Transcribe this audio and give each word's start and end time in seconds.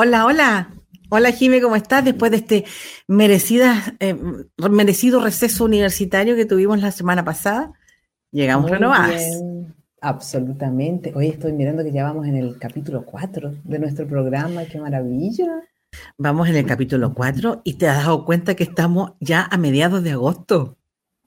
Hola, 0.00 0.26
hola. 0.26 0.70
Hola, 1.08 1.32
Jime, 1.32 1.60
¿cómo 1.60 1.74
estás? 1.74 2.04
Después 2.04 2.30
de 2.30 2.36
este 2.36 2.64
merecida, 3.08 3.96
eh, 3.98 4.16
merecido 4.70 5.20
receso 5.20 5.64
universitario 5.64 6.36
que 6.36 6.44
tuvimos 6.44 6.80
la 6.80 6.92
semana 6.92 7.24
pasada, 7.24 7.72
llegamos 8.30 8.70
renovadas. 8.70 9.24
Absolutamente. 10.00 11.12
Hoy 11.16 11.26
estoy 11.26 11.52
mirando 11.52 11.82
que 11.82 11.90
ya 11.90 12.04
vamos 12.04 12.28
en 12.28 12.36
el 12.36 12.60
capítulo 12.60 13.04
4 13.04 13.54
de 13.64 13.78
nuestro 13.80 14.06
programa. 14.06 14.66
¡Qué 14.66 14.78
maravilla! 14.78 15.64
Vamos 16.16 16.48
en 16.48 16.54
el 16.54 16.64
capítulo 16.64 17.12
4 17.12 17.62
y 17.64 17.74
te 17.74 17.88
has 17.88 18.04
dado 18.04 18.24
cuenta 18.24 18.54
que 18.54 18.62
estamos 18.62 19.14
ya 19.18 19.48
a 19.50 19.58
mediados 19.58 20.04
de 20.04 20.12
agosto. 20.12 20.76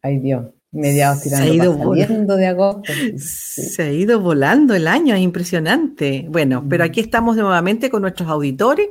Ay 0.02 0.20
Dios, 0.20 0.46
mediados 0.72 1.22
tirando, 1.22 1.46
se 1.46 1.52
ha 1.52 1.54
ido 1.54 1.74
volando 1.74 2.36
de 2.36 2.48
agosto. 2.48 2.94
Se 3.18 3.84
ha 3.84 3.92
ido 3.92 4.20
volando 4.20 4.74
el 4.74 4.88
año, 4.88 5.16
es 5.16 5.22
impresionante. 5.22 6.26
Bueno, 6.30 6.66
pero 6.68 6.84
aquí 6.84 7.00
estamos 7.00 7.36
nuevamente 7.36 7.90
con 7.90 8.02
nuestros 8.02 8.30
auditores. 8.30 8.88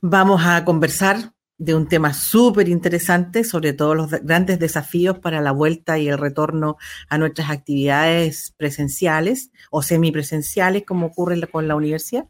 Vamos 0.00 0.42
a 0.44 0.64
conversar 0.64 1.32
de 1.56 1.74
un 1.74 1.88
tema 1.88 2.12
súper 2.12 2.68
interesante, 2.68 3.44
sobre 3.44 3.72
todo 3.72 3.94
los 3.94 4.10
grandes 4.10 4.58
desafíos 4.58 5.18
para 5.18 5.40
la 5.40 5.52
vuelta 5.52 5.98
y 5.98 6.08
el 6.08 6.18
retorno 6.18 6.76
a 7.08 7.16
nuestras 7.16 7.50
actividades 7.50 8.52
presenciales 8.56 9.50
o 9.70 9.82
semipresenciales, 9.82 10.84
como 10.84 11.06
ocurre 11.06 11.40
con 11.46 11.68
la 11.68 11.76
universidad. 11.76 12.26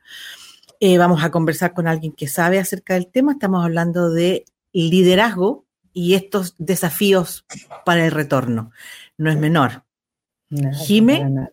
Eh, 0.81 0.99
vamos 0.99 1.25
a 1.25 1.31
conversar 1.31 1.73
con 1.73 1.87
alguien 1.87 2.13
que 2.13 2.29
sabe 2.29 2.59
acerca 2.59 2.95
del 2.95 3.11
tema. 3.11 3.33
Estamos 3.33 3.65
hablando 3.65 4.11
de 4.11 4.45
liderazgo 4.73 5.64
y 5.95 6.15
estos 6.15 6.55
desafíos 6.59 7.47
para 7.87 8.05
el 8.05 8.11
retorno. 8.11 8.73
No 9.17 9.31
es 9.31 9.39
menor. 9.39 9.85
Jime, 10.85 11.49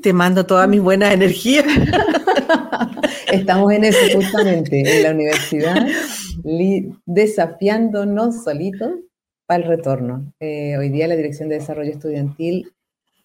te 0.00 0.12
mando 0.12 0.46
toda 0.46 0.66
mi 0.68 0.78
buena 0.78 1.12
energía. 1.12 1.64
Estamos 3.32 3.72
en 3.72 3.84
eso 3.84 3.98
justamente, 4.14 4.98
en 4.98 5.02
la 5.02 5.10
universidad, 5.10 5.86
desafiándonos 7.06 8.44
solitos 8.44 8.92
para 9.46 9.64
el 9.64 9.68
retorno. 9.68 10.32
Eh, 10.38 10.76
hoy 10.78 10.90
día 10.90 11.08
la 11.08 11.16
Dirección 11.16 11.48
de 11.48 11.56
Desarrollo 11.56 11.90
Estudiantil 11.90 12.72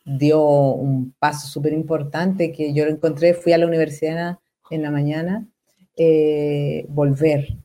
dio 0.05 0.43
un 0.43 1.13
paso 1.19 1.47
súper 1.47 1.73
importante 1.73 2.51
que 2.51 2.73
yo 2.73 2.85
lo 2.85 2.91
encontré, 2.91 3.33
fui 3.33 3.53
a 3.53 3.57
la 3.57 3.67
universidad 3.67 4.37
en 4.69 4.81
la 4.81 4.91
mañana, 4.91 5.47
eh, 5.97 6.85
volver, 6.89 7.57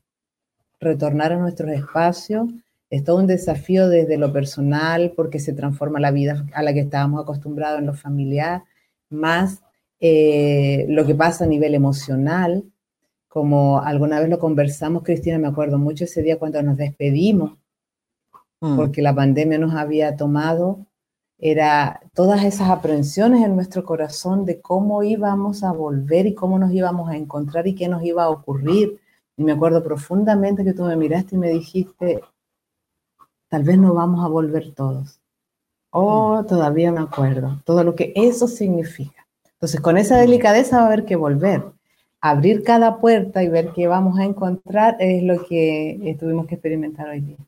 retornar 0.81 1.33
a 1.33 1.39
nuestros 1.39 1.71
espacios. 1.71 2.49
Es 2.89 3.05
todo 3.05 3.19
un 3.19 3.27
desafío 3.27 3.89
desde 3.89 4.19
lo 4.19 4.33
personal 4.33 5.13
porque 5.15 5.39
se 5.39 5.53
transforma 5.53 6.01
la 6.01 6.11
vida 6.11 6.47
a 6.55 6.63
la 6.63 6.73
que 6.73 6.81
estábamos 6.81 7.23
acostumbrados 7.23 7.79
en 7.79 7.87
lo 7.87 7.95
familiar, 7.95 8.65
más 9.11 9.63
eh, 10.01 10.87
lo 10.89 11.07
que 11.07 11.15
pasa 11.15 11.45
a 11.45 11.49
nivel 11.49 11.75
emocional, 11.75 12.65
como 13.29 13.81
alguna 13.81 14.19
vez 14.19 14.29
lo 14.29 14.39
conversamos, 14.39 15.05
Cristina, 15.05 15.39
me 15.39 15.47
acuerdo 15.47 15.79
mucho 15.79 16.05
ese 16.05 16.23
día 16.23 16.39
cuando 16.39 16.61
nos 16.63 16.77
despedimos, 16.77 17.59
mm. 18.61 18.77
porque 18.77 19.03
la 19.03 19.15
pandemia 19.15 19.59
nos 19.59 19.75
había 19.75 20.17
tomado, 20.17 20.87
era 21.39 22.01
todas 22.13 22.45
esas 22.45 22.71
aprensiones 22.71 23.45
en 23.45 23.55
nuestro 23.55 23.85
corazón 23.85 24.45
de 24.45 24.61
cómo 24.61 25.05
íbamos 25.05 25.63
a 25.63 25.71
volver 25.71 26.27
y 26.27 26.35
cómo 26.35 26.59
nos 26.59 26.73
íbamos 26.73 27.09
a 27.09 27.17
encontrar 27.17 27.69
y 27.69 27.75
qué 27.75 27.89
nos 27.89 28.03
iba 28.03 28.25
a 28.25 28.31
ocurrir. 28.31 29.01
Y 29.41 29.43
me 29.43 29.53
acuerdo 29.53 29.83
profundamente 29.83 30.65
que 30.65 30.75
tú 30.75 30.85
me 30.85 30.97
miraste 30.97 31.35
y 31.35 31.39
me 31.39 31.49
dijiste, 31.49 32.21
tal 33.49 33.63
vez 33.63 33.79
no 33.79 33.95
vamos 33.95 34.23
a 34.23 34.29
volver 34.29 34.75
todos. 34.75 35.19
Oh, 35.89 36.43
mm. 36.43 36.47
todavía 36.47 36.93
me 36.93 37.01
acuerdo, 37.01 37.59
todo 37.65 37.83
lo 37.83 37.95
que 37.95 38.13
eso 38.15 38.47
significa. 38.47 39.27
Entonces, 39.55 39.81
con 39.81 39.97
esa 39.97 40.19
delicadeza 40.19 40.77
va 40.77 40.83
a 40.83 40.87
haber 40.89 41.07
que 41.07 41.17
volver. 41.17 41.65
Abrir 42.21 42.65
cada 42.65 43.01
puerta 43.01 43.43
y 43.43 43.49
ver 43.49 43.73
qué 43.75 43.87
vamos 43.87 44.19
a 44.19 44.25
encontrar 44.25 44.99
es 45.01 45.23
lo 45.23 45.43
que 45.47 46.15
tuvimos 46.21 46.47
que 46.47 46.57
experimentar 46.57 47.09
hoy 47.09 47.23
día. 47.23 47.39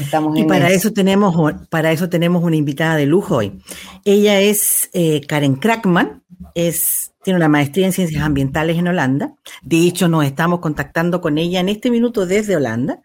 Estamos 0.00 0.38
y 0.38 0.44
para 0.44 0.70
eso. 0.70 0.94
tenemos 0.94 1.52
para 1.68 1.92
eso 1.92 2.08
tenemos 2.08 2.42
una 2.42 2.56
invitada 2.56 2.96
de 2.96 3.04
lujo 3.04 3.36
hoy. 3.36 3.60
Ella 4.06 4.40
es 4.40 4.88
eh, 4.94 5.20
Karen 5.26 5.56
Krakman, 5.56 6.22
es 6.54 7.12
tiene 7.26 7.38
una 7.38 7.48
maestría 7.48 7.86
en 7.86 7.92
ciencias 7.92 8.22
ambientales 8.22 8.78
en 8.78 8.86
Holanda. 8.86 9.34
De 9.60 9.78
hecho, 9.78 10.06
nos 10.06 10.24
estamos 10.24 10.60
contactando 10.60 11.20
con 11.20 11.38
ella 11.38 11.58
en 11.58 11.68
este 11.68 11.90
minuto 11.90 12.24
desde 12.24 12.54
Holanda. 12.54 13.02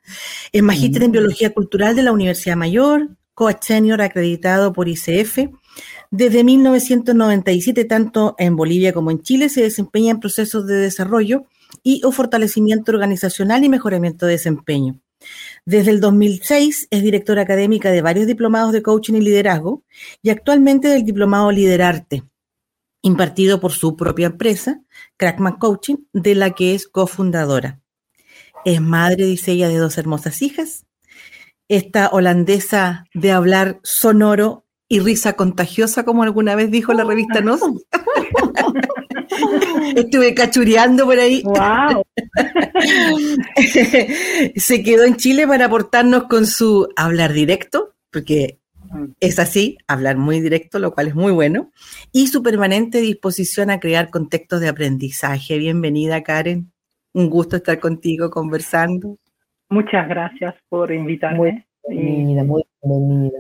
Es 0.52 0.62
magíster 0.62 1.02
en 1.02 1.12
biología 1.12 1.52
cultural 1.52 1.96
de 1.96 2.04
la 2.04 2.12
Universidad 2.12 2.56
Mayor, 2.56 3.10
coach 3.34 3.64
senior 3.64 4.00
acreditado 4.00 4.74
por 4.74 4.88
ICF 4.88 5.50
desde 6.12 6.44
1997, 6.44 7.86
tanto 7.86 8.36
en 8.38 8.56
Bolivia 8.56 8.94
como 8.94 9.10
en 9.10 9.24
Chile, 9.24 9.50
se 9.50 9.64
desempeña 9.64 10.12
en 10.12 10.20
procesos 10.20 10.68
de 10.68 10.76
desarrollo 10.76 11.46
y 11.82 12.04
o 12.04 12.12
fortalecimiento 12.12 12.92
organizacional 12.92 13.64
y 13.64 13.70
mejoramiento 13.70 14.28
de 14.28 14.34
desempeño. 14.34 15.00
Desde 15.66 15.90
el 15.90 16.00
2006 16.00 16.90
es 16.92 17.02
directora 17.02 17.42
académica 17.42 17.90
de 17.90 18.04
varios 18.04 18.28
diplomados 18.28 18.72
de 18.72 18.84
coaching 18.84 19.16
y 19.16 19.22
liderazgo 19.22 19.84
y 20.22 20.30
actualmente 20.30 20.90
del 20.90 21.06
diplomado 21.06 21.52
Liderarte, 21.52 22.24
impartido 23.02 23.60
por 23.60 23.72
su 23.72 23.96
propia 23.96 24.28
empresa, 24.28 24.82
Crackman 25.18 25.58
Coaching, 25.58 25.98
de 26.14 26.36
la 26.36 26.52
que 26.52 26.76
es 26.76 26.88
cofundadora. 26.88 27.80
Es 28.66 28.82
madre, 28.82 29.26
dice 29.26 29.54
ella, 29.54 29.70
de 29.70 29.78
dos 29.78 29.98
hermosas 29.98 30.42
hijas. 30.42 30.86
Esta 31.68 32.10
holandesa 32.10 33.06
de 33.14 33.32
hablar 33.32 33.80
sonoro 33.84 34.66
y 34.88 35.00
risa 35.00 35.34
contagiosa, 35.34 36.04
como 36.04 36.24
alguna 36.24 36.56
vez 36.56 36.70
dijo 36.70 36.94
la 36.94 37.04
revista 37.04 37.42
Nos. 37.42 37.62
Estuve 39.96 40.34
cachureando 40.34 41.06
por 41.06 41.18
ahí. 41.18 41.42
Wow. 41.44 42.04
Se 44.56 44.84
quedó 44.84 45.06
en 45.06 45.16
Chile 45.16 45.48
para 45.48 45.66
aportarnos 45.66 46.26
con 46.26 46.46
su 46.46 46.90
hablar 46.96 47.34
directo, 47.34 47.96
porque 48.12 48.61
es 49.20 49.40
así, 49.40 49.78
hablar 49.88 50.18
muy 50.18 50.40
directo, 50.42 50.80
lo 50.80 50.94
cual 50.94 51.08
es 51.08 51.16
muy 51.16 51.32
bueno, 51.32 51.72
y 52.12 52.28
su 52.28 52.44
permanente 52.44 53.00
disposición 53.02 53.70
a 53.70 53.80
crear 53.80 54.10
contextos 54.10 54.62
de 54.62 54.70
aprendizaje. 54.70 55.58
Bienvenida, 55.58 56.24
Karen. 56.24 56.72
Un 57.14 57.30
gusto 57.30 57.58
estar 57.58 57.80
contigo 57.80 58.30
conversando. 58.30 59.18
Muchas 59.70 60.08
gracias 60.08 60.56
por 60.70 60.92
invitarme. 60.92 61.66
Muy 61.88 61.98
bienvenida, 61.98 62.44
muy 62.44 62.64
bienvenida. 62.84 63.40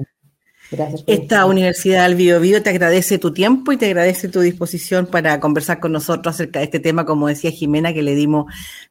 Esta 1.05 1.45
Universidad 1.45 2.07
del 2.07 2.15
Bio, 2.15 2.39
Bio 2.39 2.63
te 2.63 2.69
agradece 2.69 3.17
tu 3.17 3.33
tiempo 3.33 3.73
y 3.73 3.77
te 3.77 3.87
agradece 3.87 4.29
tu 4.29 4.39
disposición 4.39 5.05
para 5.05 5.37
conversar 5.41 5.81
con 5.81 5.91
nosotros 5.91 6.35
acerca 6.35 6.59
de 6.59 6.65
este 6.65 6.79
tema, 6.79 7.05
como 7.05 7.27
decía 7.27 7.51
Jimena, 7.51 7.93
que 7.93 8.01
le 8.01 8.15
dimos 8.15 8.45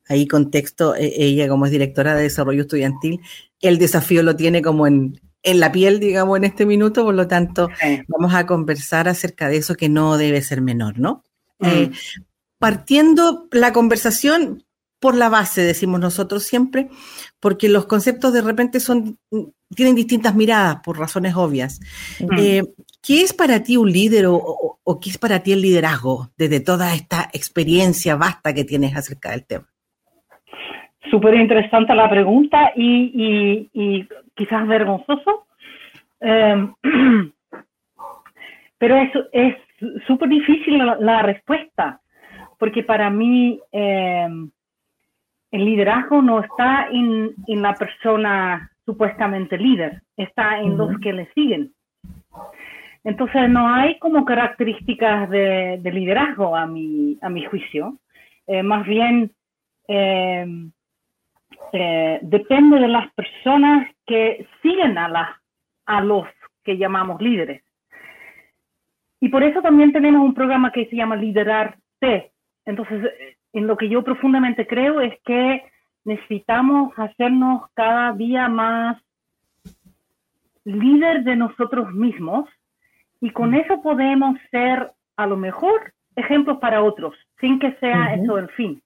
ahí 0.06 0.26
contexto, 0.26 0.94
e, 0.94 1.10
ella 1.16 1.48
como 1.48 1.64
es 1.64 1.72
directora 1.72 2.14
de 2.14 2.24
desarrollo 2.24 2.62
estudiantil, 2.62 3.20
el 3.60 3.78
desafío 3.78 4.22
lo 4.22 4.36
tiene 4.36 4.60
como 4.60 4.86
en, 4.86 5.18
la 5.42 5.72
piel, 5.72 6.00
digamos, 6.00 6.36
en 6.36 6.44
este 6.44 6.66
minuto, 6.66 7.04
por 7.04 7.14
lo 7.14 7.26
tanto, 7.26 7.68
vamos 8.08 8.34
a 8.34 8.46
conversar 8.46 9.08
acerca 9.08 9.48
de 9.48 9.58
eso 9.58 9.74
que 9.74 9.88
no 9.88 10.16
debe 10.16 10.42
ser 10.42 10.60
menor, 10.60 10.98
¿no? 10.98 11.24
Mm. 11.58 11.66
Eh, 11.66 11.90
partiendo 12.58 13.48
la 13.50 13.72
conversación 13.72 14.64
por 14.98 15.14
la 15.14 15.30
base, 15.30 15.62
decimos 15.62 15.98
nosotros 15.98 16.44
siempre, 16.44 16.90
porque 17.40 17.70
los 17.70 17.86
conceptos 17.86 18.34
de 18.34 18.42
repente 18.42 18.80
son 18.80 19.18
tienen 19.74 19.94
distintas 19.94 20.34
miradas 20.34 20.80
por 20.84 20.98
razones 20.98 21.34
obvias. 21.36 21.80
Eh, 22.38 22.62
¿Qué 23.00 23.22
es 23.22 23.32
para 23.32 23.62
ti 23.62 23.76
un 23.76 23.90
líder 23.90 24.26
o, 24.28 24.78
qué 25.00 25.10
es 25.10 25.18
para 25.18 25.42
ti 25.42 25.52
el 25.52 25.62
liderazgo 25.62 26.32
desde 26.36 26.60
toda 26.60 26.94
esta 26.94 27.30
experiencia 27.32 28.16
vasta 28.16 28.52
que 28.52 28.64
tienes 28.64 28.96
acerca 28.96 29.30
del 29.30 29.46
tema? 29.46 29.69
Súper 31.10 31.34
interesante 31.34 31.94
la 31.94 32.08
pregunta 32.08 32.72
y, 32.76 33.68
quizás 34.34 34.66
vergonzoso, 34.66 35.46
em, 36.20 36.74
pero 38.78 38.96
es 39.32 39.56
súper 40.06 40.28
difícil 40.28 40.78
la, 40.78 41.22
respuesta, 41.22 42.00
porque 42.58 42.82
para 42.82 43.10
mí 43.10 43.60
em, 43.72 44.50
el 45.50 45.64
liderazgo 45.64 46.22
no 46.22 46.40
está 46.40 46.88
en, 46.90 47.34
en 47.46 47.62
la 47.62 47.74
persona 47.74 48.70
supuestamente 48.84 49.58
líder, 49.58 50.02
está 50.16 50.60
en 50.60 50.76
los 50.76 50.98
que 51.00 51.12
le 51.12 51.26
siguen. 51.32 51.72
Entonces 53.04 53.48
no 53.48 53.72
hay 53.72 53.98
como 53.98 54.24
características 54.24 55.28
de, 55.30 55.80
liderazgo 55.92 56.54
a 56.54 56.66
mi, 56.66 57.18
a 57.22 57.28
mi 57.28 57.44
juicio, 57.44 57.98
eh, 58.46 58.62
más 58.62 58.86
bien 58.86 59.32
eh, 59.88 60.46
eh, 61.72 62.18
depende 62.22 62.78
de 62.78 62.88
las 62.88 63.12
personas 63.12 63.88
que 64.06 64.46
siguen 64.62 64.98
a, 64.98 65.08
la, 65.08 65.40
a 65.86 66.00
los 66.00 66.26
que 66.64 66.76
llamamos 66.76 67.20
líderes. 67.20 67.62
Y 69.20 69.28
por 69.28 69.42
eso 69.42 69.60
también 69.60 69.92
tenemos 69.92 70.22
un 70.22 70.34
programa 70.34 70.72
que 70.72 70.86
se 70.86 70.96
llama 70.96 71.16
Liderarte. 71.16 72.32
Entonces, 72.64 73.12
en 73.52 73.66
lo 73.66 73.76
que 73.76 73.88
yo 73.88 74.02
profundamente 74.02 74.66
creo 74.66 75.00
es 75.00 75.14
que 75.24 75.64
necesitamos 76.04 76.92
hacernos 76.96 77.70
cada 77.74 78.12
día 78.12 78.48
más 78.48 78.96
líder 80.64 81.24
de 81.24 81.36
nosotros 81.36 81.92
mismos 81.92 82.48
y 83.20 83.30
con 83.30 83.54
eso 83.54 83.82
podemos 83.82 84.38
ser 84.50 84.90
a 85.16 85.26
lo 85.26 85.36
mejor 85.36 85.92
ejemplos 86.16 86.58
para 86.58 86.82
otros, 86.82 87.14
sin 87.40 87.58
que 87.58 87.72
sea 87.74 88.14
eso 88.14 88.38
el 88.38 88.48
fin. 88.50 88.82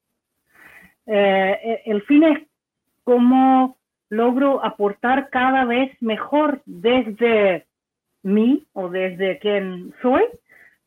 Eh, 1.06 1.82
el 1.84 2.02
fin 2.02 2.24
es 2.24 2.38
cómo 3.04 3.76
logro 4.08 4.64
aportar 4.64 5.30
cada 5.30 5.64
vez 5.64 5.90
mejor 6.00 6.62
desde 6.66 7.66
mí 8.22 8.64
o 8.72 8.88
desde 8.88 9.38
quien 9.38 9.94
soy 10.02 10.24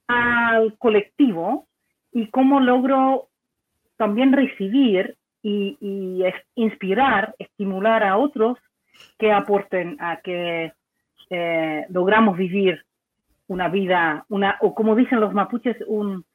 al 0.08 0.78
colectivo 0.78 1.68
y 2.12 2.28
cómo 2.28 2.60
logro 2.60 3.30
también 3.98 4.34
recibir 4.34 5.16
y, 5.44 6.24
inspirar, 6.56 7.36
estimular 7.40 8.04
a 8.04 8.18
otros 8.18 8.58
que 9.18 9.31
aporten 9.31 9.98
a 10.00 10.18
que 10.22 10.74
eh, 11.30 11.86
logramos 11.90 12.38
vivir 12.38 12.84
una 13.48 13.70
vida, 13.70 14.25
una, 14.30 14.58
o 14.62 14.75
como 14.75 14.96
dicen 14.96 15.20
los 15.20 15.34
mapuches, 15.34 15.78
un, 15.88 16.25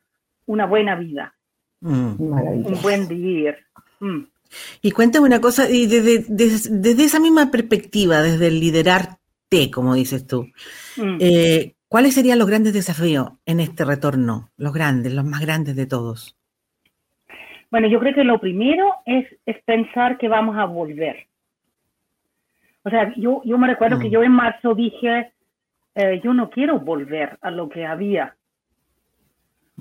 una 0.46 0.66
buena 0.66 0.94
vida. 0.94 1.34
Mm. 1.80 2.14
un 2.20 2.78
buen 2.82 3.08
vivir. 3.08 3.56
Mm. 4.00 4.22
Y 4.80 4.90
cuéntame 4.90 5.26
una 5.26 5.40
cosa, 5.40 5.68
y 5.70 5.86
desde, 5.86 6.24
desde, 6.28 7.04
esa 7.04 7.20
misma 7.20 7.50
perspectiva, 7.50 8.22
desde 8.22 8.48
el 8.48 8.60
liderarte, 8.60 9.70
como 9.72 9.94
dices 9.94 10.26
tú, 10.26 10.48
mm. 10.96 11.18
eh, 11.20 11.74
¿cuáles 11.88 12.14
serían 12.14 12.38
los 12.38 12.48
grandes 12.48 12.72
desafíos 12.72 13.32
en 13.46 13.60
este 13.60 13.84
retorno? 13.84 14.50
Los 14.56 14.72
grandes, 14.72 15.12
los 15.12 15.24
más 15.24 15.40
grandes 15.40 15.76
de 15.76 15.86
todos. 15.86 16.36
Bueno, 17.70 17.88
yo 17.88 18.00
creo 18.00 18.14
que 18.14 18.24
lo 18.24 18.38
primero 18.38 18.96
es, 19.06 19.26
es 19.46 19.62
pensar 19.64 20.18
que 20.18 20.28
vamos 20.28 20.56
a 20.58 20.66
volver. 20.66 21.26
O 22.84 22.90
sea, 22.90 23.14
yo, 23.16 23.42
yo 23.44 23.56
me 23.58 23.68
recuerdo 23.68 23.98
que 23.98 24.10
yo 24.10 24.22
en 24.22 24.32
marzo 24.32 24.74
dije, 24.74 25.32
eh, 25.94 26.20
yo 26.22 26.34
no 26.34 26.50
quiero 26.50 26.80
volver 26.80 27.38
a 27.40 27.50
lo 27.50 27.68
que 27.68 27.86
había 27.86 28.36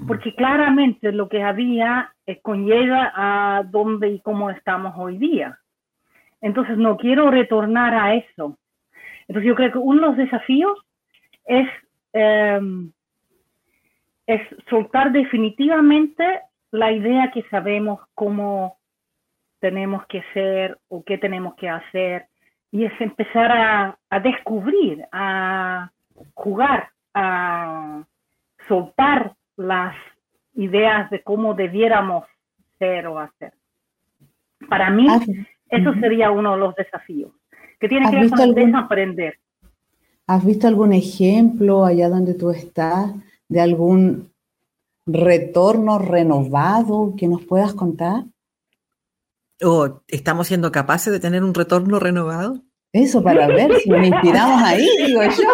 porque 0.07 0.33
claramente 0.35 1.11
lo 1.11 1.27
que 1.27 1.43
había 1.43 2.13
eh, 2.25 2.39
conlleva 2.41 3.11
a 3.15 3.63
dónde 3.63 4.09
y 4.09 4.19
cómo 4.21 4.49
estamos 4.49 4.93
hoy 4.97 5.17
día. 5.17 5.59
Entonces 6.39 6.77
no 6.77 6.97
quiero 6.97 7.29
retornar 7.29 7.93
a 7.93 8.15
eso. 8.15 8.57
Entonces 9.27 9.47
yo 9.47 9.55
creo 9.55 9.71
que 9.71 9.77
uno 9.77 10.01
de 10.01 10.07
los 10.07 10.17
desafíos 10.17 10.79
es, 11.45 11.67
em, 12.13 12.91
es 14.25 14.41
soltar 14.69 15.11
definitivamente 15.11 16.41
la 16.71 16.91
idea 16.91 17.31
que 17.31 17.43
sabemos 17.49 17.99
cómo 18.15 18.77
tenemos 19.59 20.05
que 20.07 20.23
ser 20.33 20.79
o 20.87 21.03
qué 21.03 21.17
tenemos 21.17 21.53
que 21.55 21.69
hacer 21.69 22.25
y 22.71 22.85
es 22.85 23.01
empezar 23.01 23.51
a, 23.51 23.97
a 24.09 24.19
descubrir, 24.19 25.05
a 25.11 25.91
jugar, 26.33 26.89
a 27.13 28.03
soltar 28.67 29.33
las 29.57 29.95
ideas 30.53 31.09
de 31.09 31.23
cómo 31.23 31.53
debiéramos 31.53 32.25
ser 32.79 33.07
o 33.07 33.19
hacer. 33.19 33.53
Para 34.69 34.89
mí, 34.89 35.07
ah, 35.09 35.19
eso 35.69 35.93
sería 35.95 36.31
uno 36.31 36.53
de 36.53 36.57
los 36.57 36.75
desafíos, 36.75 37.31
que 37.79 37.87
tiene 37.87 38.09
que 38.09 38.17
ver 38.17 38.29
con 38.29 38.53
desaprender. 38.53 39.39
¿Has 40.27 40.45
visto 40.45 40.67
algún 40.67 40.93
ejemplo 40.93 41.85
allá 41.85 42.09
donde 42.09 42.33
tú 42.33 42.51
estás 42.51 43.13
de 43.47 43.61
algún 43.61 44.31
retorno 45.05 45.99
renovado 45.99 47.15
que 47.17 47.27
nos 47.27 47.45
puedas 47.45 47.73
contar? 47.73 48.25
¿O 49.63 50.01
estamos 50.07 50.47
siendo 50.47 50.71
capaces 50.71 51.11
de 51.11 51.19
tener 51.19 51.43
un 51.43 51.53
retorno 51.53 51.99
renovado? 51.99 52.61
Eso 52.93 53.23
para 53.23 53.47
ver 53.47 53.73
si 53.79 53.89
nos 53.89 54.05
inspiramos 54.05 54.61
ahí, 54.63 54.85
digo 55.05 55.21
yo. 55.23 55.47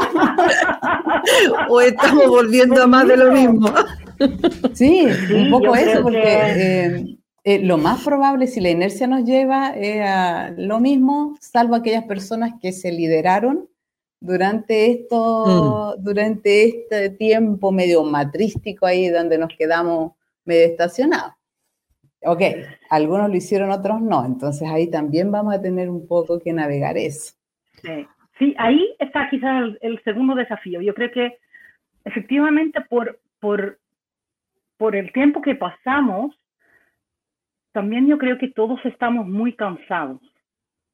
o 1.69 1.81
estamos 1.81 2.27
volviendo 2.27 2.81
a 2.81 2.87
más 2.87 3.07
de 3.07 3.17
lo 3.17 3.31
mismo. 3.31 3.69
Sí, 4.73 5.07
un 5.33 5.51
poco 5.51 5.75
eso, 5.75 6.01
porque 6.01 6.23
eh, 6.23 7.17
eh, 7.43 7.59
lo 7.59 7.77
más 7.77 8.03
probable, 8.03 8.47
si 8.47 8.59
la 8.59 8.71
inercia 8.71 9.05
nos 9.05 9.23
lleva, 9.23 9.69
es 9.69 10.01
a 10.03 10.51
lo 10.57 10.79
mismo, 10.79 11.35
salvo 11.39 11.75
aquellas 11.75 12.05
personas 12.05 12.53
que 12.59 12.71
se 12.71 12.91
lideraron 12.91 13.69
durante 14.19 14.91
esto, 14.91 15.95
mm. 15.97 16.03
durante 16.03 16.65
este 16.65 17.11
tiempo 17.11 17.71
medio 17.71 18.03
matrístico 18.03 18.87
ahí 18.87 19.09
donde 19.09 19.37
nos 19.37 19.53
quedamos 19.55 20.13
medio 20.43 20.65
estacionados. 20.65 21.36
Ok, 22.21 22.41
algunos 22.89 23.29
lo 23.29 23.35
hicieron, 23.35 23.71
otros 23.71 24.01
no. 24.01 24.25
Entonces 24.25 24.67
ahí 24.69 24.89
también 24.89 25.31
vamos 25.31 25.53
a 25.53 25.61
tener 25.61 25.89
un 25.89 26.07
poco 26.07 26.39
que 26.39 26.53
navegar 26.53 26.97
eso. 26.97 27.35
Sí, 28.39 28.55
ahí 28.57 28.95
está 28.99 29.29
quizás 29.29 29.73
el, 29.81 30.01
segundo 30.03 30.35
desafío. 30.35 30.81
Yo 30.81 30.93
creo 30.93 31.11
que 31.11 31.37
efectivamente 32.05 32.81
por, 32.81 33.19
por, 33.39 33.79
por 34.77 34.95
el 34.95 35.11
tiempo 35.11 35.41
que 35.41 35.55
pasamos, 35.55 36.35
también 37.71 38.07
yo 38.07 38.17
creo 38.17 38.37
que 38.37 38.49
todos 38.49 38.83
estamos 38.85 39.27
muy 39.27 39.53
cansados, 39.53 40.21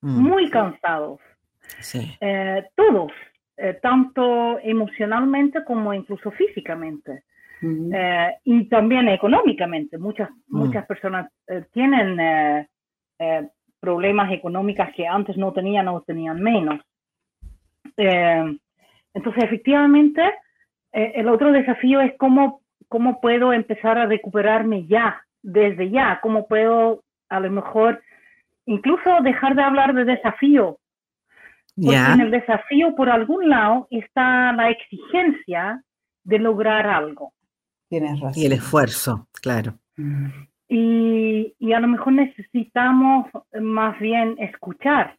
mm. 0.02 0.22
muy 0.22 0.50
cansados. 0.50 1.20
Sí. 1.80 2.16
Eh, 2.20 2.66
todos, 2.76 3.12
eh, 3.58 3.80
tanto 3.82 4.60
emocionalmente 4.60 5.64
como 5.64 5.94
incluso 5.94 6.32
físicamente. 6.32 7.24
Eh, 7.64 8.38
y 8.44 8.66
también 8.66 9.08
económicamente. 9.10 9.98
Muchas, 9.98 10.30
mm. 10.30 10.58
muchas 10.58 10.86
personas 10.86 11.32
eh, 11.48 11.66
tienen 11.72 12.20
eh, 12.20 12.68
problemas 13.80 14.32
económicos 14.32 14.88
que 14.96 15.08
antes 15.08 15.38
no 15.38 15.54
tenían 15.54 15.88
o 15.88 16.02
tenían 16.02 16.42
menos. 16.42 16.80
entonces, 17.96 19.44
efectivamente, 19.44 20.24
el 20.92 21.28
otro 21.28 21.52
desafío 21.52 22.02
es 22.02 22.14
cómo, 22.18 22.62
cómo 22.88 23.22
puedo 23.22 23.54
empezar 23.54 23.98
a 23.98 24.06
recuperarme 24.06 24.86
ya, 24.88 25.22
desde 25.42 25.90
ya, 25.90 26.20
cómo 26.22 26.48
puedo 26.48 27.04
a 27.30 27.40
lo 27.40 27.52
mejor 27.52 28.02
incluso 28.66 29.22
dejar 29.22 29.56
de 29.56 29.64
hablar 29.64 29.94
de 29.94 30.06
desafío. 30.06 30.78
Porque 31.76 31.96
en 31.96 32.22
el 32.22 32.32
desafío, 32.32 32.96
por 32.96 33.10
algún 33.10 33.50
lado, 33.50 33.88
está 33.90 34.54
la 34.54 34.70
exigencia 34.70 35.82
de 36.24 36.40
lograr 36.40 36.88
algo. 36.88 37.34
Y 38.36 38.46
el 38.46 38.54
esfuerzo, 38.54 39.28
claro. 39.42 39.80
Y, 40.68 41.54
y, 41.60 41.74
a 41.74 41.80
lo 41.80 41.88
mejor 41.88 42.14
necesitamos 42.14 43.28
más 43.62 44.00
bien 44.00 44.36
escuchar. 44.40 45.18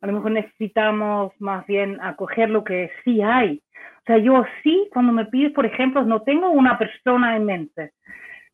A 0.00 0.06
lo 0.06 0.14
mejor 0.14 0.32
necesitamos 0.32 1.32
más 1.38 1.66
bien 1.66 2.00
acoger 2.00 2.50
lo 2.50 2.64
que 2.64 2.90
sí 3.04 3.20
hay. 3.22 3.62
O 3.98 4.06
sea, 4.06 4.18
yo 4.18 4.44
sí, 4.62 4.88
cuando 4.92 5.12
me 5.12 5.26
pides, 5.26 5.52
por 5.52 5.66
ejemplo, 5.66 6.04
no 6.04 6.22
tengo 6.22 6.50
una 6.50 6.78
persona 6.78 7.36
en 7.36 7.44
mente, 7.44 7.92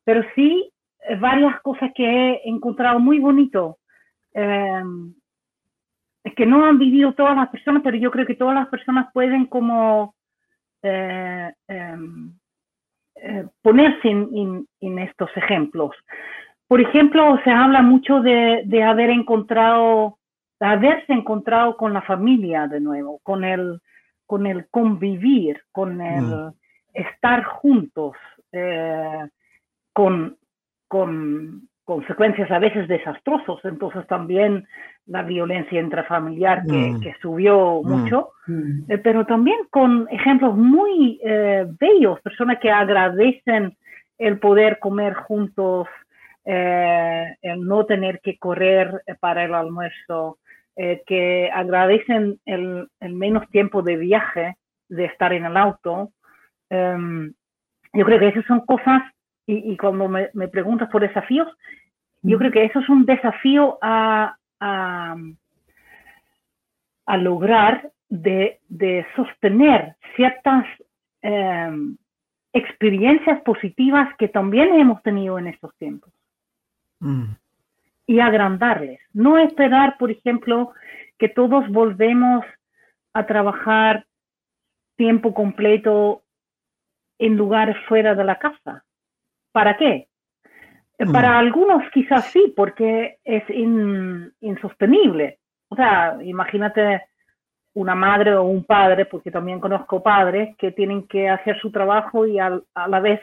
pero 0.05 0.23
sí 0.35 0.73
eh, 1.09 1.17
varias 1.17 1.61
cosas 1.61 1.91
que 1.95 2.05
he 2.05 2.49
encontrado 2.49 2.99
muy 3.01 3.19
bonito. 3.19 3.79
Eh, 4.33 4.83
que 6.37 6.47
no 6.47 6.65
han 6.65 6.79
vivido 6.79 7.13
todas 7.15 7.37
las 7.37 7.49
personas, 7.49 7.83
pero 7.83 7.97
yo 7.97 8.11
creo 8.11 8.27
que 8.27 8.35
todas 8.35 8.55
las 8.55 8.69
personas 8.69 9.11
pueden 9.13 9.47
como 9.47 10.15
eh, 10.83 11.53
em, 11.69 12.39
eh, 13.23 13.47
ponerse 13.63 14.09
en, 14.09 14.67
estos 14.99 15.31
ejemplos. 15.37 15.95
Por 16.67 16.81
ejemplo, 16.81 17.39
se 17.45 17.51
habla 17.51 17.83
mucho 17.83 18.21
de, 18.21 18.83
haber 18.83 19.11
encontrado, 19.11 20.19
de 20.59 20.67
haberse 20.67 21.13
encontrado 21.13 21.77
con 21.77 21.93
la 21.93 22.03
familia 22.03 22.67
de 22.67 22.81
nuevo, 22.81 23.21
con 23.23 23.45
el, 23.45 23.81
con 24.27 24.47
el 24.47 24.69
convivir, 24.69 25.61
con 25.73 26.01
el 26.01 26.25
mm. 26.25 26.53
estar 26.95 27.45
juntos, 27.45 28.17
eh, 28.53 29.27
con, 29.93 30.37
con, 30.89 31.69
consecuencias 31.91 32.49
a 32.53 32.61
veces 32.61 32.87
desastrosas. 32.87 33.59
Entonces 33.65 34.07
también 34.07 34.65
la 35.07 35.25
violencia 35.25 35.81
intrafamiliar 35.81 36.65
que, 36.65 36.93
mm. 36.93 37.01
que 37.01 37.17
subió 37.21 37.83
mm. 37.83 37.91
mucho, 37.91 38.29
mm. 38.47 38.93
Eh, 38.93 38.99
pero 38.99 39.27
también 39.27 39.59
con 39.71 40.07
ejemplos 40.09 40.57
muy 40.57 41.19
eh, 41.25 41.67
bellos, 41.81 42.21
personas 42.21 42.61
que 42.61 42.71
agradecen 42.71 43.77
el 44.19 44.39
poder 44.39 44.79
comer 44.79 45.15
juntos, 45.15 45.89
eh, 46.45 47.35
el 47.43 47.67
no 47.67 47.85
tener 47.87 48.21
que 48.21 48.39
correr 48.39 49.03
para 49.19 49.45
el 49.45 49.55
almuerzo, 49.55 50.39
que 51.07 51.51
agradecen 51.53 52.39
el, 52.47 52.89
el, 53.01 53.13
menos 53.13 53.47
tiempo 53.51 53.83
de 53.83 53.97
viaje, 53.97 54.57
de 54.89 55.05
estar 55.05 55.31
en 55.35 55.45
el 55.45 55.57
auto. 55.59 56.13
Em, 56.71 57.35
yo 57.93 58.05
creo 58.07 58.19
que 58.19 58.29
esas 58.29 58.47
son 58.47 58.61
cosas 58.61 59.03
y, 59.51 59.77
cuando 59.77 60.09
me, 60.09 60.49
preguntas 60.49 60.89
por 60.91 61.03
desafíos, 61.03 61.49
yo 62.23 62.39
creo 62.39 62.51
que 62.51 62.65
eso 62.65 62.81
es 62.81 62.89
un 62.89 63.07
desafío 63.07 63.79
a, 63.81 64.37
a, 64.61 65.17
lograr 67.17 67.91
de, 68.09 68.61
sostener 69.17 69.97
ciertas 70.17 70.65
em, 71.23 71.97
experiencias 72.53 73.41
positivas 73.43 74.15
que 74.17 74.29
también 74.29 74.75
hemos 74.75 75.03
tenido 75.03 75.39
en 75.39 75.49
estos 75.49 75.75
tiempos. 75.77 76.13
Mm. 77.01 77.33
Y 78.07 78.21
agrandarles. 78.21 79.01
No 79.13 79.39
esperar, 79.39 79.97
por 79.99 80.11
ejemplo, 80.11 80.73
que 81.19 81.29
todos 81.29 81.69
volvemos 81.71 82.45
a 83.13 83.27
trabajar 83.27 84.07
tiempo 84.97 85.33
completo 85.33 86.23
en 87.19 87.37
lugares 87.37 87.77
fuera 87.89 88.15
de 88.15 88.25
la 88.25 88.39
casa. 88.39 88.85
¿Para 89.53 89.77
qué? 89.77 90.10
Mm. 91.07 91.13
Para 91.13 91.39
algunos 91.39 91.83
quizás 91.93 92.27
sí, 92.27 92.53
porque 92.55 93.19
es 93.25 93.43
insostenible. 94.41 95.39
O 95.69 95.77
sea, 95.77 96.19
imagínate 96.23 97.03
una 97.75 97.95
madre 97.95 98.35
o 98.35 98.43
un 98.43 98.65
padre, 98.65 99.07
porque 99.07 99.31
también 99.31 99.61
conozco 99.61 100.03
padres 100.03 100.55
que 100.59 100.73
tienen 100.73 101.07
que 101.07 101.29
hacer 101.29 101.59
su 101.61 101.71
trabajo 101.71 102.27
y 102.27 102.39
a, 102.39 102.61
la 102.87 103.01
vez 103.01 103.21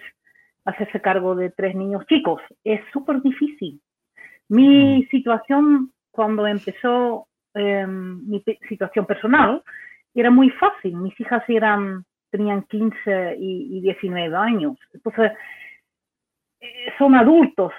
hacerse 0.65 1.01
cargo 1.01 1.35
de 1.35 1.51
tres 1.51 1.75
niños 1.75 2.05
chicos. 2.07 2.41
Es 2.63 2.81
súper 2.91 3.21
difícil. 3.21 3.79
Mi 4.49 4.99
mm. 5.01 5.09
situación 5.09 5.91
cuando 6.09 6.47
empezó 6.47 7.27
em, 7.53 8.27
mi 8.27 8.43
situación 8.67 9.05
personal 9.05 9.61
era 10.15 10.31
muy 10.31 10.49
fácil. 10.49 10.95
Mis 10.95 11.19
hijas 11.19 11.43
eran, 11.47 12.05
tenían 12.31 12.63
15 12.63 13.35
y, 13.37 13.77
y 13.77 13.81
19 13.81 14.35
años. 14.35 14.77
Entonces, 14.93 15.31
son 16.97 17.15
adultos 17.15 17.71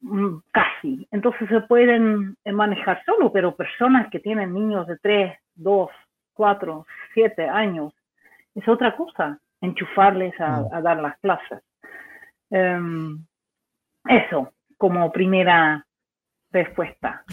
mm, 0.00 0.38
casi, 0.50 1.06
entonces 1.10 1.48
se 1.48 1.60
pueden 1.62 2.36
eh, 2.44 2.52
manejar 2.52 3.02
solo, 3.04 3.32
pero 3.32 3.56
personas 3.56 4.10
que 4.10 4.20
tienen 4.20 4.52
niños 4.52 4.86
de 4.86 4.96
3, 4.98 5.36
2, 5.56 5.90
4, 6.34 6.86
7 7.14 7.48
años, 7.48 7.92
es 8.54 8.66
otra 8.68 8.96
cosa, 8.96 9.38
enchufarles 9.60 10.34
a, 10.40 10.60
mm. 10.60 10.82
dar 10.82 11.00
las 11.00 11.18
clases. 11.18 11.62
Em, 12.50 13.24
eso, 14.06 14.52
como 14.76 15.12
primera 15.12 15.84
respuesta. 16.50 17.24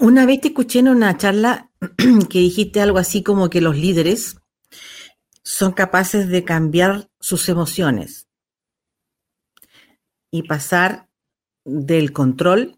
Una 0.00 0.26
vez 0.26 0.40
te 0.40 0.48
escuché 0.48 0.80
en 0.80 0.88
una 0.88 1.16
charla 1.16 1.70
que 2.30 2.38
dijiste 2.38 2.80
algo 2.80 2.98
así 2.98 3.22
como 3.22 3.50
que 3.50 3.60
los 3.60 3.76
líderes 3.76 4.40
son 5.42 5.72
capaces 5.72 6.28
de 6.28 6.44
cambiar 6.44 7.08
sus 7.20 7.48
emociones 7.48 8.28
y 10.34 10.42
pasar 10.42 11.06
del 11.64 12.12
control 12.12 12.72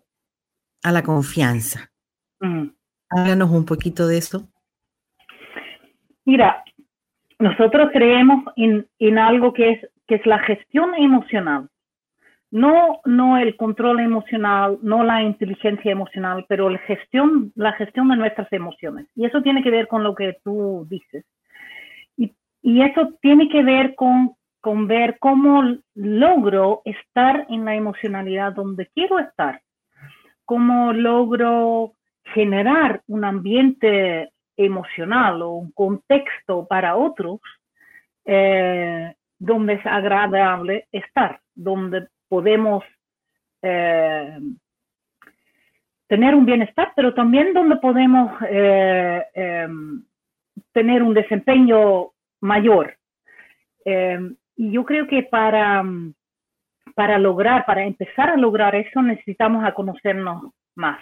a 0.83 0.93
la 0.93 1.03
confianza. 1.03 1.91
Mm. 2.39 2.67
Háblanos 3.09 3.51
un 3.51 3.65
poquito 3.65 4.07
de 4.07 4.19
eso. 4.19 4.47
Mira, 6.27 6.63
nosotros 7.39 7.89
creemos 7.95 8.45
en, 8.57 9.19
algo 9.19 9.55
que 9.55 9.71
es, 9.71 9.91
que 10.07 10.17
es 10.17 10.27
la 10.27 10.39
gestión 10.41 10.95
emocional. 10.97 11.71
No, 12.51 13.01
no 13.07 13.39
el 13.39 13.57
control 13.57 14.01
emocional, 14.01 14.79
no 14.83 15.03
la 15.03 15.23
inteligencia 15.23 15.91
emocional, 15.91 16.45
pero 16.51 16.69
la 16.69 16.79
gestión, 16.81 17.53
la 17.55 17.73
gestión 17.73 18.11
de 18.11 18.17
nuestras 18.17 18.53
emociones. 18.53 19.07
Y 19.15 19.25
eso 19.25 19.41
tiene 19.41 19.63
que 19.63 19.71
ver 19.71 19.89
con 19.89 20.03
lo 20.03 20.15
que 20.15 20.37
tú 20.45 20.87
dices. 20.91 21.25
Y, 22.19 22.35
y 22.61 22.83
eso 22.83 23.15
tiene 23.23 23.49
que 23.49 23.63
ver 23.63 23.95
con 23.95 24.36
con 24.67 24.89
ver 24.89 25.19
cómo 25.21 25.63
logro 25.95 26.83
estar 26.85 27.47
en 27.51 27.65
la 27.65 27.77
emocionalidad 27.77 28.53
donde 28.53 28.89
quiero 28.89 29.21
estar, 29.21 29.63
cómo 30.45 30.93
logro 30.93 31.93
generar 32.35 33.01
un 33.07 33.25
ambiente 33.25 34.33
emocional 34.57 35.41
o 35.43 35.51
un 35.51 35.71
contexto 35.71 36.67
para 36.67 36.97
otros 36.97 37.39
eh, 38.25 39.15
donde 39.39 39.75
es 39.75 39.87
agradable 39.87 40.89
estar, 40.91 41.39
donde 41.55 42.09
podemos 42.29 42.83
eh, 43.63 44.41
tener 46.09 46.35
un 46.35 46.45
bienestar, 46.45 46.93
pero 46.97 47.15
también 47.15 47.55
donde 47.55 47.77
podemos 47.77 48.33
eh, 48.51 49.23
tener 50.73 51.05
un 51.05 51.15
desempeño 51.15 52.11
mayor. 52.41 52.97
Y 54.57 54.73
yo 54.73 54.85
creo 54.85 55.07
que 55.07 55.23
para, 55.23 55.83
mm, 55.83 56.15
para 56.95 57.19
lograr, 57.19 57.67
para 57.67 57.85
empezar 57.85 58.31
a 58.31 58.37
lograr 58.37 58.75
eso, 58.75 59.03
necesitamos 59.03 59.65
a 59.65 59.75
conocernos 59.75 60.53
más. 60.75 60.99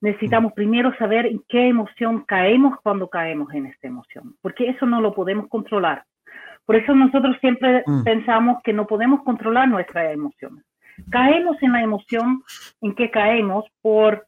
Necesitamos 0.00 0.52
primero 0.52 0.94
saber 0.96 1.26
en 1.26 1.42
qué 1.48 1.68
emoción 1.68 2.24
caemos 2.24 2.78
cuando 2.82 3.08
caemos 3.08 3.52
en 3.54 3.66
esta 3.66 3.88
emoción, 3.88 4.34
porque 4.42 4.68
eso 4.68 4.86
no 4.86 5.00
lo 5.00 5.14
podemos 5.14 5.48
controlar. 5.48 6.04
Por 6.64 6.76
eso 6.76 6.94
nosotros 6.94 7.36
siempre 7.40 7.82
mm. 7.86 8.04
pensamos 8.04 8.62
que 8.62 8.72
no 8.72 8.86
podemos 8.86 9.22
controlar 9.22 9.68
nuestras 9.68 10.12
emociones. 10.12 10.64
Caemos 11.10 11.62
en 11.62 11.72
la 11.72 11.82
emoción 11.82 12.42
en 12.80 12.94
que 12.94 13.10
caemos 13.10 13.64
por 13.82 14.26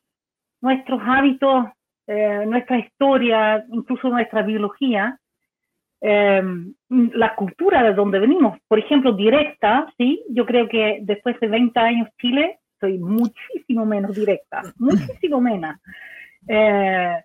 nuestros 0.61 1.01
hábitos, 1.05 1.67
eh, 2.07 2.45
nuestra 2.47 2.79
historia, 2.79 3.65
incluso 3.71 4.09
nuestra 4.09 4.43
biología, 4.43 5.19
Em, 6.01 6.75
la 6.89 7.35
cultura 7.35 7.83
de 7.83 7.93
donde 7.93 8.21
venimos. 8.21 8.59
Por 8.69 8.79
ejemplo, 8.79 9.13
directa, 9.13 9.93
sí, 9.97 10.23
yo 10.31 10.47
creo 10.47 10.69
que 10.69 11.01
después 11.03 11.39
de 11.41 11.49
20 11.49 11.79
años 11.81 12.09
Chile 12.21 12.61
soy 12.79 12.99
muchísimo 12.99 13.85
menos 13.85 14.15
directa, 14.15 14.63
muchísimo 14.77 15.41
menos. 15.41 15.77
Eh, 16.47 17.21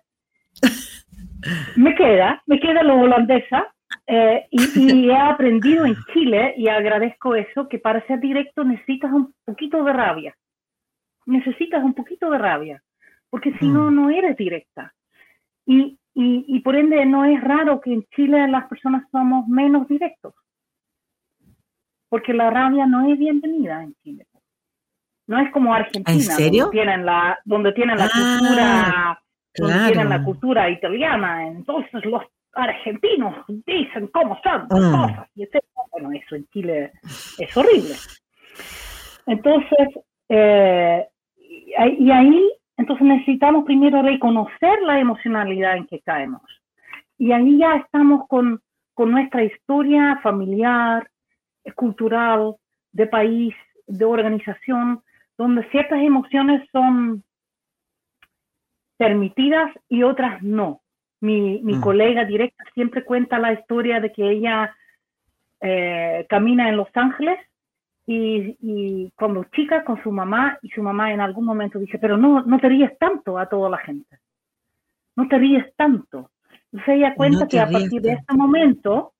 me 1.76 1.94
queda, 1.94 2.42
me 2.46 2.58
queda 2.58 2.82
lo 2.82 2.98
holandesa 2.98 3.72
eh, 4.08 4.46
y, 4.50 5.08
he 5.08 5.16
aprendido 5.16 5.86
en 5.86 5.94
Chile 6.12 6.54
y 6.56 6.66
agradezco 6.66 7.36
eso, 7.36 7.68
que 7.68 7.78
para 7.78 8.04
ser 8.08 8.18
directo 8.18 8.64
necesitas 8.64 9.12
un 9.12 9.32
poquito 9.44 9.84
de 9.84 9.92
rabia. 9.92 10.36
Necesitas 11.26 11.82
un 11.84 11.94
poquito 11.94 12.28
de 12.28 12.38
rabia, 12.38 12.82
porque 13.30 13.56
si 13.58 13.68
no, 13.68 13.90
mm. 13.90 13.94
no 13.94 14.10
eres 14.10 14.36
directa. 14.36 14.92
Y, 15.64 15.96
y, 16.16 16.60
por 16.60 16.76
ende 16.76 17.04
no 17.06 17.24
es 17.24 17.40
raro 17.42 17.80
que 17.80 17.92
en 17.92 18.04
Chile 18.14 18.46
las 18.48 18.68
personas 18.68 19.04
somos 19.10 19.48
menos 19.48 19.88
directos, 19.88 20.34
porque 22.08 22.32
la 22.32 22.50
rabia 22.50 22.86
no 22.86 23.10
es 23.10 23.18
bienvenida 23.18 23.82
en 23.82 23.94
Chile. 24.02 24.26
No 25.26 25.40
es 25.40 25.50
como 25.52 25.74
Argentina, 25.74 26.36
Donde 26.36 26.70
tienen 26.70 27.06
la, 27.06 27.38
donde 27.44 27.72
tienen 27.72 27.98
la 27.98 28.04
ah, 28.04 28.10
cultura, 28.12 29.20
donde 29.56 29.86
tienen 29.86 30.08
la 30.08 30.22
cultura 30.22 30.70
italiana, 30.70 31.48
entonces 31.48 32.04
los 32.04 32.22
argentinos 32.52 33.34
dicen 33.66 34.06
cómo 34.08 34.38
son 34.42 34.68
las 34.70 34.94
ah. 34.94 35.06
cosas, 35.08 35.28
y 35.34 35.48
Bueno, 35.90 36.12
eso 36.12 36.36
en 36.36 36.46
Chile 36.48 36.92
es 37.38 37.56
horrible. 37.56 37.94
Entonces, 39.26 39.88
eh, 40.28 41.08
y 41.38 42.10
ahí 42.10 42.52
entonces 42.76 43.06
necesitamos 43.06 43.64
primero 43.64 44.02
reconocer 44.02 44.82
la 44.82 44.98
emocionalidad 44.98 45.76
en 45.76 45.86
que 45.86 46.00
caemos. 46.00 46.42
Y 47.18 47.32
ahí 47.32 47.58
ya 47.58 47.76
estamos 47.76 48.26
con, 48.28 48.60
con 48.94 49.10
nuestra 49.10 49.44
historia 49.44 50.18
familiar, 50.22 51.08
cultural, 51.74 52.56
de 52.92 53.06
país, 53.06 53.54
de 53.86 54.04
organización, 54.04 55.02
donde 55.38 55.68
ciertas 55.70 56.00
emociones 56.02 56.68
son 56.72 57.22
permitidas 58.96 59.72
y 59.88 60.02
otras 60.02 60.42
no. 60.42 60.80
Mi, 61.20 61.60
mi 61.62 61.74
mm. 61.74 61.80
colega 61.80 62.24
directa 62.24 62.64
siempre 62.74 63.04
cuenta 63.04 63.38
la 63.38 63.52
historia 63.52 64.00
de 64.00 64.12
que 64.12 64.30
ella 64.30 64.74
eh, 65.60 66.26
camina 66.28 66.68
en 66.68 66.76
Los 66.76 66.88
Ángeles 66.94 67.38
y, 68.06 68.56
y, 68.60 69.12
cuando 69.16 69.44
chica 69.44 69.84
con 69.84 70.02
su 70.02 70.12
mamá 70.12 70.58
y 70.62 70.68
su 70.70 70.82
mamá 70.82 71.12
en 71.12 71.20
algún 71.20 71.44
momento 71.44 71.78
dice, 71.78 71.98
pero 71.98 72.16
no, 72.16 72.42
no 72.42 72.58
te 72.58 72.68
ríes 72.68 72.98
tanto 72.98 73.38
a 73.38 73.48
toda 73.48 73.70
la 73.70 73.78
gente, 73.78 74.18
no 75.16 75.26
te 75.28 75.38
ríes 75.38 75.74
tanto. 75.76 76.30
Entonces 76.72 76.96
ella 76.96 77.14
cuenta 77.14 77.46
que 77.46 77.60
a 77.60 77.70
partir 77.70 78.02
de 78.02 78.12
ese 78.12 78.34
momento 78.36 79.12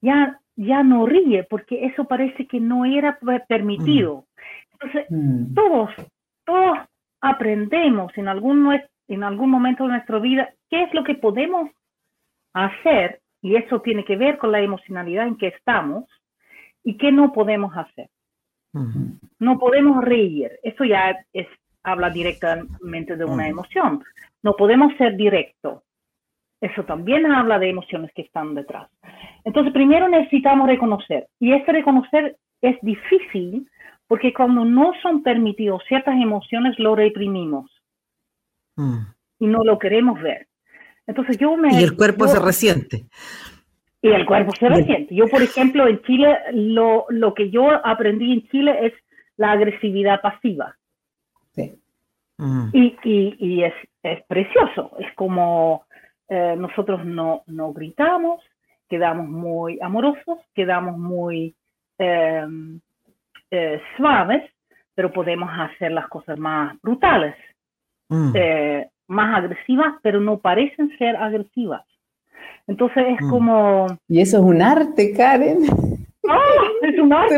ya, 0.00 0.40
ya 0.56 0.82
no 0.82 1.06
ríe 1.06 1.44
porque 1.44 1.84
eso 1.86 2.04
parece 2.04 2.46
que 2.46 2.58
no 2.58 2.84
era 2.84 3.18
permitido. 3.46 4.24
Entonces 4.72 5.06
mm. 5.10 5.54
todos, 5.54 5.90
todos 6.44 6.78
aprendemos 7.20 8.16
en 8.16 8.28
algún, 8.28 8.80
en 9.08 9.22
algún 9.22 9.50
momento 9.50 9.84
de 9.84 9.90
nuestra 9.90 10.18
vida 10.18 10.48
qué 10.68 10.84
es 10.84 10.94
lo 10.94 11.04
que 11.04 11.14
podemos 11.14 11.70
hacer 12.54 13.20
y 13.42 13.56
eso 13.56 13.80
tiene 13.80 14.04
que 14.04 14.16
ver 14.16 14.38
con 14.38 14.52
la 14.52 14.60
emocionalidad 14.60 15.26
en 15.26 15.36
que 15.36 15.48
estamos 15.48 16.04
y 16.84 16.96
qué 16.96 17.12
no 17.12 17.32
podemos 17.32 17.76
hacer. 17.76 18.08
No 19.38 19.58
podemos 19.58 20.04
reír, 20.04 20.52
eso 20.62 20.84
ya 20.84 21.16
es, 21.32 21.48
habla 21.82 22.10
directamente 22.10 23.16
de 23.16 23.24
una 23.24 23.48
emoción. 23.48 24.04
No 24.42 24.54
podemos 24.54 24.96
ser 24.96 25.16
directo, 25.16 25.82
eso 26.60 26.84
también 26.84 27.26
habla 27.26 27.58
de 27.58 27.70
emociones 27.70 28.12
que 28.14 28.22
están 28.22 28.54
detrás. 28.54 28.88
Entonces, 29.44 29.72
primero 29.72 30.08
necesitamos 30.08 30.68
reconocer, 30.68 31.26
y 31.38 31.52
este 31.52 31.72
reconocer 31.72 32.36
es 32.60 32.76
difícil 32.82 33.68
porque 34.06 34.34
cuando 34.34 34.64
no 34.64 34.92
son 35.02 35.22
permitidos 35.22 35.82
ciertas 35.88 36.14
emociones, 36.20 36.78
lo 36.78 36.94
reprimimos 36.94 37.70
y 38.76 39.46
no 39.46 39.62
lo 39.64 39.78
queremos 39.78 40.20
ver. 40.20 40.48
Entonces 41.06 41.38
yo 41.38 41.56
me... 41.56 41.72
Y 41.74 41.82
el 41.82 41.96
cuerpo 41.96 42.26
se 42.28 42.38
resiente. 42.38 43.06
Y 44.02 44.08
el 44.08 44.24
cuerpo 44.24 44.52
se 44.54 44.68
resiente. 44.68 45.14
Yo, 45.14 45.28
por 45.28 45.42
ejemplo, 45.42 45.86
en 45.86 46.00
Chile, 46.02 46.38
lo, 46.52 47.06
lo 47.10 47.34
que 47.34 47.50
yo 47.50 47.68
aprendí 47.84 48.32
en 48.32 48.48
Chile 48.48 48.86
es 48.86 48.92
la 49.36 49.52
agresividad 49.52 50.20
pasiva. 50.22 50.76
Sí. 51.52 51.78
Mm. 52.38 52.68
Y, 52.72 52.96
y, 53.04 53.36
y 53.38 53.64
es, 53.64 53.74
es, 54.02 54.22
precioso. 54.24 54.92
Es 54.98 55.14
como 55.14 55.84
eh, 56.28 56.54
nosotros 56.56 57.04
no, 57.04 57.42
no 57.46 57.72
gritamos, 57.72 58.40
quedamos 58.88 59.28
muy 59.28 59.78
amorosos, 59.82 60.38
quedamos 60.54 60.96
muy 60.96 61.54
em, 61.98 62.80
eh, 63.50 63.82
suaves, 63.96 64.50
pero 64.94 65.12
podemos 65.12 65.50
hacer 65.52 65.92
las 65.92 66.08
cosas 66.08 66.38
más 66.38 66.80
brutales, 66.82 67.34
mm. 68.08 68.32
eh, 68.34 68.88
más 69.08 69.38
agresivas, 69.38 69.94
pero 70.02 70.20
no 70.20 70.38
parecen 70.38 70.96
ser 70.98 71.16
agresivas. 71.16 71.84
Entonces 72.66 73.04
es 73.08 73.26
mm. 73.26 73.30
como... 73.30 73.86
Y 74.08 74.20
eso 74.20 74.38
es 74.38 74.44
un 74.44 74.62
arte, 74.62 75.12
Karen. 75.12 75.58
¡Oh! 76.22 76.36
Es 76.82 76.98
un 76.98 77.12
arte. 77.12 77.34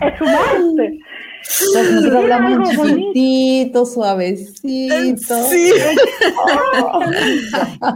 es 0.00 0.20
un 0.20 0.28
arte. 0.28 0.98
Nosotros 1.44 2.14
hablamos 2.14 2.70
chiquitito, 2.70 3.84
suavecito. 3.84 5.34
Sí. 5.44 5.72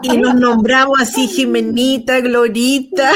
y 0.03 0.19
nos 0.19 0.35
nombramos 0.35 1.01
así 1.01 1.27
Jimenita, 1.29 2.21
Glorita. 2.21 3.11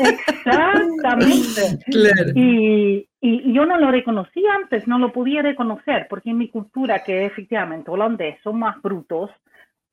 Exactamente. 0.00 1.78
Claro. 1.86 2.32
Y, 2.34 3.08
y, 3.20 3.52
yo 3.52 3.66
no 3.66 3.76
lo 3.78 3.90
reconocí 3.90 4.44
antes, 4.46 4.86
no 4.86 4.98
lo 4.98 5.12
podía 5.12 5.42
reconocer, 5.42 6.06
porque 6.08 6.30
en 6.30 6.38
mi 6.38 6.48
cultura, 6.48 7.02
que 7.02 7.26
efectivamente 7.26 7.90
holandés 7.90 8.38
son 8.42 8.60
más 8.60 8.80
brutos 8.80 9.30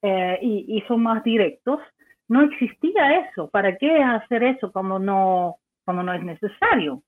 eh, 0.03 0.37
y, 0.41 0.65
y, 0.67 0.81
son 0.81 1.01
más 1.01 1.23
directos, 1.23 1.79
no 2.27 2.41
existía 2.41 3.19
eso. 3.19 3.49
¿Para 3.49 3.77
qué 3.77 4.03
hacer 4.03 4.43
eso 4.43 4.71
cuando 4.71 4.99
no, 4.99 5.55
cuando 5.85 6.03
no 6.03 6.13
es 6.13 6.21
necesario? 6.23 7.01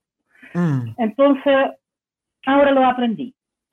Mm. 0.54 0.94
Entonces, 0.98 1.54
ahora 2.46 2.72
lo 2.72 2.84
aprendí. 2.86 3.34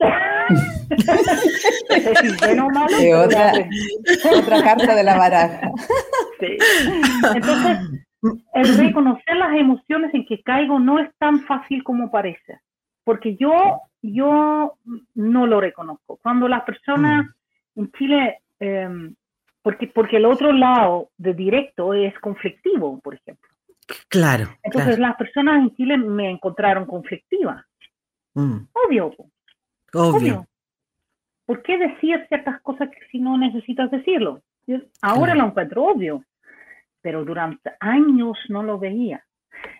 otra, 3.14 3.52
otra 4.36 4.62
carta 4.62 4.94
de 4.94 5.02
la 5.02 5.16
baraja. 5.16 5.70
Sí. 6.38 6.58
Entonces, 7.34 8.04
el 8.54 8.76
reconocer 8.76 9.36
las 9.36 9.56
emociones 9.56 10.12
en 10.12 10.26
que 10.26 10.42
caigo 10.42 10.78
no 10.78 10.98
es 10.98 11.08
tan 11.18 11.40
fácil 11.46 11.82
como 11.84 12.10
parece, 12.10 12.60
porque 13.04 13.36
yo, 13.36 13.80
yo 14.02 14.76
no 15.14 15.46
lo 15.46 15.60
reconozco. 15.60 16.18
Cuando 16.22 16.48
las 16.48 16.64
personas 16.64 17.24
mm. 17.24 17.80
en 17.80 17.92
Chile, 17.92 18.42
em, 18.64 19.14
porque, 19.62 19.86
porque 19.86 20.16
el 20.16 20.26
otro 20.26 20.52
lado 20.52 21.10
de 21.16 21.34
directo 21.34 21.94
es 21.94 22.18
conflictivo, 22.20 23.00
por 23.00 23.14
ejemplo. 23.14 23.48
Claro. 24.08 24.48
Entonces 24.62 24.98
las 24.98 25.16
personas 25.16 25.62
en 25.62 25.74
Chile 25.74 25.96
me 25.96 26.30
encontraron 26.30 26.86
conflictiva. 26.86 27.64
Mm. 28.34 28.66
Obvio. 28.72 29.14
Obvio. 29.92 30.46
¿Por 31.46 31.62
qué 31.62 31.78
decir 31.78 32.24
ciertas 32.28 32.60
cosas 32.62 32.88
que 32.90 33.06
si 33.10 33.18
no 33.18 33.36
necesitas 33.36 33.90
decirlo? 33.90 34.42
ahora 35.02 35.34
lo 35.34 35.44
encuentro 35.44 35.84
obvio, 35.84 36.24
pero 37.02 37.22
durante 37.22 37.72
años 37.80 38.38
no 38.48 38.62
lo 38.62 38.78
veía. 38.78 39.22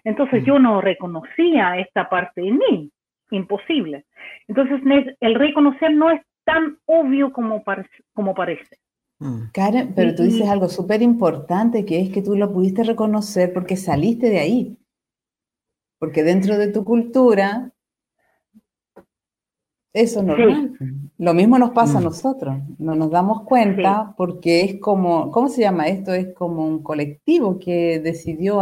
Entonces 0.05 0.43
mm. 0.43 0.47
yo 0.47 0.59
no 0.59 0.83
reconocía 0.83 1.79
esta 1.79 2.09
parte 2.09 2.43
de 2.43 2.53
mí, 2.53 2.91
imposible. 3.31 4.05
Entonces 4.47 4.81
el 5.21 5.35
reconocer 5.35 5.95
no 5.95 6.11
es 6.11 6.21
tan 6.45 6.79
obvio 6.87 7.33
como, 7.33 7.63
como 8.13 8.35
parece. 8.35 8.79
Mm. 9.19 9.51
Karen, 9.53 9.93
pero 9.95 10.15
tú 10.15 10.23
dices 10.23 10.49
algo 10.49 10.69
súper 10.69 11.03
importante, 11.03 11.85
que 11.85 12.01
es 12.01 12.11
que 12.11 12.23
tú 12.23 12.37
lo 12.37 12.53
pudiste 12.53 12.83
reconocer 12.85 13.53
porque 13.53 13.77
saliste 13.77 14.29
de 14.29 14.39
ahí. 14.39 14.79
Porque 15.99 16.23
dentro 16.23 16.59
de 16.59 16.69
tu 16.69 16.85
cultura 16.85 17.75
eso 19.95 20.21
es 20.21 20.27
normal. 20.27 20.73
Lo 21.19 21.35
mismo 21.35 21.57
nos 21.57 21.71
pasa 21.71 21.99
a 21.99 22.01
mm. 22.01 22.05
nosotros. 22.05 22.57
No 22.79 22.97
nos 22.97 23.13
damos 23.13 23.43
cuenta 23.45 24.13
porque 24.17 24.63
es 24.63 24.81
como, 24.81 25.31
¿cómo 25.31 25.49
se 25.49 25.63
llama 25.63 25.87
esto? 25.87 26.13
Es 26.13 26.35
como 26.35 26.67
un 26.67 26.83
colectivo 26.83 27.61
que 27.61 28.01
decidió 28.01 28.61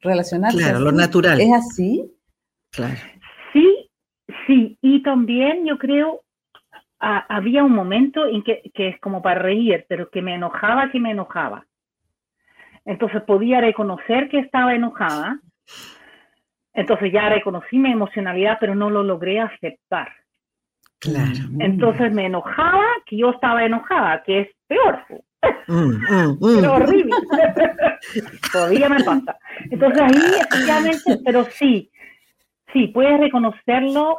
relacionarse. 0.00 0.56
Claro, 0.56 0.80
lo 0.80 0.90
natural. 0.90 1.38
¿Es 1.38 1.52
así? 1.52 2.10
Claro. 2.70 2.96
Sí, 3.52 3.90
sí. 4.46 4.78
Y 4.80 5.02
también 5.02 5.66
yo 5.66 5.76
creo, 5.76 6.22
había 6.98 7.62
un 7.62 7.72
momento 7.72 8.26
en 8.26 8.42
que, 8.42 8.70
que 8.74 8.88
es 8.88 9.00
como 9.00 9.22
para 9.22 9.40
reír, 9.40 9.84
pero 9.88 10.10
que 10.10 10.22
me 10.22 10.34
enojaba, 10.34 10.90
que 10.90 11.00
me 11.00 11.10
enojaba. 11.10 11.66
Entonces 12.84 13.22
podía 13.22 13.60
reconocer 13.60 14.28
que 14.28 14.38
estaba 14.38 14.74
enojada 14.74 15.40
entonces 16.76 17.10
ya 17.10 17.30
reconocí 17.30 17.78
mi 17.78 17.90
emocionalidad, 17.90 18.58
pero 18.60 18.74
no 18.74 18.90
lo 18.90 19.02
logré 19.02 19.40
aceptar. 19.40 20.08
Claro. 20.98 21.32
Entonces 21.58 22.12
me 22.12 22.26
enojaba 22.26 22.84
que 23.06 23.16
yo 23.16 23.30
estaba 23.30 23.64
enojada, 23.64 24.22
que 24.24 24.40
es 24.42 24.48
peor. 24.66 25.02
Mm, 25.66 25.74
mm, 25.74 26.38
mm. 26.40 26.68
horrible. 26.68 27.16
Todavía 28.52 28.90
me 28.90 29.02
pasa. 29.02 29.38
Entonces 29.70 30.02
ahí 30.02 30.32
efectivamente, 30.38 31.18
pero 31.24 31.44
sí, 31.44 31.90
sí, 32.74 32.88
puedes 32.88 33.20
reconocerlo 33.20 34.18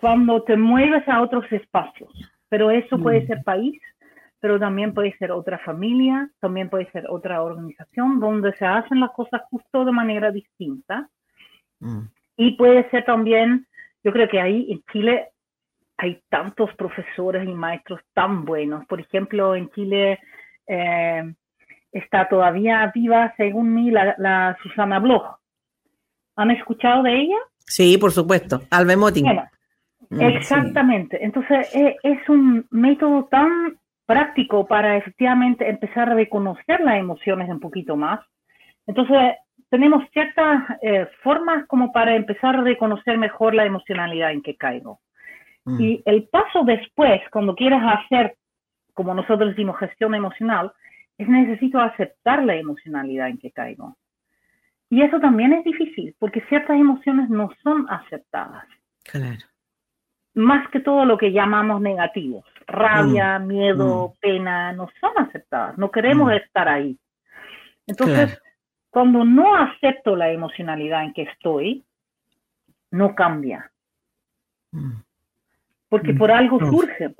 cuando 0.00 0.42
te 0.42 0.56
mueves 0.56 1.06
a 1.08 1.22
otros 1.22 1.44
espacios. 1.52 2.10
Pero 2.48 2.70
eso 2.70 2.98
puede 2.98 3.26
ser 3.26 3.42
país, 3.42 3.80
pero 4.40 4.58
también 4.58 4.94
puede 4.94 5.16
ser 5.18 5.32
otra 5.32 5.58
familia, 5.58 6.30
también 6.40 6.70
puede 6.70 6.90
ser 6.92 7.06
otra 7.08 7.42
organización 7.42 8.20
donde 8.20 8.54
se 8.56 8.64
hacen 8.64 9.00
las 9.00 9.10
cosas 9.10 9.42
justo 9.50 9.84
de 9.84 9.92
manera 9.92 10.30
distinta 10.30 11.08
Mm. 11.80 12.02
Y 12.36 12.52
puede 12.52 12.88
ser 12.90 13.04
también, 13.04 13.66
yo 14.04 14.12
creo 14.12 14.28
que 14.28 14.40
ahí 14.40 14.66
en 14.70 14.82
Chile 14.92 15.28
hay 15.96 16.20
tantos 16.28 16.70
profesores 16.76 17.48
y 17.48 17.52
maestros 17.52 18.00
tan 18.12 18.44
buenos. 18.44 18.86
Por 18.86 19.00
ejemplo, 19.00 19.54
en 19.54 19.70
Chile 19.70 20.20
eh, 20.66 21.34
está 21.92 22.28
todavía 22.28 22.90
viva, 22.94 23.32
según 23.36 23.74
mí, 23.74 23.90
la, 23.90 24.56
Susana 24.62 24.98
Bloch. 24.98 25.38
¿Han 26.36 26.50
escuchado 26.50 27.02
de 27.02 27.18
ella? 27.22 27.38
Sí, 27.58 27.96
por 27.96 28.12
supuesto. 28.12 28.62
Albe 28.70 28.96
Motin. 28.96 29.26
Mm, 30.10 30.20
exactamente. 30.20 31.24
Entonces, 31.24 31.74
eh, 31.74 31.96
es 32.02 32.28
un 32.28 32.66
método 32.70 33.24
tan 33.26 33.78
práctico 34.06 34.66
para 34.66 34.96
efectivamente 34.96 35.68
empezar 35.68 36.10
a 36.10 36.14
reconocer 36.14 36.80
las 36.80 36.98
emociones 36.98 37.48
un 37.48 37.60
poquito 37.60 37.96
más. 37.96 38.20
Entonces, 38.86 39.34
tenemos 39.68 40.04
ciertas 40.12 40.62
eh, 40.80 41.08
formas 41.22 41.66
como 41.66 41.92
para 41.92 42.14
empezar 42.14 42.56
a 42.56 42.62
reconocer 42.62 43.18
mejor 43.18 43.54
la 43.54 43.66
emocionalidad 43.66 44.30
en 44.30 44.42
que 44.42 44.56
caigo. 44.56 45.00
Mm. 45.64 45.80
Y 45.80 46.02
el 46.04 46.28
paso 46.28 46.62
después, 46.64 47.20
cuando 47.32 47.56
quieras 47.56 47.82
hacer, 47.98 48.36
como 48.94 49.12
nosotros 49.12 49.50
decimos, 49.50 49.78
gestión 49.78 50.14
emocional, 50.14 50.72
es 51.18 51.28
necesito 51.28 51.80
aceptar 51.80 52.44
la 52.44 52.54
emocionalidad 52.54 53.28
en 53.28 53.38
que 53.38 53.50
caigo. 53.50 53.96
Y 54.88 55.02
eso 55.02 55.18
también 55.18 55.52
es 55.52 55.64
difícil, 55.64 56.14
porque 56.18 56.42
ciertas 56.42 56.78
emociones 56.78 57.28
no 57.28 57.50
son 57.62 57.86
aceptadas. 57.90 58.64
Claro. 59.02 59.44
Más 60.36 60.68
que 60.70 60.80
todo 60.80 61.04
lo 61.04 61.18
que 61.18 61.32
llamamos 61.32 61.80
negativos. 61.80 62.44
Rabia, 62.66 63.38
mm. 63.38 63.46
miedo, 63.46 64.08
mm. 64.08 64.20
pena, 64.20 64.72
no 64.72 64.88
son 65.00 65.12
aceptadas. 65.16 65.76
No 65.78 65.90
queremos 65.90 66.32
estar 66.32 66.68
ahí. 66.68 66.96
Entonces, 67.86 68.38
cuando 68.90 69.24
no 69.24 69.56
acepto 69.56 70.14
la 70.14 70.30
emocionalidad 70.30 71.04
en 71.04 71.12
que 71.12 71.22
estoy, 71.22 71.84
no 72.90 73.14
cambia. 73.14 73.70
Mm. 74.72 74.92
Porque 75.88 76.12
por 76.14 76.30
algo 76.30 76.58
surge, 76.58 77.14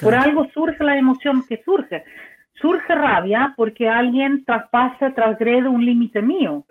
por 0.00 0.14
algo 0.14 0.48
surge 0.52 0.82
la 0.82 0.96
emoción 0.96 1.44
que 1.46 1.62
surge. 1.62 2.04
Surge 2.54 2.94
rabia 2.94 3.54
porque 3.56 3.88
alguien 3.88 4.44
traspasa, 4.44 5.14
transgrede 5.14 5.68
un 5.68 5.84
límite 5.84 6.22
mío. 6.22 6.64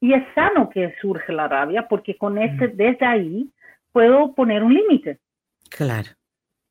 Y 0.00 0.14
es 0.14 0.24
sano 0.34 0.68
que 0.70 0.94
surge 1.00 1.32
la 1.32 1.48
rabia 1.48 1.86
porque 1.88 2.16
con 2.16 2.38
ese, 2.38 2.68
mm. 2.68 2.76
desde 2.76 3.06
ahí 3.06 3.52
puedo 3.92 4.34
poner 4.34 4.62
un 4.62 4.74
límite. 4.74 5.18
Claro. 5.70 6.10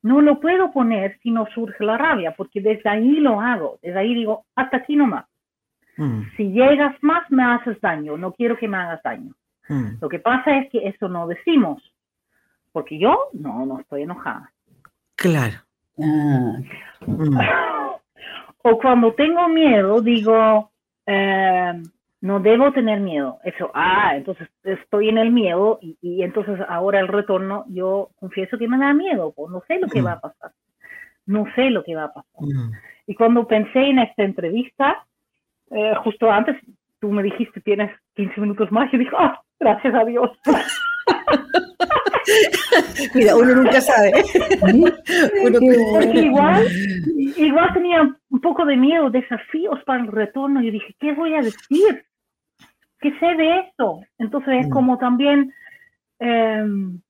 No 0.04 0.22
lo 0.22 0.40
puedo 0.40 0.72
poner 0.72 1.20
si 1.22 1.32
no 1.32 1.48
surge 1.54 1.84
la 1.84 1.98
rabia, 1.98 2.34
porque 2.36 2.62
desde 2.62 2.90
ahí 2.90 3.20
lo 3.20 3.42
hago. 3.42 3.80
Desde 3.82 4.00
ahí 4.00 4.14
digo, 4.14 4.46
hasta 4.56 4.78
aquí 4.78 4.96
nomás. 4.96 5.26
Mm. 5.98 6.22
Si 6.38 6.52
llegas 6.52 6.96
más, 7.02 7.30
me 7.32 7.44
haces 7.44 7.80
daño. 7.82 8.18
No 8.18 8.32
quiero 8.32 8.58
que 8.58 8.68
me 8.68 8.78
hagas 8.78 9.02
daño. 9.04 9.34
Mm. 9.68 9.98
Lo 10.00 10.08
que 10.10 10.20
pasa 10.20 10.58
es 10.58 10.70
que 10.72 10.88
eso 10.88 11.10
no 11.10 11.28
decimos. 11.28 11.82
Porque 12.72 13.00
yo 13.00 13.30
no, 13.34 13.66
no 13.66 13.80
estoy 13.80 14.04
enojada. 14.04 14.52
Claro. 15.16 15.58
Ah. 16.00 16.58
Mm. 17.06 17.38
o 18.64 18.78
cuando 18.78 19.14
tengo 19.14 19.48
miedo, 19.50 20.02
digo, 20.02 20.72
eh, 21.06 21.74
no 22.22 22.40
debo 22.40 22.72
tener 22.72 23.00
miedo. 23.00 23.40
Eso, 23.44 23.72
ah, 23.74 24.14
entonces 24.16 24.48
estoy 24.64 25.10
en 25.10 25.18
el 25.18 25.32
miedo 25.32 25.80
y, 25.82 26.24
entonces 26.24 26.60
ahora 26.68 27.00
el 27.00 27.08
retorno, 27.08 27.66
yo 27.70 28.10
confieso 28.20 28.58
que 28.58 28.68
me 28.68 28.78
da 28.78 28.94
miedo, 28.94 29.34
pues 29.36 29.52
no 29.52 29.62
sé 29.68 29.80
lo 29.80 29.88
que 29.88 30.02
va 30.02 30.14
a 30.14 30.20
pasar. 30.20 30.52
No 31.26 31.46
sé 31.56 31.70
lo 31.70 31.84
que 31.84 31.96
va 31.96 32.06
a 32.06 32.14
pasar. 32.14 32.42
Y 33.06 33.16
cuando 33.16 33.48
pensé 33.48 33.80
en 33.80 34.00
esta 34.00 34.24
entrevista, 34.24 35.06
eh, 35.72 35.94
justo 36.04 36.32
antes 36.32 36.56
tú 37.00 37.12
me 37.12 37.22
dijiste 37.22 37.62
tienes 37.62 37.92
15 38.16 38.42
minutos 38.42 38.72
más 38.72 38.92
y 38.94 38.98
dije, 38.98 39.12
ah, 39.18 39.40
gracias 39.60 39.94
a 39.94 40.06
Dios. 40.06 40.32
Mira, 43.14 43.36
uno 43.36 43.56
nunca 43.56 43.82
sabe. 43.82 44.12
igual, 46.14 46.68
igual 47.38 47.74
tenía 47.74 48.16
un 48.30 48.42
poco 48.42 48.66
de 48.66 48.76
miedo, 48.76 49.10
desafíos 49.10 49.80
para 49.86 50.04
el 50.04 50.08
retorno. 50.08 50.62
Y 50.62 50.72
dije, 50.72 50.96
¿qué 51.00 51.14
voy 51.14 51.36
a 51.36 51.42
decir? 51.42 52.04
¿Qué 53.00 53.18
sé 53.20 53.36
de 53.36 53.60
eso? 53.60 54.02
Entonces 54.18 54.62
es 54.62 54.68
mm. 54.68 54.72
como 54.72 54.98
también, 54.98 55.54
em, 56.20 57.02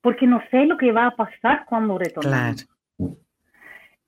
porque 0.00 0.26
no 0.26 0.42
sé 0.50 0.66
lo 0.66 0.76
que 0.76 0.92
va 0.92 1.06
a 1.06 1.16
pasar 1.16 1.64
cuando 1.66 1.98
retornamos. 1.98 2.66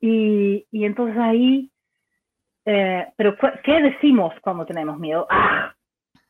Y, 0.00 0.66
y 0.70 0.85
entonces 0.85 1.16
ahí, 1.18 1.70
eh, 2.64 3.06
pero 3.16 3.37
¿qué 3.64 3.80
decimos 3.80 4.35
cuando 4.42 4.66
tenemos 4.66 4.98
miedo? 4.98 5.26
Ah, 5.30 5.74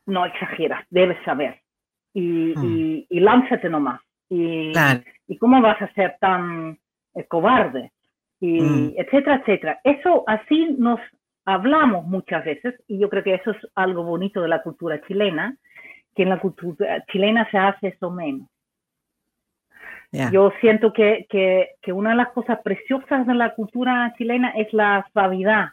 no 0.06 0.24
exageras, 0.24 0.84
debes 0.90 1.22
saber. 1.24 1.60
Y, 2.14 2.54
mm. 2.56 2.64
y, 2.64 3.06
y 3.10 3.20
lánzate 3.20 3.68
nomás. 3.68 4.00
Y, 4.28 4.72
y 5.28 5.38
cómo 5.38 5.60
vas 5.60 5.80
a 5.82 5.92
ser 5.94 6.16
tan 6.20 6.78
eh, 7.14 7.24
cobarde. 7.26 7.92
Y 8.40 8.60
mm. 8.60 8.94
etcétera, 8.96 9.36
etcétera. 9.36 9.80
Eso 9.82 10.24
así 10.26 10.76
nos 10.78 11.00
hablamos 11.46 12.04
muchas 12.06 12.44
veces 12.44 12.74
y 12.86 12.98
yo 12.98 13.08
creo 13.08 13.22
que 13.22 13.34
eso 13.34 13.52
es 13.52 13.56
algo 13.74 14.02
bonito 14.02 14.42
de 14.42 14.48
la 14.48 14.62
cultura 14.62 15.00
chilena, 15.06 15.56
que 16.14 16.24
en 16.24 16.28
la 16.30 16.40
cultura 16.40 17.04
chilena 17.06 17.48
se 17.50 17.56
hace 17.56 17.88
eso 17.88 18.10
menos. 18.10 18.48
Yo 20.32 20.50
siento 20.60 20.92
que, 20.92 21.26
que, 21.28 21.70
que, 21.82 21.92
una 21.92 22.10
de 22.10 22.16
las 22.16 22.28
cosas 22.28 22.60
preciosas 22.62 23.26
de 23.26 23.34
la 23.34 23.54
cultura 23.54 24.14
chilena 24.16 24.50
es 24.50 24.72
la 24.72 25.06
suavidad, 25.12 25.70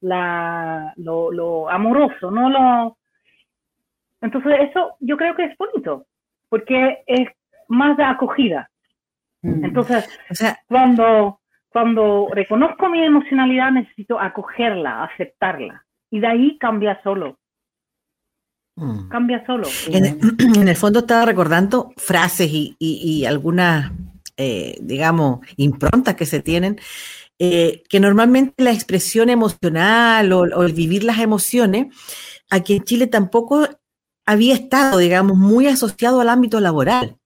la, 0.00 0.94
lo, 0.96 1.30
lo 1.32 1.68
amoroso, 1.68 2.30
no 2.30 2.48
lo... 2.48 2.96
Entonces 4.22 4.70
eso 4.70 4.96
yo 5.00 5.16
creo 5.16 5.34
que 5.34 5.44
es 5.44 5.58
bonito, 5.58 6.06
porque 6.48 7.02
es 7.06 7.28
más 7.66 7.96
de 7.96 8.04
acogida. 8.04 8.70
Mm. 9.42 9.66
Entonces, 9.66 10.18
o 10.30 10.34
sea, 10.34 10.58
cuando, 10.66 11.40
cuando 11.70 12.28
reconozco 12.32 12.88
mi 12.88 13.04
emocionalidad, 13.04 13.70
necesito 13.70 14.18
acogerla, 14.18 15.04
aceptarla. 15.04 15.84
Y 16.10 16.20
de 16.20 16.26
ahí 16.26 16.58
cambia 16.58 17.00
solo. 17.02 17.38
Mm. 18.76 19.08
Cambia 19.08 19.44
solo. 19.44 19.68
En 19.92 20.68
el, 20.68 20.76
fondo 20.76 21.00
estaba 21.00 21.26
recordando 21.26 21.92
frases 21.96 22.48
y, 22.50 23.24
algunas, 23.26 23.92
eh, 24.36 24.78
digamos, 24.80 25.40
improntas 25.56 26.14
que 26.14 26.26
se 26.26 26.40
tienen, 26.40 26.78
eh, 27.38 27.82
que 27.88 28.00
normalmente 28.00 28.64
la 28.64 28.72
expresión 28.72 29.28
emocional 29.30 30.32
o, 30.32 30.62
el 30.62 30.72
vivir 30.72 31.04
las 31.04 31.18
emociones, 31.18 31.94
aquí 32.50 32.76
en 32.76 32.84
Chile 32.84 33.06
tampoco 33.06 33.68
había 34.26 34.54
estado, 34.54 34.98
digamos, 34.98 35.36
muy 35.36 35.66
asociado 35.66 36.20
al 36.20 36.28
ámbito 36.28 36.60
laboral. 36.60 37.16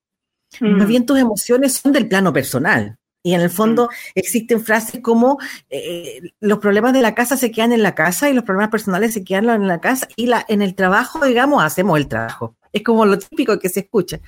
Más 0.61 0.85
mm. 0.85 0.89
bien 0.89 1.07
tus 1.07 1.19
emociones 1.19 1.75
son 1.75 1.93
del 1.93 2.09
plano 2.09 2.33
personal. 2.33 2.99
Y 3.23 3.35
en 3.35 3.41
el 3.41 3.51
fondo 3.51 3.89
existen 4.15 4.63
frases 4.63 5.01
como 5.01 5.39
eh, 5.71 6.33
los 6.41 6.59
problemas 6.59 6.93
de 6.93 7.03
la 7.03 7.15
casa 7.15 7.37
se 7.37 7.53
quedan 7.53 7.73
en 7.73 7.83
la 7.83 7.95
casa 7.95 8.29
y 8.29 8.35
los 8.35 8.45
problemas 8.45 8.71
personales 8.71 9.15
se 9.15 9.23
quedan 9.23 9.49
en 9.51 9.69
la 9.69 9.81
casa 9.81 10.09
y 10.17 10.27
la, 10.27 10.45
en 10.49 10.61
el 10.61 10.75
trabajo, 10.75 11.25
digamos, 11.25 11.63
hacemos 11.63 11.99
el 11.99 12.09
trabajo. 12.09 12.57
Es 12.73 12.83
como 12.83 13.07
lo 13.07 13.19
típico 13.19 13.59
que 13.59 13.69
se 13.69 13.81
escucha. 13.81 14.21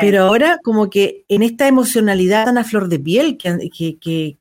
Pero 0.00 0.24
ahora 0.24 0.58
como 0.62 0.90
que 0.90 1.24
en 1.28 1.42
esta 1.42 1.66
emocionalidad 1.66 2.44
tan 2.44 2.58
a 2.58 2.64
flor 2.64 2.88
de 2.88 2.98
piel 2.98 3.38
que, 3.38 3.70
que, 3.70 3.98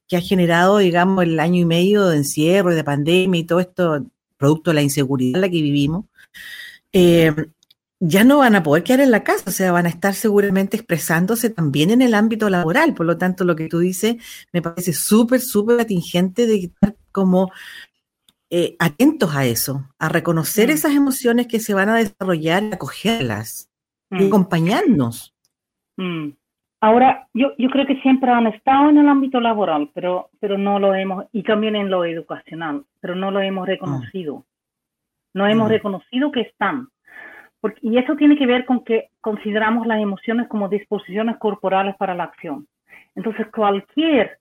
que, 0.07 0.17
ha 0.17 0.21
generado, 0.21 0.77
digamos, 0.79 1.23
el 1.23 1.39
año 1.39 1.61
y 1.61 1.65
medio 1.65 2.07
de 2.07 2.17
encierro 2.17 2.71
y 2.71 2.75
de 2.75 2.83
pandemia 2.83 3.39
y 3.39 3.43
todo 3.45 3.61
esto, 3.61 4.05
producto 4.37 4.71
de 4.71 4.75
la 4.75 4.81
inseguridad 4.81 5.35
en 5.35 5.41
la 5.41 5.49
que 5.49 5.61
vivimos, 5.61 6.05
eh, 6.91 7.33
ya 7.99 8.23
no 8.23 8.37
van 8.37 8.55
a 8.55 8.63
poder 8.63 8.83
quedar 8.83 8.99
en 8.99 9.11
la 9.11 9.23
casa, 9.23 9.49
o 9.49 9.51
sea, 9.51 9.71
van 9.71 9.87
a 9.87 9.89
estar 9.89 10.13
seguramente 10.13 10.77
expresándose 10.77 11.49
también 11.49 11.89
en 11.89 12.01
el 12.01 12.13
ámbito 12.13 12.49
laboral. 12.49 12.93
Por 12.93 13.05
lo 13.05 13.17
tanto, 13.17 13.43
lo 13.43 13.55
que 13.55 13.67
tú 13.67 13.79
dices 13.79 14.17
me 14.53 14.61
parece 14.61 14.93
súper, 14.93 15.39
súper 15.39 15.81
atingente 15.81 16.45
de 16.45 16.57
estar 16.65 16.95
como 17.11 17.51
eh, 18.49 18.75
atentos 18.79 19.35
a 19.35 19.45
eso, 19.45 19.85
a 19.99 20.09
reconocer 20.09 20.69
mm. 20.69 20.71
esas 20.71 20.95
emociones 20.95 21.47
que 21.47 21.59
se 21.59 21.73
van 21.73 21.89
a 21.89 21.95
desarrollar 21.95 22.63
y 22.63 22.73
acogerlas 22.73 23.71
y 24.11 24.23
mm. 24.23 24.27
acompañarnos. 24.27 25.35
Mm. 25.97 26.29
Ahora, 26.79 27.27
yo, 27.33 27.53
yo 27.57 27.69
creo 27.71 27.87
que 27.87 27.99
siempre 28.01 28.29
han 28.29 28.45
estado 28.45 28.89
en 28.89 28.99
el 28.99 29.09
ámbito 29.09 29.39
laboral, 29.39 29.89
pero, 29.95 30.29
pero 30.39 30.59
no 30.59 30.77
lo 30.77 30.93
hemos, 30.93 31.25
y 31.31 31.41
también 31.41 31.75
en 31.75 31.89
lo 31.89 32.05
educacional, 32.05 32.85
pero 32.99 33.15
no 33.15 33.31
lo 33.31 33.41
hemos 33.41 33.67
reconocido. 33.67 34.45
No 35.33 35.47
hemos 35.47 35.69
reconocido 35.69 36.31
que 36.31 36.41
están 36.41 36.89
y 37.81 37.97
eso 37.97 38.15
tiene 38.15 38.37
que 38.37 38.45
ver 38.45 38.65
con 38.65 38.83
que 38.83 39.09
consideramos 39.21 39.87
las 39.87 39.99
emociones 39.99 40.47
como 40.47 40.69
disposiciones 40.69 41.37
corporales 41.37 41.95
para 41.97 42.13
la 42.13 42.25
acción. 42.25 42.67
Entonces, 43.15 43.47
cualquier, 43.47 44.39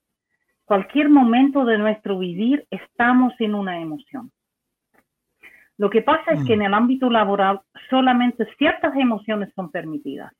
cualquier 0.65 1.09
momento 1.09 1.65
de 1.65 1.77
nuestro 1.77 2.19
vivir 2.19 2.65
estamos 2.69 3.33
en 3.39 3.55
una 3.55 3.79
emoción. 3.79 4.31
Lo 5.77 5.89
que 5.89 6.01
pasa 6.01 6.31
es 6.31 6.43
que 6.45 6.55
mm. 6.55 6.59
en 6.59 6.61
el 6.63 6.73
ámbito 6.73 7.09
laboral 7.09 7.61
solamente 7.89 8.47
ciertas 8.57 8.95
emociones 8.95 9.51
son 9.55 9.71
permitidas. 9.71 10.33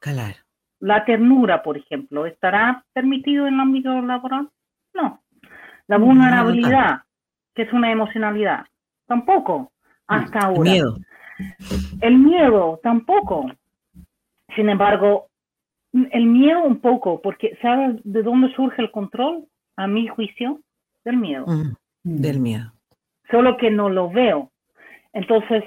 Claro. 0.00 0.36
La 0.80 1.04
ternura, 1.04 1.62
por 1.62 1.76
ejemplo, 1.76 2.26
¿estará 2.26 2.84
permitido 2.92 3.46
en 3.46 3.54
el 3.54 3.60
ámbito 3.60 4.00
laboral? 4.00 4.48
No. 4.94 5.22
La 5.86 5.98
vulnerabilidad, 5.98 7.02
que 7.54 7.62
es 7.62 7.72
una 7.72 7.90
emocionalidad, 7.90 8.66
tampoco, 9.06 9.72
hasta 10.06 10.40
ahora. 10.40 10.70
Miedo. 10.70 10.96
El 12.00 12.18
miedo 12.18 12.80
tampoco. 12.82 13.50
Sin 14.54 14.68
embargo, 14.68 15.28
el 15.92 16.26
miedo 16.26 16.62
un 16.62 16.80
poco, 16.80 17.20
porque 17.22 17.56
¿sabes 17.60 18.00
de 18.04 18.22
dónde 18.22 18.52
surge 18.54 18.82
el 18.82 18.90
control? 18.90 19.46
A 19.76 19.86
mi 19.86 20.08
juicio, 20.08 20.60
del 21.04 21.16
miedo. 21.16 21.46
Mm, 21.46 21.76
del 22.02 22.40
miedo. 22.40 22.72
Solo 23.30 23.56
que 23.56 23.70
no 23.70 23.88
lo 23.88 24.10
veo. 24.10 24.50
Entonces, 25.12 25.64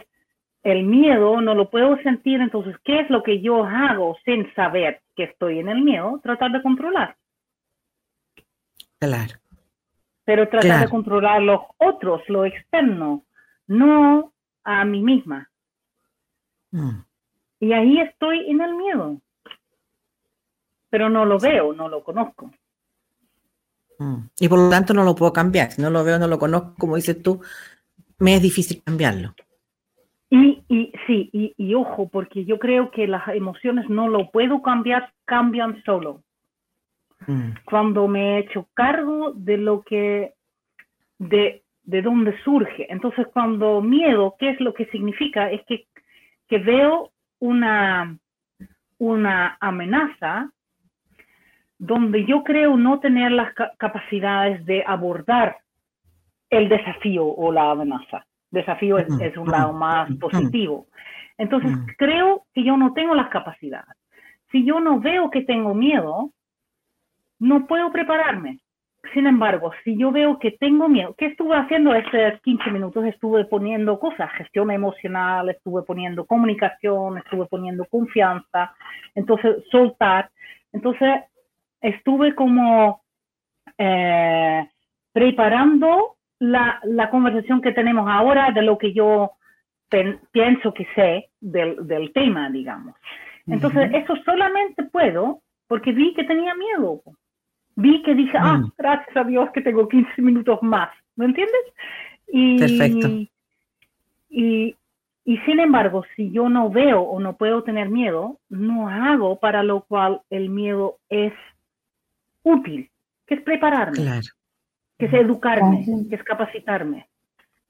el 0.64 0.84
miedo 0.84 1.42
no 1.42 1.56
lo 1.56 1.70
puedo 1.70 1.98
sentir, 2.04 2.40
entonces, 2.40 2.76
¿qué 2.84 3.00
es 3.00 3.10
lo 3.10 3.24
que 3.24 3.42
yo 3.42 3.64
hago 3.64 4.18
sin 4.26 4.54
saber 4.54 5.02
que 5.16 5.24
estoy 5.24 5.60
en 5.60 5.70
el 5.70 5.82
miedo? 5.82 6.20
Tratar 6.22 6.52
de 6.52 6.62
controlar. 6.62 7.16
Claro. 9.00 9.36
Pero 10.24 10.48
tratar 10.50 10.82
de 10.82 10.90
controlar 10.90 11.42
los 11.42 11.62
otros, 11.78 12.22
lo 12.28 12.46
externo, 12.46 13.24
no 13.68 14.32
a 14.64 14.86
mí 14.86 15.02
misma. 15.02 15.50
Mm. 16.72 17.04
Y 17.60 17.74
ahí 17.74 18.00
estoy 18.00 18.50
en 18.50 18.62
el 18.62 18.76
miedo. 18.76 19.22
Pero 20.90 21.10
no 21.10 21.26
lo 21.26 21.40
veo, 21.40 21.74
no 21.74 21.88
lo 21.88 22.04
conozco. 22.04 22.52
Mm. 24.00 24.30
Y 24.40 24.50
por 24.50 24.60
lo 24.60 24.70
tanto 24.70 24.94
no 24.94 25.04
lo 25.04 25.16
puedo 25.16 25.32
cambiar. 25.32 25.72
Si 25.72 25.82
no 25.82 25.90
lo 25.90 26.04
veo, 26.04 26.18
no 26.18 26.28
lo 26.28 26.40
conozco, 26.40 26.74
como 26.78 26.96
dices 26.96 27.22
tú, 27.22 27.42
me 28.20 28.36
es 28.36 28.42
difícil 28.42 28.82
cambiarlo. 28.84 29.34
Y, 30.30 30.64
y 30.70 30.92
sí, 31.06 31.30
y, 31.34 31.54
y, 31.58 31.74
ojo, 31.76 32.08
porque 32.10 32.46
yo 32.46 32.58
creo 32.58 32.90
que 32.90 33.06
las 33.06 33.28
emociones 33.30 33.90
no 33.90 34.08
lo 34.08 34.32
puedo 34.32 34.62
cambiar, 34.62 35.12
cambian 35.26 35.84
solo. 35.84 36.24
Mm. 37.28 37.52
Cuando 37.66 38.08
me 38.08 38.36
he 38.36 38.40
hecho 38.40 38.68
cargo 38.74 39.34
de 39.36 39.58
lo 39.58 39.82
que, 39.82 40.34
de, 41.20 41.64
de 41.84 42.02
dónde 42.02 42.34
surge. 42.44 42.88
Entonces, 42.90 43.28
cuando 43.34 43.82
miedo, 43.82 44.36
¿qué 44.40 44.52
es 44.52 44.60
lo 44.62 44.74
que 44.74 44.86
significa? 44.86 45.52
Es 45.52 45.62
que 45.68 45.88
que 46.52 46.58
veo 46.58 47.14
una, 47.40 48.18
una 48.98 49.58
amenaza 49.62 50.52
donde 51.80 52.26
yo 52.26 52.44
creo 52.44 52.76
no 52.76 53.00
tener 53.00 53.32
las 53.32 53.54
capacidades 53.78 54.66
de 54.66 54.84
abordar 54.86 55.60
el 56.50 56.68
desafío 56.68 57.26
o 57.26 57.54
la 57.54 57.72
amenaza. 57.72 58.26
Desafío 58.50 58.98
es, 58.98 59.38
un 59.38 59.48
lado 59.48 59.72
más 59.72 60.14
positivo. 60.18 60.88
Entonces, 61.38 61.72
creo 61.98 62.44
que 62.54 62.66
yo 62.66 62.76
no 62.76 62.92
tengo 62.92 63.16
las 63.16 63.30
capacidades. 63.30 63.96
Si 64.52 64.66
yo 64.66 64.82
no 64.82 65.00
veo 65.00 65.30
que 65.30 65.44
tengo 65.44 65.74
miedo, 65.74 66.32
no 67.40 67.66
puedo 67.66 67.94
prepararme. 67.94 68.60
Sin 69.14 69.26
embargo, 69.26 69.72
si 69.84 69.98
yo 69.98 70.12
veo 70.12 70.38
que 70.38 70.52
tengo 70.52 70.88
miedo, 70.88 71.16
¿qué 71.18 71.26
estuve 71.26 71.56
haciendo 71.56 71.94
estos 71.94 72.40
15 72.42 72.70
minutos? 72.70 73.04
Estuve 73.06 73.46
poniendo 73.46 74.00
cosas, 74.00 74.32
gestión 74.34 74.70
emocional, 74.72 75.50
estuve 75.50 75.82
poniendo 75.82 76.26
comunicación, 76.26 77.18
estuve 77.18 77.48
poniendo 77.48 77.86
confianza, 77.86 78.74
entonces 79.16 79.64
soltar. 79.72 80.30
Entonces, 80.72 81.24
estuve 81.82 82.36
como 82.36 83.02
eh, 83.78 84.70
preparando 85.12 86.18
la, 86.40 86.80
la, 86.84 87.10
conversación 87.10 87.62
que 87.62 87.72
tenemos 87.72 88.08
ahora 88.08 88.52
de 88.52 88.62
lo 88.62 88.78
que 88.78 88.94
yo 88.94 89.32
pienso 90.32 90.74
que 90.74 90.88
sé 90.96 91.30
del, 91.40 91.88
del 91.88 92.14
tema, 92.14 92.50
digamos. 92.50 92.96
Entonces, 93.48 93.92
eso 93.94 94.16
solamente 94.24 94.84
puedo 94.84 95.42
porque 95.68 95.92
vi 95.92 96.14
que 96.14 96.24
tenía 96.24 96.54
miedo 96.54 97.02
vi 97.76 98.02
que 98.04 98.16
dije, 98.16 98.38
ah, 98.38 98.58
mm. 98.58 98.72
gracias 98.78 99.18
a 99.18 99.24
Dios 99.24 99.50
que 99.54 99.62
tengo 99.62 99.88
15 99.88 100.22
minutos 100.22 100.60
más, 100.62 100.90
¿me 101.16 101.26
entiendes? 101.26 101.62
Y, 102.28 102.60
Perfecto. 102.60 103.08
Y, 104.30 104.76
y 105.26 105.38
sin 105.40 105.60
embargo, 105.60 106.04
si 106.16 106.32
yo 106.32 106.50
no 106.50 106.70
veo 106.70 107.02
o 107.02 107.20
no 107.20 107.38
puedo 107.38 107.64
tener 107.64 107.90
miedo, 107.90 108.40
no 108.50 108.88
hago 108.88 109.40
para 109.40 109.64
lo 109.64 109.82
cual 109.82 110.22
el 110.30 110.50
miedo 110.50 110.98
es 111.10 111.34
útil, 112.44 112.90
que 113.26 113.36
es 113.36 113.42
prepararme, 113.42 114.22
que 114.98 115.06
es 115.06 115.14
educarme, 115.14 115.86
que 116.10 116.16
es 116.16 116.24
capacitarme. 116.24 117.08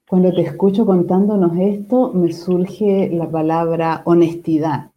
Cuando 0.08 0.32
te 0.32 0.42
escucho 0.42 0.84
contándonos 0.84 1.52
esto, 1.58 2.12
me 2.12 2.32
surge 2.32 3.10
la 3.12 3.30
palabra 3.30 4.02
honestidad. 4.04 4.90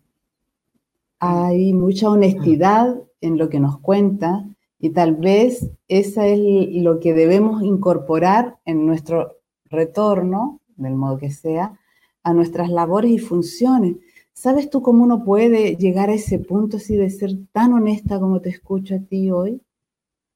Hay 1.19 1.73
mucha 1.73 2.09
honestidad 2.09 2.95
en 3.21 3.37
lo 3.37 3.49
que 3.49 3.59
nos 3.59 3.79
cuenta 3.79 4.43
y 4.79 4.91
tal 4.91 5.15
vez 5.15 5.71
esa 5.87 6.27
es 6.27 6.39
lo 6.39 6.99
que 6.99 7.13
debemos 7.13 7.63
incorporar 7.63 8.57
en 8.65 8.85
nuestro 8.85 9.37
retorno, 9.65 10.61
del 10.75 10.95
modo 10.95 11.17
que 11.17 11.31
sea, 11.31 11.79
a 12.23 12.33
nuestras 12.33 12.69
labores 12.69 13.11
y 13.11 13.19
funciones. 13.19 13.97
¿Sabes 14.33 14.69
tú 14.69 14.81
cómo 14.81 15.03
uno 15.03 15.23
puede 15.23 15.75
llegar 15.77 16.09
a 16.09 16.15
ese 16.15 16.39
punto 16.39 16.77
así 16.77 16.97
de 16.97 17.09
ser 17.09 17.31
tan 17.53 17.73
honesta 17.73 18.19
como 18.19 18.41
te 18.41 18.49
escucho 18.49 18.95
a 18.95 18.99
ti 18.99 19.31
hoy? 19.31 19.61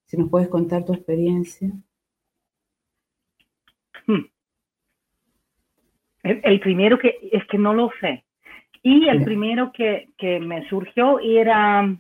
Si 0.05 0.17
nos 0.17 0.29
puedes 0.29 0.47
contar 0.47 0.85
tu 0.85 0.93
experiencia. 0.93 1.69
Hmm. 4.07 4.25
El, 6.23 6.59
primero 6.59 6.97
que 6.97 7.15
es 7.31 7.45
que 7.47 7.57
no 7.57 7.73
lo 7.73 7.91
sé. 7.99 8.23
Y 8.81 9.07
el 9.09 9.23
primero 9.23 9.71
que, 9.73 10.09
que 10.17 10.39
me 10.39 10.67
surgió 10.69 11.19
era 11.19 11.99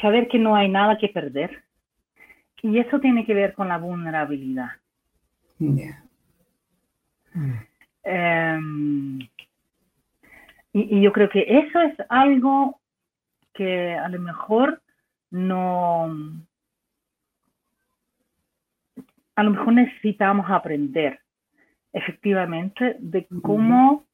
saber 0.00 0.28
que 0.28 0.38
no 0.38 0.54
hay 0.56 0.68
nada 0.68 0.98
que 0.98 1.08
perder. 1.08 1.64
Y 2.62 2.78
eso 2.78 2.98
tiene 3.00 3.24
que 3.24 3.34
ver 3.34 3.54
con 3.54 3.68
la 3.68 3.78
vulnerabilidad. 3.78 4.70
Em, 8.02 9.18
y, 10.72 11.00
yo 11.00 11.12
creo 11.12 11.28
que 11.28 11.44
eso 11.46 11.80
es 11.80 11.94
algo 12.08 12.80
que 13.54 13.94
a 13.94 14.08
lo 14.08 14.20
mejor 14.20 14.82
no... 15.30 16.10
A 19.36 19.42
lo 19.44 19.50
mejor 19.50 19.72
necesitamos 19.72 20.50
aprender 20.50 21.20
efectivamente 21.92 22.96
de 22.98 23.26
cómo, 23.40 24.04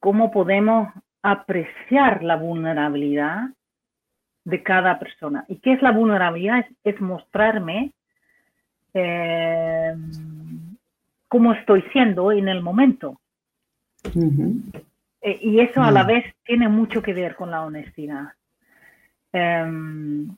cómo 0.00 0.32
podemos 0.32 0.88
apreciar 1.22 2.22
la 2.22 2.36
vulnerabilidad 2.36 3.50
de 4.44 4.62
cada 4.62 4.98
persona. 4.98 5.44
¿Y 5.48 5.56
qué 5.56 5.72
es 5.72 5.82
la 5.82 5.92
vulnerabilidad? 5.92 6.64
Es, 6.84 7.00
mostrarme 7.00 7.92
eh, 8.94 9.94
cómo 11.28 11.52
estoy 11.52 11.82
siendo 11.92 12.32
en 12.32 12.48
el 12.48 12.62
momento. 12.62 13.20
Eh, 15.20 15.38
y 15.42 15.60
eso 15.60 15.82
a 15.82 15.90
la 15.90 16.04
mm. 16.04 16.06
vez 16.06 16.24
tiene 16.44 16.68
mucho 16.68 17.02
que 17.02 17.12
ver 17.12 17.34
con 17.34 17.50
la 17.50 17.62
honestidad. 17.62 18.32
Em, 19.32 20.28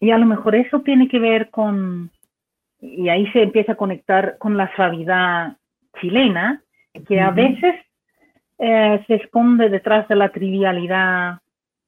y 0.00 0.10
a 0.10 0.18
lo 0.18 0.26
mejor 0.26 0.54
eso 0.54 0.80
tiene 0.80 1.08
que 1.08 1.18
ver 1.18 1.50
con, 1.50 2.10
y 2.80 3.08
ahí 3.08 3.26
se 3.32 3.42
empieza 3.42 3.72
a 3.72 3.76
conectar 3.76 4.36
con 4.38 4.56
la 4.56 4.74
suavidad 4.76 5.56
chilena, 6.00 6.62
que 7.08 7.20
a 7.20 7.30
veces 7.30 7.74
eh, 8.66 9.04
se 9.06 9.16
esconde 9.16 9.68
detrás 9.68 10.08
de 10.08 10.14
la 10.14 10.30
trivialidad 10.30 11.38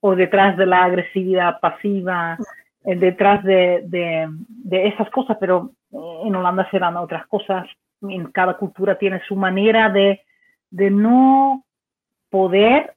o 0.00 0.14
detrás 0.14 0.58
de 0.58 0.66
la 0.66 0.84
agresividad 0.84 1.58
pasiva, 1.58 2.36
eh, 2.84 2.96
detrás 2.96 3.42
de, 3.44 3.80
de, 3.86 4.86
esas 4.86 5.08
cosas, 5.08 5.38
pero 5.40 5.70
eh, 5.90 5.96
en 6.24 6.34
Holanda 6.36 6.68
serán 6.70 6.98
otras 6.98 7.26
cosas. 7.28 7.66
En 8.02 8.26
cada 8.30 8.58
cultura 8.58 8.98
tiene 8.98 9.22
su 9.26 9.36
manera 9.36 9.88
de, 9.88 10.20
de 10.70 10.90
no 10.90 11.64
poder 12.28 12.94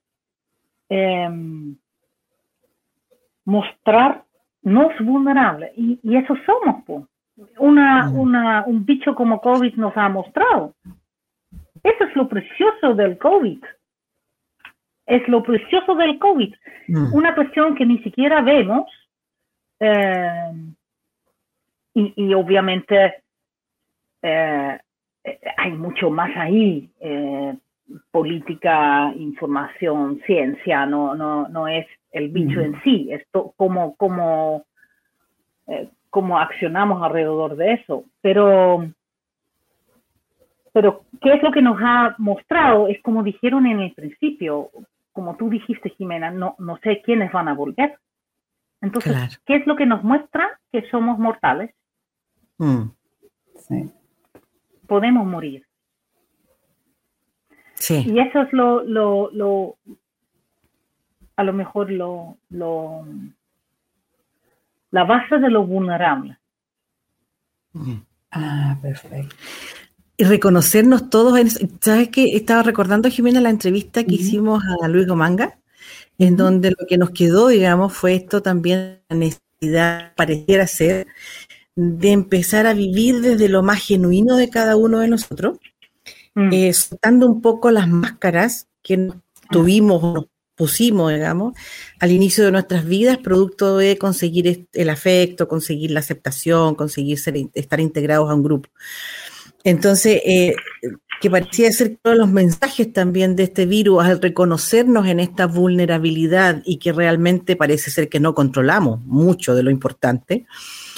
em, 0.90 1.78
mostrarnos 3.46 4.92
vulnerables. 5.00 5.72
Y, 5.78 6.02
y 6.04 6.18
eso 6.18 6.36
somos. 6.46 7.08
Una, 7.58 8.10
una, 8.10 8.66
un 8.68 8.86
bicho 8.86 9.16
como 9.16 9.40
COVID 9.40 9.76
nos 9.76 9.96
ha 9.96 10.10
mostrado 10.10 10.74
eso 11.84 12.04
es 12.04 12.16
lo 12.16 12.28
precioso 12.28 12.94
del 12.96 13.18
COVID. 13.18 13.64
Es 15.06 15.28
lo 15.28 15.44
precioso 15.44 15.96
del 15.96 16.20
COVID. 16.20 16.54
Mm. 16.88 17.14
Una 17.14 17.36
cuestión 17.36 17.76
que 17.76 17.86
ni 17.86 18.00
siquiera 18.00 18.42
vemos. 18.42 18.86
Eh, 19.80 20.54
y, 21.96 22.34
obviamente 22.34 23.24
eh, 24.22 24.80
hay 25.58 25.72
mucho 25.72 26.10
más 26.10 26.36
ahí. 26.36 26.90
Eh, 27.00 27.56
política, 28.12 29.12
información, 29.16 30.22
ciencia, 30.28 30.86
no, 30.86 31.16
no, 31.16 31.48
no 31.48 31.68
es 31.68 31.88
el 32.12 32.30
bicho 32.30 32.60
mm. 32.60 32.64
en 32.64 32.84
sí, 32.84 33.10
es 33.12 33.26
como, 33.56 33.96
como, 33.96 34.68
como 36.12 36.40
accionamos 36.40 37.02
alrededor 37.02 37.56
de 37.56 37.74
eso. 37.74 38.06
Pero 38.22 38.92
pero, 40.74 41.06
¿qué 41.22 41.34
es 41.34 41.44
lo 41.44 41.52
que 41.52 41.62
nos 41.62 41.78
ha 41.82 42.16
mostrado? 42.18 42.88
Es 42.88 43.02
como 43.02 43.24
dijeron 43.24 43.66
en 43.66 43.80
el 43.80 43.94
principio, 43.94 44.70
como 45.12 45.36
tú 45.36 45.50
dijiste, 45.50 45.90
Jimena, 45.92 46.32
no, 46.32 46.56
no 46.60 46.78
sé 46.84 47.02
quiénes 47.04 47.32
van 47.32 47.48
a 47.48 47.54
volver. 47.54 47.98
Entonces, 48.82 49.42
¿qué 49.46 49.56
es 49.56 49.68
lo 49.68 49.76
que 49.76 49.86
nos 49.86 50.04
muestra? 50.04 50.60
Que 50.72 50.88
somos 50.90 51.18
mortales. 51.20 51.74
Mm. 52.58 52.90
Sí. 53.56 53.92
Podemos 54.88 55.26
morir. 55.26 55.66
Sí. 57.74 58.06
Y 58.08 58.20
eso 58.20 58.42
es 58.42 58.54
lo, 58.54 58.84
lo, 58.84 59.30
lo 59.32 59.78
a 61.36 61.44
lo 61.44 61.54
mejor 61.54 61.92
lo, 61.92 62.38
lo, 62.50 63.06
la 64.92 65.04
base 65.04 65.40
de 65.40 65.50
lo 65.50 65.66
vulnerable. 65.66 66.38
Mm. 67.74 67.98
Ah, 68.32 68.78
perfecto 68.82 69.36
y 70.20 70.26
reconocernos 70.26 71.10
todos. 71.10 71.40
En, 71.40 71.50
¿Sabes 71.80 72.10
qué? 72.10 72.36
Estaba 72.36 72.62
recordando, 72.62 73.10
Jimena, 73.10 73.40
la 73.40 73.50
entrevista 73.50 74.04
que 74.04 74.16
hicimos 74.16 74.62
a 74.84 74.88
Luis 74.90 75.08
Gomanga, 75.08 75.58
en 76.18 76.36
donde 76.36 76.72
lo 76.72 76.86
que 76.88 76.98
nos 76.98 77.12
quedó, 77.12 77.48
digamos, 77.48 77.94
fue 77.94 78.16
esto 78.16 78.42
también, 78.42 79.00
la 79.08 79.16
necesidad, 79.16 80.14
pareciera 80.16 80.68
ser, 80.68 81.08
de 81.74 82.12
empezar 82.12 82.68
a 82.68 82.74
vivir 82.74 83.22
desde 83.22 83.48
lo 83.48 83.64
más 83.64 83.82
genuino 83.82 84.36
de 84.36 84.50
cada 84.50 84.76
uno 84.76 85.00
de 85.00 85.08
nosotros, 85.08 85.58
mm. 86.36 86.52
eh, 86.52 86.74
soltando 86.74 87.26
un 87.26 87.42
poco 87.42 87.72
las 87.72 87.88
máscaras 87.88 88.68
que 88.84 89.14
tuvimos 89.50 90.04
o 90.04 90.14
nos 90.14 90.26
pusimos, 90.56 91.14
digamos, 91.14 91.54
al 92.02 92.12
inicio 92.12 92.44
de 92.44 92.52
nuestras 92.52 92.84
vidas, 92.84 93.20
producto 93.20 93.78
de 93.78 93.98
conseguir 93.98 94.68
el 94.74 94.90
afecto, 94.90 95.48
conseguir 95.48 95.92
la 95.92 96.02
aceptación, 96.02 96.76
conseguir 96.76 97.18
estar 97.54 97.80
integrados 97.80 98.30
a 98.30 98.34
un 98.34 98.44
grupo. 98.44 98.70
Entonces, 99.64 100.22
eh, 100.26 100.56
que 101.20 101.30
parecía 101.30 101.72
ser 101.72 101.98
todos 102.02 102.18
los 102.18 102.30
mensajes 102.30 102.92
también 102.94 103.36
de 103.36 103.44
este 103.44 103.66
virus 103.66 104.04
al 104.04 104.22
reconocernos 104.22 105.06
en 105.08 105.20
esta 105.20 105.48
vulnerabilidad 105.48 106.62
y 106.66 106.78
que 106.78 106.94
realmente 106.94 107.56
parece 107.56 107.92
ser 107.92 108.08
que 108.08 108.20
no 108.20 108.34
controlamos 108.34 109.02
mucho 109.02 109.54
de 109.54 109.64
lo 109.64 109.70
importante, 109.70 110.46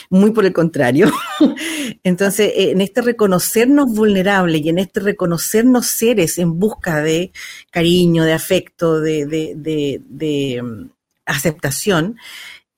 muy 0.10 0.32
por 0.32 0.46
el 0.46 0.54
contrario. 0.54 1.12
Entonces, 2.04 2.52
eh, 2.56 2.72
en 2.72 2.82
este 2.82 3.02
reconocernos 3.02 3.88
vulnerables 3.88 4.62
y 4.62 4.70
en 4.70 4.80
este 4.80 5.00
reconocernos 5.00 5.88
seres 5.88 6.38
en 6.38 6.60
busca 6.60 7.02
de 7.02 7.32
cariño, 7.72 8.24
de 8.24 8.34
afecto, 8.34 9.00
de, 9.00 9.26
de, 9.26 10.02
de 10.08 10.62
mm, 10.62 10.90
aceptación, 11.26 12.18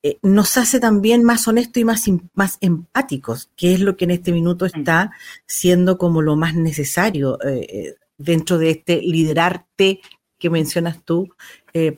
eh, 0.05 0.17
nos 0.21 0.57
hace 0.57 0.81
también 0.81 1.23
más 1.23 1.47
honestos 1.47 1.81
y 1.81 1.85
más, 1.85 2.09
más 2.35 2.57
empáticos, 2.61 3.49
que 3.55 3.73
es 3.73 3.79
lo 3.79 3.95
que 3.95 4.03
en 4.03 4.11
este 4.11 4.33
minuto 4.33 4.65
está 4.65 5.11
siendo 5.45 5.97
como 5.97 6.21
lo 6.21 6.35
más 6.35 6.55
necesario 6.55 7.39
eh, 7.41 7.65
eh, 7.69 7.93
dentro 8.17 8.57
de 8.57 8.71
este 8.71 8.99
liderarte 9.01 10.01
que 10.37 10.49
mencionas 10.49 11.01
tú 11.05 11.29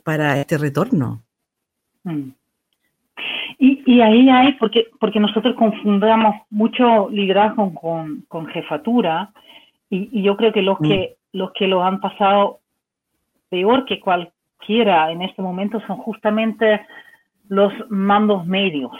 para 0.04 0.40
este 0.40 0.60
retorno. 0.60 1.24
Mm. 2.04 2.30
Y, 3.58 4.02
ahí 4.02 4.30
hay, 4.30 4.54
porque, 4.54 4.88
porque 5.00 5.20
nosotros 5.20 5.56
confundamos 5.56 6.36
mucho 6.52 7.10
liderazgo 7.10 7.74
con, 7.74 8.48
jefatura, 8.48 9.32
y, 9.90 10.22
yo 10.22 10.38
creo 10.38 10.54
que 10.54 10.62
los, 10.62 10.80
mm. 10.80 10.88
que 10.88 11.16
los 11.32 11.52
que 11.54 11.68
lo 11.68 11.84
han 11.84 12.00
pasado 12.00 12.60
peor 13.50 13.86
que 13.86 14.00
cualquiera 14.00 15.12
en 15.12 15.24
este 15.24 15.42
momento 15.42 15.82
son 15.88 15.98
justamente 15.98 16.82
los 17.50 17.74
mandos 17.90 18.46
medios, 18.46 18.92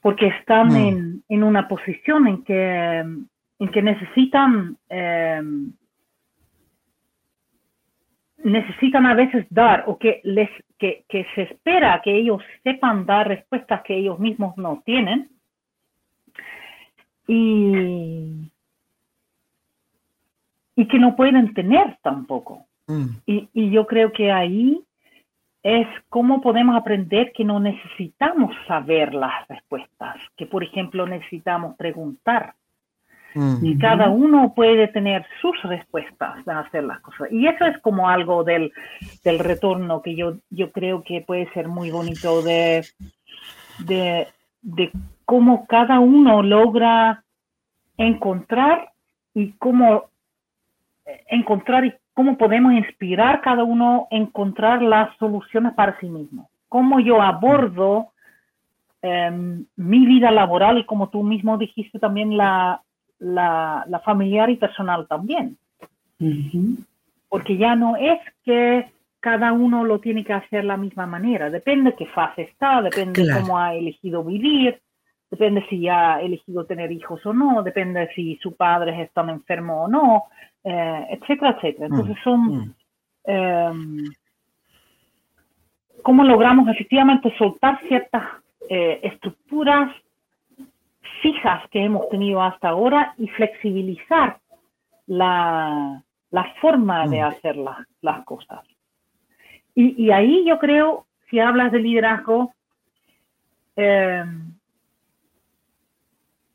porque 0.00 0.26
están 0.26 0.68
mm. 0.68 1.22
en, 1.28 1.42
una 1.42 1.68
posición 1.68 2.26
en 2.26 2.44
que, 2.44 2.98
en 2.98 3.68
que 3.72 3.82
necesitan, 3.82 4.76
em, 4.88 5.72
necesitan 8.38 9.06
a 9.06 9.14
veces 9.14 9.46
dar 9.50 9.84
o 9.86 9.98
que, 9.98 10.20
les, 10.24 10.50
que, 10.78 11.04
que 11.08 11.26
se 11.34 11.42
espera 11.42 12.00
que 12.02 12.14
ellos 12.14 12.42
sepan 12.64 13.06
dar 13.06 13.28
respuestas 13.28 13.82
que 13.82 13.96
ellos 13.96 14.18
mismos 14.18 14.56
no 14.56 14.82
tienen. 14.84 15.28
Y, 17.28 18.50
y 20.74 20.88
que 20.88 20.98
no 20.98 21.14
pueden 21.14 21.54
tener 21.54 21.98
tampoco. 22.02 22.66
Mm. 22.88 23.06
Y, 23.26 23.48
y, 23.54 23.70
yo 23.70 23.86
creo 23.86 24.12
que 24.12 24.32
ahí 24.32 24.82
es 25.62 25.86
cómo 26.08 26.40
podemos 26.40 26.76
aprender 26.76 27.32
que 27.32 27.44
no 27.44 27.60
necesitamos 27.60 28.54
saber 28.66 29.14
las 29.14 29.46
respuestas, 29.48 30.16
que 30.36 30.46
por 30.46 30.64
ejemplo 30.64 31.06
necesitamos 31.06 31.76
preguntar. 31.76 32.54
Y 33.62 33.78
cada 33.78 34.10
uno 34.10 34.52
puede 34.54 34.88
tener 34.88 35.24
sus 35.40 35.60
respuestas 35.62 36.46
a 36.46 36.58
hacer 36.58 36.84
las 36.84 37.00
cosas. 37.00 37.32
Y 37.32 37.46
eso 37.46 37.64
es 37.64 37.78
como 37.78 38.10
algo 38.10 38.44
del, 38.44 38.70
del 39.24 39.38
retorno 39.38 40.02
que 40.02 40.14
yo, 40.14 40.36
yo 40.50 40.70
creo 40.70 41.02
que 41.02 41.22
puede 41.22 41.50
ser 41.54 41.66
muy 41.66 41.90
bonito 41.90 42.42
de, 42.42 42.84
de, 43.78 44.28
de 44.60 44.90
cómo 45.24 45.66
cada 45.66 45.98
uno 45.98 46.42
logra 46.42 47.24
encontrar 47.96 48.90
y 49.32 49.52
cómo 49.52 50.10
eh, 51.06 51.24
encontrar 51.28 51.86
y 51.86 51.94
cómo 52.14 52.36
podemos 52.36 52.72
inspirar 52.72 53.40
cada 53.40 53.64
uno 53.64 54.08
a 54.10 54.16
encontrar 54.16 54.82
las 54.82 55.16
soluciones 55.18 55.72
para 55.74 55.98
sí 56.00 56.08
mismo. 56.08 56.50
Cómo 56.68 57.00
yo 57.00 57.20
abordo 57.20 58.08
em, 59.02 59.64
mi 59.76 60.06
vida 60.06 60.30
laboral 60.30 60.78
y 60.78 60.84
como 60.84 61.08
tú 61.08 61.22
mismo 61.22 61.58
dijiste 61.58 61.98
también 61.98 62.36
la, 62.36 62.82
la, 63.18 64.02
familiar 64.04 64.50
y 64.50 64.56
personal 64.56 65.06
también. 65.06 65.56
Porque 67.28 67.56
ya 67.56 67.74
no 67.74 67.96
es 67.96 68.20
que 68.44 68.90
cada 69.20 69.52
uno 69.52 69.84
lo 69.84 70.00
tiene 70.00 70.24
que 70.24 70.32
hacer 70.32 70.62
de 70.62 70.68
la 70.68 70.76
misma 70.76 71.06
manera, 71.06 71.48
depende 71.48 71.90
de 71.90 71.96
qué 71.96 72.06
fase 72.06 72.42
está, 72.42 72.82
depende 72.82 73.24
de 73.24 73.40
cómo 73.40 73.58
ha 73.58 73.74
elegido 73.74 74.24
vivir, 74.24 74.80
depende 75.32 75.64
si 75.70 75.88
ha 75.88 76.20
elegido 76.20 76.66
tener 76.66 76.92
hijos 76.92 77.24
o 77.24 77.32
no, 77.32 77.62
depende 77.62 78.06
si 78.14 78.36
sus 78.36 78.52
padres 78.54 79.00
están 79.00 79.30
enfermos 79.30 79.86
o 79.86 79.88
no, 79.88 80.24
eh, 80.62 81.06
etcétera, 81.08 81.52
etcétera. 81.52 81.88
Mm, 81.88 81.92
Entonces 81.92 82.16
son 82.22 82.40
mm. 82.40 82.74
em, 83.24 84.04
cómo 86.02 86.22
logramos 86.22 86.68
efectivamente 86.68 87.34
soltar 87.38 87.80
ciertas 87.88 88.24
eh, 88.68 89.00
estructuras 89.04 89.90
fijas 91.22 91.66
que 91.70 91.82
hemos 91.82 92.10
tenido 92.10 92.42
hasta 92.42 92.68
ahora 92.68 93.14
y 93.16 93.26
flexibilizar 93.28 94.38
la, 95.06 96.02
forma 96.60 97.08
de 97.08 97.22
mm. 97.22 97.24
hacer 97.24 97.56
las 97.56 98.24
cosas. 98.26 98.60
Y, 99.74 100.10
ahí 100.10 100.44
yo 100.46 100.58
creo, 100.58 101.06
si 101.30 101.40
hablas 101.40 101.72
de 101.72 101.78
liderazgo, 101.78 102.52
eh, 103.76 104.24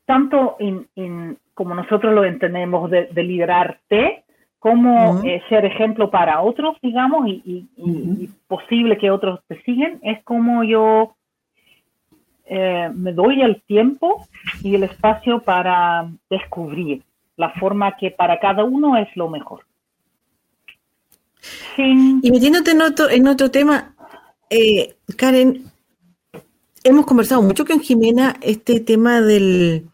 tanto 0.08 0.56
en, 0.58 1.36
como 1.52 1.74
nosotros 1.74 2.14
lo 2.14 2.24
entendemos 2.24 2.90
de, 2.90 3.10
liderarte, 3.14 4.24
como 4.58 5.22
eh, 5.22 5.42
ser 5.50 5.66
ejemplo 5.66 6.10
para 6.10 6.40
otros, 6.40 6.78
digamos, 6.82 7.28
y, 7.28 8.30
posible 8.46 8.96
que 8.96 9.10
otros 9.10 9.40
te 9.46 9.60
siguen, 9.64 9.98
es 10.02 10.24
como 10.24 10.64
yo 10.64 11.14
eh, 12.46 12.90
me 12.94 13.12
doy 13.12 13.42
el 13.42 13.60
tiempo 13.60 14.26
y 14.62 14.76
el 14.76 14.84
espacio 14.84 15.40
para 15.40 16.08
descubrir 16.30 17.02
la 17.36 17.50
forma 17.50 17.94
que 17.98 18.10
para 18.10 18.40
cada 18.40 18.64
uno 18.64 18.96
es 18.96 19.14
lo 19.14 19.28
mejor. 19.28 19.66
Y 21.76 22.30
metiéndote 22.30 22.70
en 22.70 22.80
otro, 22.80 23.10
en 23.10 23.28
otro 23.28 23.50
tema, 23.50 23.94
eh, 24.48 24.96
Karen, 25.18 25.67
hemos 26.84 27.06
conversado 27.06 27.42
mucho 27.42 27.64
con 27.64 27.80
Jimena 27.80 28.36
este 28.40 28.80
tema 28.80 29.20
del, 29.20 29.88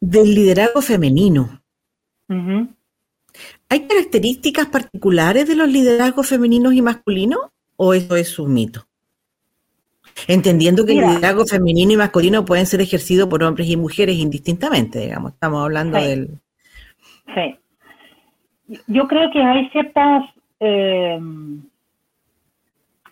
del 0.00 0.34
liderazgo 0.34 0.82
femenino. 0.82 1.60
¿Hay 3.68 3.86
características 3.86 4.66
particulares 4.66 5.46
de 5.46 5.54
los 5.54 5.68
liderazgos 5.68 6.28
femeninos 6.28 6.72
y 6.74 6.82
masculinos 6.82 7.40
o 7.76 7.94
eso 7.94 8.16
es 8.16 8.38
un 8.38 8.54
mito? 8.54 8.86
Entendiendo 10.28 10.84
que 10.84 10.92
el 10.92 11.00
liderazgo 11.00 11.46
femenino 11.46 11.92
y 11.92 11.96
masculino 11.96 12.44
pueden 12.44 12.66
ser 12.66 12.80
ejercidos 12.80 13.28
por 13.28 13.42
hombres 13.42 13.68
y 13.68 13.76
mujeres 13.76 14.16
indistintamente, 14.16 15.00
digamos, 15.00 15.32
estamos 15.32 15.62
hablando 15.62 15.98
del... 15.98 16.38
Sí. 17.34 18.78
Yo 18.86 19.06
creo 19.08 19.30
que 19.30 19.42
hay 19.42 19.68
ciertas 19.70 20.24
eh, 20.60 21.18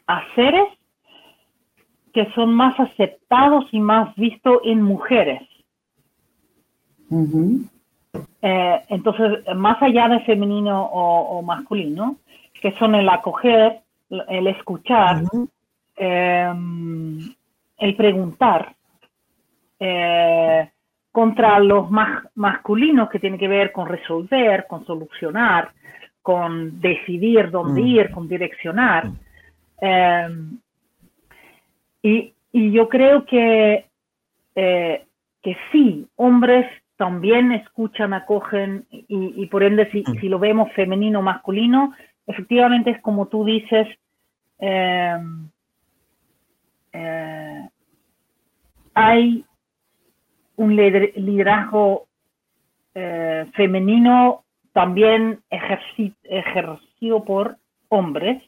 haceres 0.06 0.68
que 2.12 2.30
son 2.32 2.54
más 2.54 2.78
aceptados 2.78 3.66
y 3.72 3.80
más 3.80 4.14
vistos 4.16 4.58
en 4.64 4.82
mujeres. 4.82 5.42
Eh, 8.42 8.80
entonces, 8.88 9.44
más 9.54 9.80
allá 9.82 10.08
de 10.08 10.20
femenino 10.20 10.84
o, 10.84 11.42
masculino, 11.42 12.16
que 12.60 12.72
son 12.72 12.94
el 12.94 13.08
acoger, 13.08 13.80
el 14.28 14.46
escuchar, 14.48 15.22
em, 15.96 17.18
el 17.78 17.96
preguntar, 17.96 18.74
eh, 19.78 20.70
contra 21.12 21.58
los 21.58 21.90
más 21.90 22.24
masculinos 22.34 23.08
que 23.10 23.18
tienen 23.18 23.38
que 23.38 23.48
ver 23.48 23.72
con 23.72 23.88
resolver, 23.88 24.66
con 24.68 24.84
solucionar, 24.84 25.70
con 26.22 26.80
decidir 26.80 27.50
dónde 27.50 27.80
mm. 27.80 27.86
ir, 27.86 28.10
con 28.10 28.28
direccionar. 28.28 29.10
Y, 32.02 32.34
yo 32.52 32.88
creo 32.88 33.24
que, 33.26 33.86
eh, 34.56 35.06
que 35.42 35.56
sí, 35.70 36.08
hombres 36.16 36.66
también 36.96 37.52
escuchan, 37.52 38.12
acogen 38.12 38.86
y, 38.90 39.46
por 39.46 39.62
ende 39.62 39.90
si, 39.90 40.00
mm. 40.00 40.20
si, 40.20 40.28
lo 40.28 40.38
vemos 40.38 40.72
femenino 40.72 41.20
o 41.20 41.22
masculino, 41.22 41.94
efectivamente 42.26 42.90
es 42.90 43.00
como 43.00 43.28
tú 43.28 43.44
dices, 43.44 43.86
em, 44.58 45.48
eh, 46.92 47.68
hay 48.94 49.44
un 50.56 50.76
liderazgo 50.76 52.06
eh, 52.94 53.46
femenino 53.54 54.44
también 54.72 55.40
ejercido 55.50 57.24
por 57.24 57.56
hombres, 57.88 58.42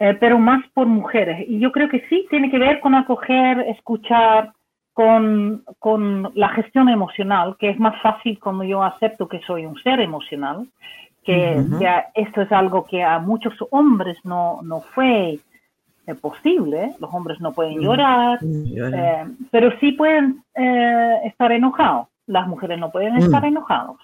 eh, 0.00 0.16
pero 0.18 0.38
más 0.38 0.66
por 0.74 0.86
mujeres. 0.86 1.44
Y 1.48 1.58
yo 1.60 1.70
creo 1.70 1.88
que 1.88 2.04
sí 2.08 2.26
tiene 2.30 2.50
que 2.50 2.58
ver 2.58 2.80
con 2.80 2.94
acoger, 2.94 3.60
escuchar, 3.68 4.52
con, 4.92 5.62
con, 5.78 6.32
la 6.34 6.48
gestión 6.48 6.88
emocional, 6.88 7.56
que 7.58 7.70
es 7.70 7.78
más 7.78 8.00
fácil 8.02 8.38
cuando 8.40 8.64
yo 8.64 8.82
acepto 8.82 9.28
que 9.28 9.40
soy 9.42 9.64
un 9.66 9.76
ser 9.82 10.00
emocional, 10.00 10.66
que, 11.22 11.62
esto 12.14 12.42
es 12.42 12.50
algo 12.50 12.86
que 12.86 13.04
a 13.04 13.18
muchos 13.18 13.54
hombres 13.70 14.16
no, 14.24 14.60
no 14.62 14.80
fue 14.80 15.38
eh, 16.06 16.14
posible. 16.14 16.94
Los 16.98 17.14
hombres 17.14 17.40
no 17.40 17.52
pueden 17.52 17.80
llorar, 17.80 18.40
eh, 18.42 19.24
pero 19.50 19.70
sí 19.78 19.92
pueden 19.92 20.42
estar 21.24 21.52
enojados. 21.52 22.08
Las 22.26 22.48
mujeres 22.48 22.78
no 22.78 22.90
pueden 22.90 23.14
mm. 23.14 23.18
estar 23.18 23.44
enojados 23.44 23.98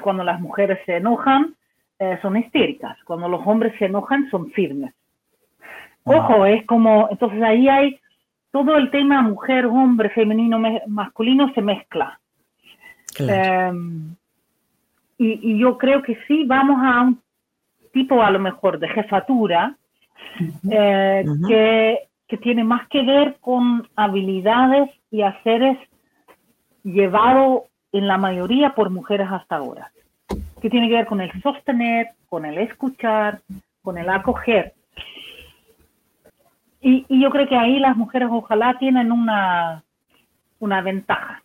cuando 0.00 0.24
las 0.24 0.40
mujeres 0.40 0.78
se 0.86 0.96
enojan, 0.96 1.55
eh, 1.98 2.18
son 2.22 2.36
histéricas. 2.36 2.96
Cuando 3.04 3.28
los 3.28 3.46
hombres 3.46 3.74
se 3.78 3.86
enojan, 3.86 4.28
son 4.30 4.50
firmes. 4.50 4.94
Ojo, 6.04 6.46
es 6.46 6.64
como, 6.66 7.08
entonces 7.10 7.42
ahí 7.42 7.68
hay 7.68 7.98
todo 8.52 8.76
el 8.76 8.90
tema 8.90 9.22
mujer, 9.22 9.66
hombre, 9.66 10.08
femenino, 10.10 10.58
masculino 10.86 11.52
se 11.52 11.60
mezcla. 11.60 12.18
Em, 13.18 14.14
y, 15.18 15.58
yo 15.58 15.76
creo 15.76 16.02
que 16.02 16.16
sí, 16.26 16.44
vamos 16.44 16.78
a 16.80 17.02
un 17.02 17.20
tipo 17.92 18.22
a 18.22 18.30
lo 18.30 18.38
mejor 18.38 18.78
de 18.78 18.88
jefatura 18.88 19.76
eh, 20.70 21.24
que, 21.48 21.98
que, 22.28 22.36
tiene 22.36 22.62
más 22.62 22.86
que 22.88 23.02
ver 23.02 23.36
con 23.40 23.88
habilidades 23.96 24.90
y 25.10 25.22
haceres 25.22 25.78
llevado 26.84 27.64
en 27.92 28.06
la 28.06 28.18
mayoría 28.18 28.74
por 28.74 28.90
mujeres 28.90 29.28
hasta 29.30 29.56
ahora, 29.56 29.90
que 30.60 30.70
tiene 30.70 30.88
que 30.88 30.94
ver 30.94 31.06
con 31.06 31.20
el 31.20 31.30
sostener, 31.42 32.08
con 32.28 32.44
el 32.44 32.58
escuchar, 32.58 33.40
con 33.82 33.98
el 33.98 34.08
acoger. 34.08 34.74
Y, 36.80 37.04
yo 37.08 37.30
creo 37.30 37.48
que 37.48 37.56
ahí 37.56 37.78
las 37.78 37.96
mujeres 37.96 38.28
ojalá 38.30 38.76
tienen 38.78 39.10
una, 39.12 39.84
una 40.58 40.80
ventaja. 40.82 41.42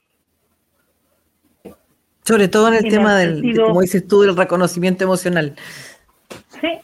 Sobre 2.23 2.47
todo 2.47 2.67
en 2.67 2.85
el 2.85 2.89
tema 2.89 3.15
del, 3.15 3.55
como 3.59 3.81
dices 3.81 4.07
tú, 4.07 4.21
del 4.21 4.37
reconocimiento 4.37 5.03
emocional. 5.03 5.55
Sí. 6.61 6.79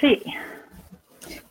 Sí 0.00 0.22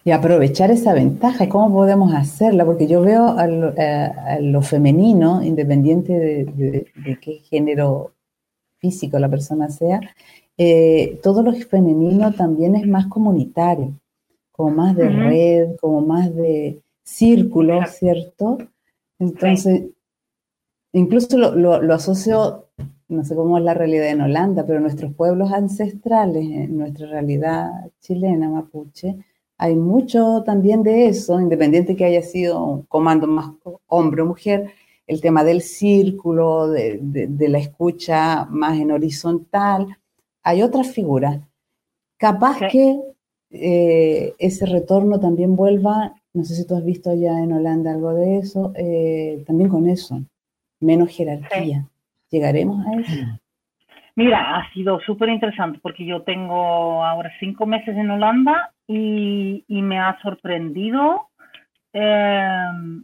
y 0.10 0.12
aprovechar 0.12 0.72
esa 0.72 0.94
ventaja. 0.94 1.44
¿Y 1.44 1.50
cómo 1.50 1.72
podemos 1.72 2.14
hacerla? 2.14 2.66
Porque 2.66 2.88
yo 2.88 3.02
veo 3.02 3.38
a 3.38 3.48
lo, 3.48 4.62
femenino, 4.64 5.44
independiente 5.44 6.14
de, 6.14 7.18
qué 7.22 7.34
género 7.50 8.14
físico 8.80 9.20
la 9.20 9.30
persona 9.30 9.70
sea, 9.70 10.00
eh, 10.58 11.20
todo 11.24 11.44
lo 11.44 11.54
femenino 11.54 12.34
también 12.34 12.76
es 12.76 12.88
más 12.88 13.08
comunitario, 13.08 13.94
como 14.52 14.72
más 14.72 14.96
de 14.96 15.10
red, 15.10 15.76
como 15.80 16.02
más 16.02 16.34
de 16.36 16.82
círculo, 17.04 17.80
¿cierto? 17.88 18.58
Entonces, 19.20 19.84
incluso 20.94 21.38
lo, 21.38 21.94
asocio 21.94 22.66
no 23.10 23.24
sé 23.24 23.36
cómo 23.36 23.58
es 23.58 23.64
la 23.64 23.74
realidad 23.74 24.10
en 24.10 24.22
Holanda, 24.22 24.66
pero 24.66 24.80
nuestros 24.80 25.14
pueblos 25.14 25.52
ancestrales, 25.52 26.44
en 26.44 26.78
nuestra 26.78 27.08
realidad 27.08 27.70
chilena, 28.02 28.50
mapuche, 28.50 29.18
hay 29.58 29.76
mucho 29.76 30.44
también 30.46 30.84
de 30.84 31.08
eso, 31.08 31.40
independiente 31.42 31.96
que 31.96 32.06
haya 32.06 32.22
sido 32.22 32.64
un 32.64 32.82
comando 32.84 33.28
más 33.28 33.52
hombre 33.88 34.22
o 34.22 34.26
mujer, 34.26 34.72
el 35.10 35.22
tema 35.22 35.44
del 35.44 35.62
círculo, 35.62 36.68
de, 36.68 37.50
la 37.50 37.58
escucha 37.58 38.46
más 38.46 38.80
en 38.80 38.92
horizontal. 38.92 39.98
Hay 40.44 40.62
otras 40.62 40.94
figuras. 40.94 41.40
Capaz 42.16 42.60
que 42.72 43.00
eh, 43.50 44.36
ese 44.38 44.68
retorno 44.68 45.20
también 45.20 45.56
vuelva, 45.56 46.14
no 46.32 46.44
sé 46.44 46.54
si 46.54 46.68
tú 46.68 46.76
has 46.76 46.86
visto 46.86 47.12
ya 47.16 47.40
en 47.40 47.54
Holanda 47.54 47.92
algo 47.92 48.14
de 48.14 48.38
eso, 48.38 48.72
eh, 48.76 49.44
también 49.48 49.72
con 49.72 49.90
eso, 49.90 50.22
menos 50.80 51.10
jerarquía. 51.10 51.86
¿Llegaremos 52.30 52.86
a 52.86 53.00
eso? 53.00 53.40
Mira, 54.16 54.58
ha 54.58 54.72
sido 54.74 55.00
súper 55.00 55.30
interesante 55.30 55.80
porque 55.82 56.06
yo 56.06 56.22
tengo 56.22 57.04
ahora 57.04 57.32
cinco 57.40 57.66
meses 57.66 57.98
en 57.98 58.12
Holanda 58.12 58.74
y, 58.86 59.64
me 59.70 59.98
ha 59.98 60.20
sorprendido 60.22 61.30
em, 61.94 63.04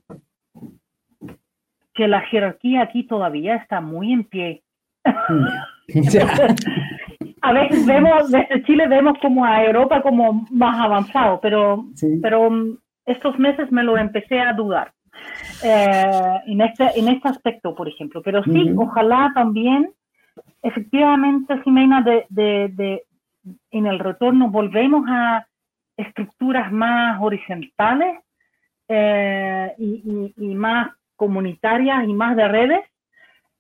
que 1.95 2.07
la 2.07 2.21
jerarquía 2.21 2.83
aquí 2.83 3.07
todavía 3.07 3.55
está 3.55 3.81
muy 3.81 4.13
en 4.13 4.25
pie. 4.25 4.61
a 7.41 7.53
veces 7.53 7.85
vemos, 7.85 8.29
desde 8.29 8.63
Chile 8.63 8.87
vemos 8.87 9.17
como 9.21 9.45
a 9.45 9.63
Europa 9.63 10.01
como 10.01 10.45
más 10.51 10.79
avanzado, 10.79 11.39
pero, 11.41 11.85
pero 12.21 12.49
estos 13.05 13.39
meses 13.39 13.71
me 13.71 13.83
lo 13.83 13.97
empecé 13.97 14.39
a 14.39 14.53
dudar. 14.53 14.91
Eh, 15.63 16.41
en, 16.47 16.61
este, 16.61 16.99
en 16.99 17.07
este 17.07 17.29
aspecto, 17.29 17.73
por 17.73 17.87
ejemplo. 17.87 18.21
Pero 18.21 18.43
sí, 18.43 18.73
ojalá 18.77 19.31
también, 19.33 19.91
efectivamente, 20.61 21.61
Jimena, 21.63 22.01
de, 22.01 22.25
de, 22.29 23.03
en 23.71 23.87
el 23.87 23.99
retorno 23.99 24.49
volvemos 24.49 25.05
a 25.07 25.47
estructuras 25.97 26.71
más 26.71 27.21
horizontales 27.21 28.19
eh, 28.87 29.73
y, 29.77 30.33
y, 30.37 30.55
más 30.55 30.91
comunitarias 31.15 32.07
y 32.07 32.13
más 32.13 32.35
de 32.35 32.47
redes, 32.47 32.81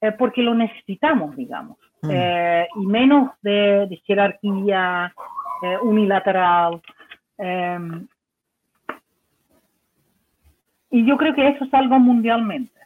eh, 0.01 0.11
porque 0.11 0.41
lo 0.41 0.53
necesitamos, 0.53 1.35
digamos, 1.35 1.77
mm. 2.01 2.11
y 2.81 2.85
menos 2.85 3.31
de, 3.41 3.87
de 3.87 3.97
jerarquía 4.05 5.13
unilateral. 5.81 6.81
Y 10.89 11.05
yo 11.05 11.17
creo 11.17 11.33
que 11.33 11.47
eso 11.47 11.65
es 11.65 11.73
algo 11.73 11.99
mundialmente. 11.99 12.79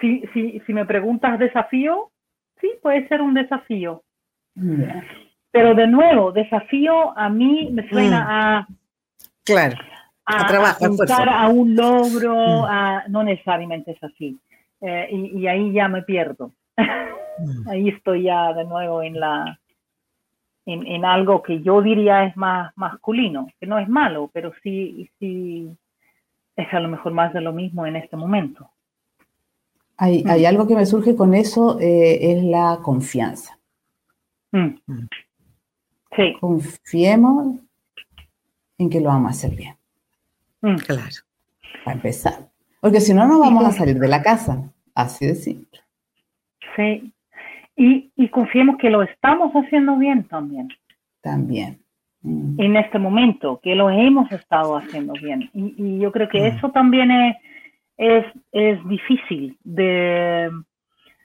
Si, 0.00 0.22
si, 0.32 0.60
si 0.60 0.72
me 0.74 0.84
preguntas 0.84 1.38
desafío, 1.38 2.10
sí, 2.60 2.70
puede 2.82 3.08
ser 3.08 3.22
un 3.22 3.34
desafío. 3.34 4.02
Pero 5.50 5.74
de 5.74 5.86
nuevo, 5.86 6.32
desafío 6.32 7.16
a 7.16 7.28
mí 7.28 7.70
me 7.72 7.88
suena 7.88 8.20
mm. 8.20 8.28
a... 8.28 8.66
Claro. 9.44 9.76
A, 10.26 10.46
trabajar, 10.46 11.28
a, 11.28 11.48
un 11.48 11.76
logro, 11.76 12.34
mm. 12.34 12.64
a, 12.64 13.04
no 13.08 13.22
necesariamente 13.22 13.92
es 13.92 14.02
así. 14.02 14.38
Eh, 14.80 15.08
y, 15.10 15.46
ahí 15.46 15.72
ya 15.72 15.88
me 15.88 16.02
pierdo. 16.02 16.52
Mm. 16.76 17.68
ahí 17.68 17.88
estoy 17.88 18.24
ya 18.24 18.52
de 18.52 18.64
nuevo 18.64 19.02
en 19.02 19.20
la 19.20 19.58
en, 20.66 20.86
en, 20.86 21.04
algo 21.04 21.42
que 21.42 21.60
yo 21.60 21.82
diría 21.82 22.24
es 22.24 22.36
más 22.38 22.72
masculino, 22.76 23.48
que 23.60 23.66
no 23.66 23.78
es 23.78 23.88
malo, 23.88 24.30
pero 24.32 24.52
sí, 24.62 25.10
sí 25.18 25.76
es 26.56 26.72
a 26.72 26.80
lo 26.80 26.88
mejor 26.88 27.12
más 27.12 27.32
de 27.34 27.40
lo 27.40 27.52
mismo 27.52 27.86
en 27.86 27.96
este 27.96 28.16
momento. 28.16 28.70
Hay, 29.96 30.24
mm. 30.24 30.46
algo 30.46 30.66
que 30.66 30.74
me 30.74 30.86
surge 30.86 31.14
con 31.14 31.34
eso, 31.34 31.78
eh, 31.80 32.32
es 32.32 32.44
la 32.44 32.78
confianza. 32.82 33.58
Sí. 36.16 36.36
Confiemos 36.40 37.56
en 38.78 38.90
que 38.90 39.00
lo 39.00 39.08
vamos 39.08 39.28
a 39.28 39.30
hacer 39.30 39.56
bien. 39.56 39.74
Claro. 40.86 41.16
Para 41.84 41.96
empezar. 41.96 42.48
Porque 42.80 43.00
si 43.00 43.14
no, 43.14 43.26
no 43.26 43.38
vamos 43.40 43.64
a 43.64 43.72
salir 43.72 43.98
de 43.98 44.08
la 44.08 44.22
casa. 44.22 44.72
Así 44.94 45.26
de 45.26 45.34
simple. 45.34 45.80
Sí. 46.76 47.12
Y, 47.76 48.12
y 48.16 48.28
confiemos 48.28 48.76
que 48.78 48.90
lo 48.90 49.02
estamos 49.02 49.52
haciendo 49.52 49.96
bien 49.96 50.24
también. 50.24 50.68
También. 51.20 51.84
Mm. 52.24 52.58
en 52.58 52.76
este 52.78 52.98
momento, 52.98 53.60
que 53.62 53.74
lo 53.74 53.90
hemos 53.90 54.32
estado 54.32 54.78
haciendo 54.78 55.12
bien. 55.12 55.50
Y, 55.52 55.98
yo 55.98 56.10
creo 56.10 56.26
que 56.30 56.40
mm. 56.40 56.56
eso 56.56 56.70
también 56.70 57.10
es, 57.10 57.36
es, 57.98 58.24
es 58.50 58.88
difícil 58.88 59.58
de, 59.62 60.50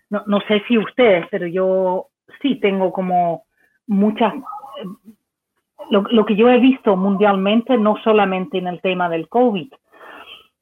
no, 0.09 0.23
no, 0.27 0.41
sé 0.41 0.61
si 0.67 0.77
ustedes, 0.77 1.25
pero 1.31 1.47
yo 1.47 2.09
sí 2.41 2.57
tengo 2.57 2.91
como 2.91 3.45
muchas, 3.87 4.33
lo, 5.89 6.01
lo, 6.01 6.25
que 6.25 6.35
yo 6.35 6.49
he 6.49 6.59
visto 6.59 6.95
mundialmente, 6.95 7.77
no 7.77 7.97
solamente 8.03 8.57
en 8.57 8.67
el 8.67 8.81
tema 8.81 9.09
del 9.09 9.27
COVID, 9.27 9.69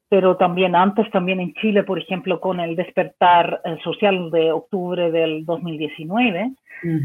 pero 0.08 0.36
también 0.36 0.74
antes, 0.74 1.10
también 1.10 1.38
en 1.40 1.52
Chile, 1.54 1.82
por 1.82 1.98
ejemplo, 1.98 2.40
con 2.40 2.60
el 2.60 2.76
despertar 2.76 3.60
eh, 3.64 3.76
social 3.84 4.30
de 4.30 4.52
octubre 4.52 5.10
del 5.10 5.44
2019, 5.44 6.52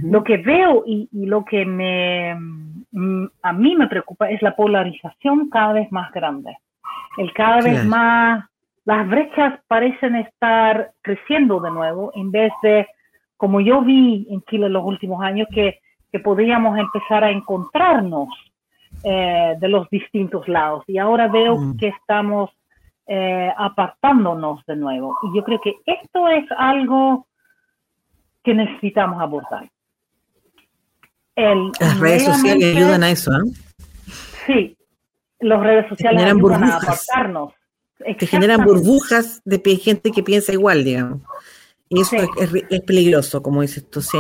lo 0.04 0.24
que 0.24 0.38
veo 0.38 0.84
y, 0.86 1.10
lo 1.12 1.44
que 1.44 1.66
me, 1.66 2.36
mm, 2.92 3.26
a 3.42 3.54
mí 3.54 3.76
me 3.76 3.88
preocupa 3.88 4.30
es 4.30 4.42
la 4.44 4.56
polarización 4.56 5.50
cada 5.50 5.74
vez 5.74 5.92
más 5.92 6.12
grande. 6.12 6.56
El 7.18 7.34
cada 7.34 7.60
vez 7.62 7.84
más, 7.84 8.46
las 8.86 9.10
brechas 9.10 9.60
parecen 9.68 10.16
estar 10.16 10.92
creciendo 11.02 11.60
de 11.60 11.72
nuevo 11.72 12.12
en 12.14 12.32
vez 12.32 12.54
de, 12.62 12.88
como 13.36 13.62
yo 13.62 13.82
vi 13.82 14.28
en 14.30 14.44
Chile 14.44 14.68
en 14.68 14.74
los 14.74 14.86
últimos 14.86 15.24
años, 15.24 15.48
que, 15.52 15.80
que 16.14 16.20
podíamos 16.20 16.78
empezar 16.78 17.24
a 17.24 17.32
encontrarnos 17.32 18.30
eh, 19.04 19.56
de 19.60 19.68
los 19.68 19.90
distintos 19.90 20.48
lados. 20.48 20.84
Y 20.86 21.00
ahora 21.00 21.28
veo 21.28 21.58
mm. 21.58 21.78
que 21.78 21.88
estamos 21.88 22.52
eh, 23.08 23.52
apartándonos 23.58 24.64
de 24.68 24.76
nuevo. 24.76 25.18
Y 25.24 25.36
yo 25.36 25.44
creo 25.44 25.60
que 25.60 25.74
esto 25.88 26.30
es 26.30 26.46
algo 26.56 27.26
que 28.44 28.54
necesitamos 28.54 29.20
abordar. 29.20 29.68
Las 31.36 32.00
redes 32.00 32.26
sociales 32.26 32.76
ayudan 32.76 33.02
a 33.02 33.10
eso, 33.10 33.32
¿eh? 33.32 33.52
Sí, 34.46 34.78
las 35.40 35.60
redes 35.62 35.90
sociales 35.90 36.22
ayudan 36.22 36.38
burbujas, 36.38 36.72
a 36.72 36.78
apartarnos. 36.78 37.54
Que 38.20 38.28
generan 38.28 38.64
burbujas 38.64 39.42
de 39.46 39.60
gente 39.78 40.12
que 40.12 40.22
piensa 40.22 40.54
igual, 40.54 40.84
digamos. 40.84 41.22
Y 41.90 42.02
eso 42.02 42.18
es, 42.40 42.82
peligroso, 42.82 43.42
como 43.42 43.64
dices 43.64 43.90
tú, 43.90 44.02
sí. 44.02 44.20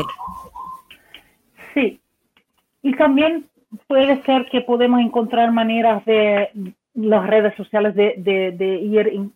Sí. 1.73 1.99
Y 2.81 2.95
también 2.95 3.45
puede 3.87 4.21
ser 4.23 4.45
que 4.51 4.61
podemos 4.61 5.01
encontrar 5.01 5.51
maneras 5.51 6.03
de 6.05 6.49
las 6.93 7.25
redes 7.25 7.55
sociales 7.55 7.95
de, 7.95 8.15
de, 8.17 8.75
ir 8.81 9.29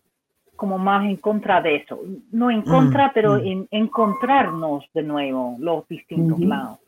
como 0.54 0.78
más 0.78 1.04
en 1.04 1.16
contra 1.16 1.60
de 1.60 1.76
eso. 1.76 2.00
No 2.30 2.50
en 2.50 2.62
contra, 2.62 3.08
mm, 3.08 3.10
pero 3.14 3.34
mm. 3.34 3.46
en 3.46 3.68
encontrarnos 3.70 4.84
de 4.94 5.02
nuevo 5.02 5.56
los 5.58 5.86
distintos 5.88 6.38
lados. 6.40 6.78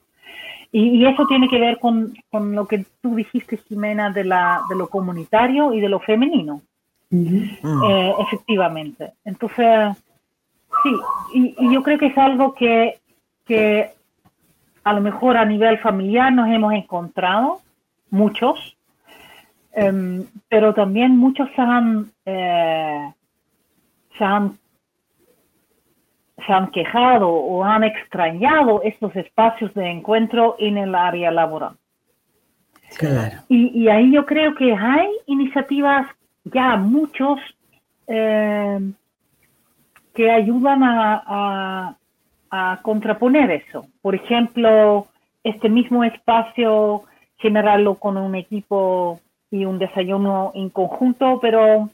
Y, 0.73 1.05
eso 1.05 1.27
tiene 1.27 1.49
que 1.49 1.59
ver 1.59 1.81
con, 1.81 2.15
con, 2.31 2.55
lo 2.55 2.67
que 2.69 2.85
tú 3.01 3.17
dijiste, 3.17 3.57
Jimena, 3.57 4.11
de, 4.11 4.23
la, 4.23 4.63
de 4.69 4.77
lo 4.77 4.89
comunitario 4.89 5.75
y 5.75 5.81
de 5.81 5.89
lo 5.89 5.99
femenino. 5.99 6.63
Eh, 7.11 8.15
efectivamente. 8.21 9.15
Entonces, 9.25 9.97
sí, 10.85 10.93
y, 11.35 11.55
y, 11.59 11.75
yo 11.75 11.83
creo 11.83 11.99
que 11.99 12.07
es 12.07 12.19
algo 12.19 12.55
que, 12.55 13.01
que 13.45 13.91
a 14.85 14.93
lo 14.93 15.01
mejor 15.01 15.37
a 15.37 15.45
nivel 15.45 15.79
familiar 15.79 16.33
nos 16.33 16.49
hemos 16.49 16.73
encontrado, 16.73 17.61
muchos, 18.11 18.77
Em, 19.73 20.27
pero 20.49 20.75
también 20.75 21.17
muchos 21.17 21.49
se 21.55 21.63
han, 21.63 22.11
eh, 22.25 23.13
se 24.19 24.25
han, 24.25 24.59
se 26.45 26.53
han 26.53 26.71
quejado 26.71 27.29
o 27.29 27.65
han 27.65 27.85
extrañado 27.85 28.83
estos 28.83 29.15
espacios 29.15 29.73
de 29.75 29.89
encuentro 29.89 30.57
en 30.59 30.77
el 30.77 30.95
área 30.95 31.31
laboral. 31.31 31.77
Claro. 32.99 33.43
Y, 33.49 33.87
ahí 33.87 34.13
yo 34.13 34.27
creo 34.27 34.57
que 34.57 34.75
hay 34.75 35.09
iniciativas 35.27 36.09
ya 36.43 36.77
muchos 36.77 37.39
em, 38.09 38.95
que 40.13 40.29
ayudan 40.29 40.83
a, 40.83 41.23
a, 41.25 41.97
contraponer 42.83 43.51
eso. 43.51 43.87
Por 44.03 44.15
ejemplo, 44.15 45.07
este 45.45 45.69
mismo 45.69 46.05
espacio 46.05 47.05
generarlo 47.39 47.95
con 47.95 48.17
un 48.17 48.35
equipo 48.35 49.21
y 49.51 49.65
un 49.65 49.79
desayuno 49.79 50.53
en 50.55 50.69
conjunto, 50.71 51.39
pero 51.41 51.89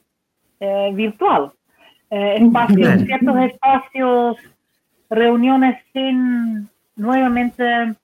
eh, 0.60 0.90
virtual. 0.92 1.52
Eh, 2.10 2.38
espacios, 2.40 3.02
ciertos 3.02 3.36
espacios, 3.38 4.36
reuniones 5.08 5.82
sin 5.92 6.68
nuevamente 6.96 7.94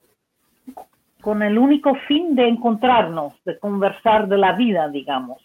con 1.21 1.41
el 1.41 1.57
único 1.57 1.95
fin 2.07 2.35
de 2.35 2.47
encontrarnos, 2.47 3.33
de 3.45 3.57
conversar 3.57 4.27
de 4.27 4.37
la 4.37 4.53
vida, 4.53 4.89
digamos, 4.89 5.41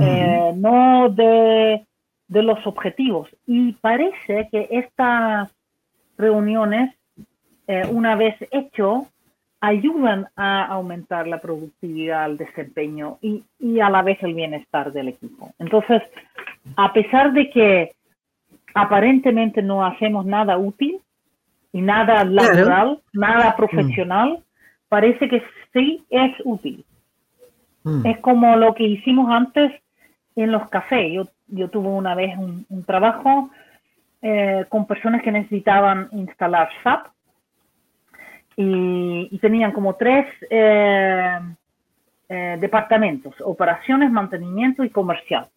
eh, 0.00 0.52
no 0.56 1.10
de, 1.10 1.84
de, 2.28 2.42
los 2.42 2.66
objetivos. 2.66 3.28
Y 3.46 3.72
parece 3.72 4.48
que 4.50 4.68
estas 4.70 5.50
reuniones 6.22 6.94
eh, 7.66 7.86
una 7.90 8.16
vez 8.16 8.34
hecho, 8.50 9.06
ayudan 9.60 10.26
a 10.34 10.64
aumentar 10.64 11.26
la 11.28 11.40
productividad, 11.40 12.30
el 12.30 12.36
desempeño 12.36 13.18
y, 13.20 13.44
y, 13.60 13.80
a 13.80 13.90
la 13.90 14.02
vez 14.02 14.18
el 14.22 14.34
bienestar 14.34 14.92
del 14.92 15.08
equipo. 15.08 15.52
Entonces, 15.58 16.02
a 16.76 16.92
pesar 16.92 17.32
de 17.32 17.50
que 17.50 17.92
aparentemente 18.74 19.62
no 19.62 19.84
hacemos 19.84 20.26
nada 20.26 20.56
útil 20.56 20.98
y 21.72 21.80
nada 21.80 22.24
laboral, 22.24 23.00
nada 23.12 23.54
profesional, 23.56 24.42
parece 24.88 25.28
que 25.28 25.42
sí 25.72 26.04
es 26.10 26.32
útil. 26.44 26.84
Mm. 27.84 28.06
Es 28.06 28.18
como 28.18 28.56
lo 28.56 28.74
que 28.74 28.84
hicimos 28.84 29.30
antes 29.30 29.72
en 30.36 30.52
los 30.52 30.68
cafés. 30.68 31.12
Yo, 31.12 31.28
yo 31.48 31.68
tuve 31.68 31.88
una 31.88 32.14
vez 32.14 32.36
un, 32.36 32.84
trabajo 32.84 33.50
eh, 34.24 34.66
con 34.68 34.86
personas 34.86 35.20
que 35.20 35.32
necesitaban 35.32 36.08
instalar 36.12 36.68
SAP 36.84 37.08
y, 38.56 39.36
tenían 39.40 39.72
como 39.72 39.96
tres 39.96 40.26
eh, 40.48 41.40
eh, 42.28 42.56
departamentos, 42.60 43.34
operaciones, 43.40 44.12
mantenimiento 44.12 44.84
y 44.84 44.90
comercial. 44.90 45.48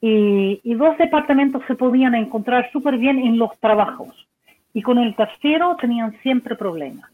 Y, 0.00 0.60
dos 0.74 0.96
departamentos 0.98 1.62
se 1.66 1.74
podían 1.74 2.14
encontrar 2.14 2.70
súper 2.70 2.96
bien 2.96 3.18
en 3.18 3.38
los 3.38 3.58
trabajos 3.58 4.28
y 4.72 4.82
con 4.82 4.98
el 4.98 5.16
tercero 5.16 5.76
tenían 5.80 6.16
siempre 6.22 6.54
problemas. 6.54 7.10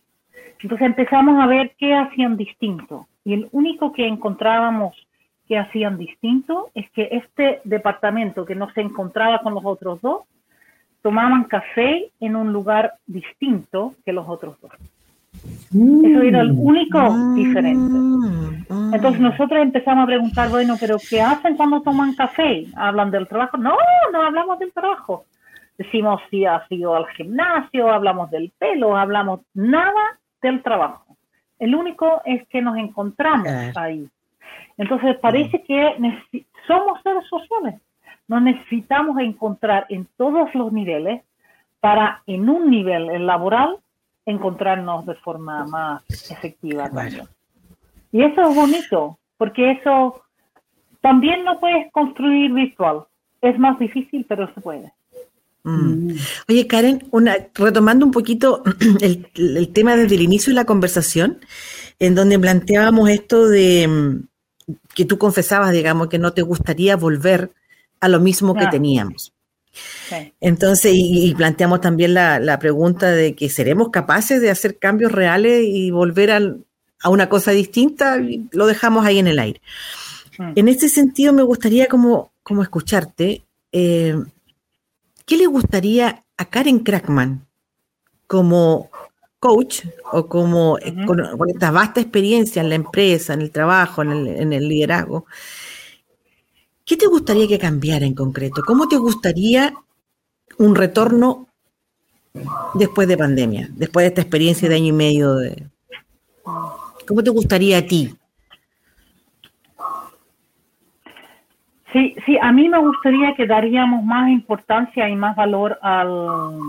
Entonces 0.60 0.86
empezamos 0.86 1.42
a 1.42 1.46
ver 1.46 1.72
qué 1.78 1.94
hacían 1.94 2.36
distinto 2.36 3.06
y 3.24 3.32
el 3.32 3.48
único 3.52 3.92
que 3.92 4.06
encontrábamos 4.06 4.94
que 5.48 5.56
hacían 5.56 5.96
distinto 5.96 6.68
es 6.74 6.90
que 6.90 7.08
este 7.12 7.62
departamento 7.64 8.44
que 8.44 8.54
no 8.54 8.70
se 8.72 8.82
encontraba 8.82 9.38
con 9.38 9.54
los 9.54 9.64
otros 9.64 10.02
dos 10.02 10.24
tomaban 11.06 11.44
café 11.44 12.10
en 12.18 12.34
un 12.34 12.52
lugar 12.52 12.94
distinto 13.06 13.94
que 14.04 14.12
los 14.12 14.28
otros 14.28 14.60
dos. 14.60 14.72
Eso 15.70 16.20
era 16.20 16.40
el 16.40 16.50
único 16.50 16.98
mm. 16.98 17.34
diferente. 17.36 17.94
Mm. 18.68 18.92
Entonces 18.92 19.20
nosotros 19.20 19.60
empezamos 19.62 20.02
a 20.02 20.06
preguntar, 20.06 20.48
bueno, 20.48 20.74
pero 20.80 20.96
¿qué 21.08 21.22
hacen 21.22 21.56
cuando 21.56 21.80
toman 21.80 22.16
café? 22.16 22.66
¿Hablan 22.74 23.12
del 23.12 23.28
trabajo? 23.28 23.56
No, 23.56 23.76
no 24.12 24.20
hablamos 24.20 24.58
del 24.58 24.72
trabajo. 24.72 25.26
Decimos 25.78 26.20
si 26.28 26.44
ha 26.44 26.66
sido 26.66 26.96
al 26.96 27.06
gimnasio, 27.10 27.88
hablamos 27.88 28.28
del 28.32 28.50
pelo, 28.58 28.96
hablamos 28.96 29.42
nada 29.54 30.18
del 30.42 30.60
trabajo. 30.60 31.16
El 31.60 31.76
único 31.76 32.20
es 32.24 32.48
que 32.48 32.60
nos 32.62 32.76
encontramos 32.78 33.46
ahí. 33.76 34.08
Entonces 34.76 35.16
parece 35.20 35.62
que 35.62 35.94
somos 36.66 37.00
seres 37.04 37.24
sociales. 37.28 37.80
Nos 38.28 38.42
necesitamos 38.42 39.18
encontrar 39.20 39.86
en 39.88 40.08
todos 40.16 40.54
los 40.54 40.72
niveles 40.72 41.22
para 41.80 42.22
en 42.26 42.48
un 42.48 42.70
nivel 42.70 43.26
laboral 43.26 43.78
encontrarnos 44.24 45.06
de 45.06 45.14
forma 45.16 45.64
más 45.66 46.02
efectiva 46.30 46.90
Y 48.10 48.22
eso 48.22 48.42
es 48.42 48.56
bonito, 48.56 49.18
porque 49.38 49.72
eso 49.72 50.22
también 51.00 51.44
lo 51.44 51.60
puedes 51.60 51.90
construir 51.92 52.52
virtual. 52.52 53.04
Es 53.40 53.56
más 53.58 53.78
difícil, 53.78 54.26
pero 54.28 54.52
se 54.52 54.60
puede. 54.60 54.92
Mm. 55.62 56.12
Oye, 56.48 56.66
Karen, 56.66 57.06
una, 57.12 57.36
retomando 57.54 58.04
un 58.04 58.12
poquito 58.12 58.62
el, 59.00 59.28
el, 59.34 59.72
tema 59.72 59.96
desde 59.96 60.16
el 60.16 60.22
inicio 60.22 60.50
de 60.50 60.56
la 60.56 60.64
conversación, 60.64 61.38
en 61.98 62.14
donde 62.14 62.38
planteábamos 62.38 63.08
esto 63.10 63.48
de 63.48 63.86
mm, 63.86 64.74
que 64.94 65.04
tú 65.04 65.18
confesabas, 65.18 65.72
digamos, 65.72 66.08
que 66.08 66.18
no 66.18 66.32
te 66.32 66.42
gustaría 66.42 66.96
volver 66.96 67.50
a 68.00 68.08
lo 68.08 68.20
mismo 68.20 68.54
que 68.54 68.66
teníamos. 68.66 69.32
Entonces, 70.40 70.92
y, 70.94 71.34
planteamos 71.34 71.80
también 71.80 72.14
la, 72.14 72.58
pregunta 72.58 73.10
de 73.10 73.34
que 73.34 73.48
seremos 73.48 73.90
capaces 73.90 74.40
de 74.40 74.50
hacer 74.50 74.78
cambios 74.78 75.12
reales 75.12 75.64
y 75.66 75.90
volver 75.90 76.30
a 76.30 77.08
una 77.08 77.28
cosa 77.28 77.50
distinta, 77.52 78.18
y 78.18 78.48
lo 78.52 78.66
dejamos 78.66 79.04
ahí 79.04 79.18
en 79.18 79.26
el 79.26 79.38
aire. 79.38 79.60
Mm. 80.38 80.52
En 80.56 80.68
este 80.68 80.88
sentido, 80.88 81.32
me 81.32 81.42
gustaría 81.42 81.86
como, 81.86 82.32
como 82.42 82.62
escucharte, 82.62 83.42
eh, 83.72 84.16
¿qué 85.24 85.36
le 85.36 85.46
gustaría 85.46 86.24
a 86.36 86.44
Karen 86.46 86.80
Crackman 86.80 87.46
como 88.26 88.90
coach 89.38 89.84
o 90.12 90.26
como 90.26 90.78
eh, 90.78 90.94
con, 91.06 91.20
esta 91.48 91.70
vasta 91.70 92.00
experiencia 92.00 92.62
en 92.62 92.70
la 92.70 92.74
empresa, 92.74 93.34
en 93.34 93.42
el 93.42 93.50
trabajo, 93.50 94.02
en 94.02 94.12
el, 94.12 94.26
en 94.28 94.52
el 94.52 94.68
liderazgo? 94.68 95.26
¿Qué 96.86 96.96
te 96.96 97.08
gustaría 97.08 97.48
que 97.48 97.58
cambiara 97.58 98.06
en 98.06 98.14
concreto? 98.14 98.62
¿Cómo 98.64 98.86
te 98.86 98.96
gustaría 98.96 99.74
un 100.58 100.76
retorno 100.76 101.48
después 102.74 103.08
de 103.08 103.16
pandemia, 103.16 103.68
después 103.72 104.04
de 104.04 104.08
esta 104.08 104.20
experiencia 104.20 104.68
de 104.68 104.76
año 104.76 104.86
y 104.86 104.92
medio? 104.92 105.34
De... 105.34 105.66
¿Cómo 107.08 107.24
te 107.24 107.30
gustaría 107.30 107.78
a 107.78 107.82
ti? 107.82 108.14
Sí, 111.92 112.14
sí, 112.24 112.38
a 112.40 112.52
mí 112.52 112.68
me 112.68 112.78
gustaría 112.78 113.34
que 113.34 113.48
daríamos 113.48 114.04
más 114.04 114.30
importancia 114.30 115.08
y 115.08 115.16
más 115.16 115.34
valor 115.34 115.76
al 115.82 116.60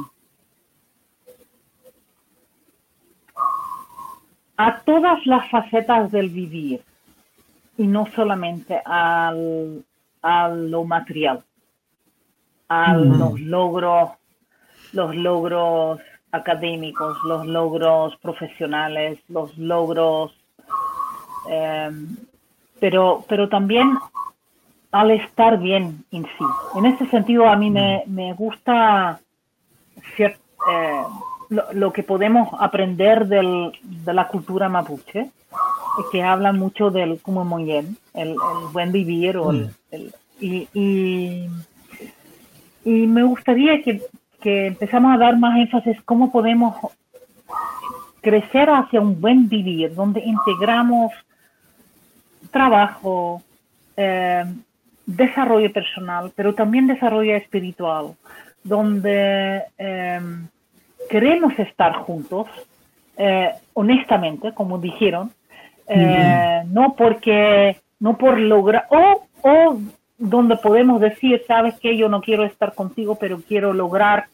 a 4.56 4.80
todas 4.82 5.24
las 5.28 5.48
facetas 5.52 6.12
del 6.12 6.30
vivir 6.30 6.82
y 7.78 7.86
no 7.86 8.08
solamente 8.16 8.82
al, 8.84 9.84
a 10.28 10.50
lo 10.50 10.84
material, 10.84 11.42
a 12.68 12.94
los 12.94 13.40
logros, 13.40 14.10
los 14.92 15.16
logros 15.16 16.02
académicos, 16.34 17.18
los 17.24 17.48
logros 17.48 18.18
profesionales, 18.18 19.20
los 19.30 19.58
logros, 19.58 20.36
em, 21.50 22.18
pero, 22.78 23.24
pero 23.30 23.48
también 23.48 23.98
al 24.92 25.12
estar 25.12 25.58
bien 25.60 26.04
en 26.12 26.24
sí. 26.24 26.46
En 26.76 26.86
ese 26.88 27.06
sentido, 27.08 27.48
a 27.48 27.56
mí 27.56 27.70
me, 27.70 28.34
gusta 28.34 29.22
eh, 30.18 30.36
lo, 31.72 31.94
que 31.94 32.04
podemos 32.04 32.50
aprender 32.60 33.28
del, 33.28 33.72
de 33.82 34.14
la 34.14 34.28
cultura 34.28 34.68
mapuche, 34.68 35.32
que 36.12 36.24
habla 36.24 36.52
mucho 36.52 36.90
del 36.90 37.20
como 37.22 37.46
muy 37.46 37.64
bien, 37.64 37.98
el, 38.14 38.36
buen 38.72 38.92
vivir 38.92 39.38
o 39.38 39.52
el, 39.52 39.74
mm. 39.92 39.98
y, 40.40 40.68
y, 40.74 41.50
me 42.86 43.24
gustaría 43.24 43.82
que, 43.84 44.02
que 44.42 44.68
empezamos 44.68 45.14
a 45.14 45.18
dar 45.18 45.38
más 45.38 45.58
énfasis 45.58 46.02
cómo 46.04 46.32
podemos 46.32 46.76
crecer 48.22 48.70
hacia 48.70 49.02
un 49.02 49.20
buen 49.20 49.48
vivir, 49.50 49.94
donde 49.94 50.22
integramos 50.22 51.12
trabajo, 52.52 53.42
eh, 53.96 54.46
desarrollo 55.06 55.72
personal, 55.72 56.32
pero 56.36 56.54
también 56.54 56.88
desarrollo 56.88 57.36
espiritual, 57.36 58.16
donde 58.64 59.64
eh, 59.78 60.22
queremos 61.10 61.58
estar 61.58 61.94
juntos, 61.94 62.48
eh, 63.18 63.52
honestamente, 63.74 64.54
como 64.54 64.78
dijeron, 64.78 65.32
eh, 65.88 66.64
no 66.68 66.96
porque, 66.96 67.82
no 68.00 68.18
por 68.18 68.40
lograr, 68.40 68.88
o, 68.90 69.28
o 69.42 69.80
donde 70.18 70.58
podemos 70.58 71.00
decir, 71.00 71.44
sabes 71.48 71.80
que 71.80 71.96
yo 71.96 72.10
no 72.10 72.22
quiero 72.22 72.44
estar 72.44 72.74
contigo, 72.74 73.16
pero 73.16 73.40
quiero 73.48 73.74
lograr 73.74 74.28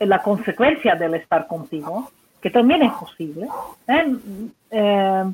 la 0.00 0.22
consecuencia 0.22 0.94
del 0.96 1.14
estar 1.14 1.46
contigo, 1.46 2.10
que 2.40 2.50
también 2.50 2.82
es 2.82 2.92
posible. 2.92 3.48
¿eh? 3.88 4.16
Eh, 4.70 5.24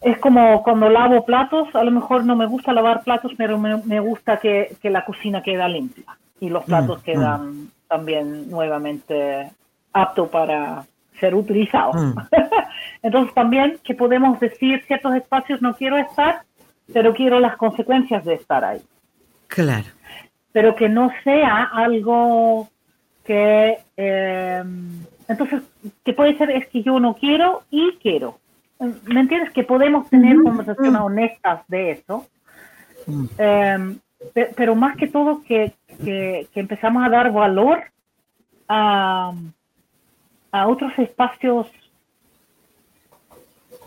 es 0.00 0.18
como 0.18 0.62
cuando 0.62 0.88
lavo 0.88 1.24
platos, 1.24 1.68
a 1.74 1.84
lo 1.84 1.90
mejor 1.90 2.24
no 2.24 2.36
me 2.36 2.46
gusta 2.46 2.72
lavar 2.72 3.02
platos, 3.02 3.32
pero 3.36 3.58
me, 3.58 4.00
gusta 4.00 4.38
que, 4.38 4.76
la 4.84 5.04
cocina 5.04 5.42
queda 5.42 5.68
limpia 5.68 6.16
y 6.40 6.48
los 6.48 6.64
platos 6.64 7.00
mm, 7.00 7.02
quedan 7.02 7.50
mm. 7.50 7.70
también 7.86 8.50
nuevamente 8.50 9.50
apto 9.92 10.28
para 10.28 10.84
ser 11.20 11.34
utilizados. 11.34 11.96
Mm. 11.96 12.18
Entonces 13.02 13.34
también 13.34 13.78
que 13.84 13.94
podemos 13.94 14.40
decir 14.40 14.82
ciertos 14.86 15.14
espacios 15.14 15.62
no 15.62 15.74
quiero 15.74 15.96
estar, 15.96 16.42
pero 16.92 17.14
quiero 17.14 17.38
las 17.38 17.56
consecuencias 17.56 18.24
de 18.24 18.34
estar 18.34 18.64
ahí. 18.64 18.80
Claro. 19.46 19.86
Pero 20.52 20.74
que 20.74 20.88
no 20.88 21.12
sea 21.22 21.70
algo 21.72 22.68
que... 23.24 23.78
Eh, 23.96 24.64
entonces, 25.28 25.62
que 26.04 26.12
puede 26.12 26.36
ser 26.36 26.50
es 26.50 26.66
que 26.68 26.82
yo 26.82 26.98
no 26.98 27.14
quiero 27.14 27.62
y 27.70 27.92
quiero. 28.02 28.38
¿Me 28.80 29.20
entiendes? 29.20 29.52
Que 29.52 29.62
podemos 29.62 30.08
tener 30.08 30.36
conversaciones 30.42 31.00
honestas 31.00 31.60
de 31.68 31.92
eso. 31.92 32.26
Mm. 33.06 33.24
Eh, 33.38 33.96
pero 34.56 34.74
más 34.74 34.96
que 34.96 35.06
todo 35.06 35.42
que, 35.42 35.74
que, 36.04 36.48
que, 36.52 36.60
empezamos 36.60 37.04
a 37.04 37.08
dar 37.08 37.32
valor 37.32 37.84
a, 38.68 39.32
a 40.52 40.68
otros 40.68 40.92
espacios 40.98 41.66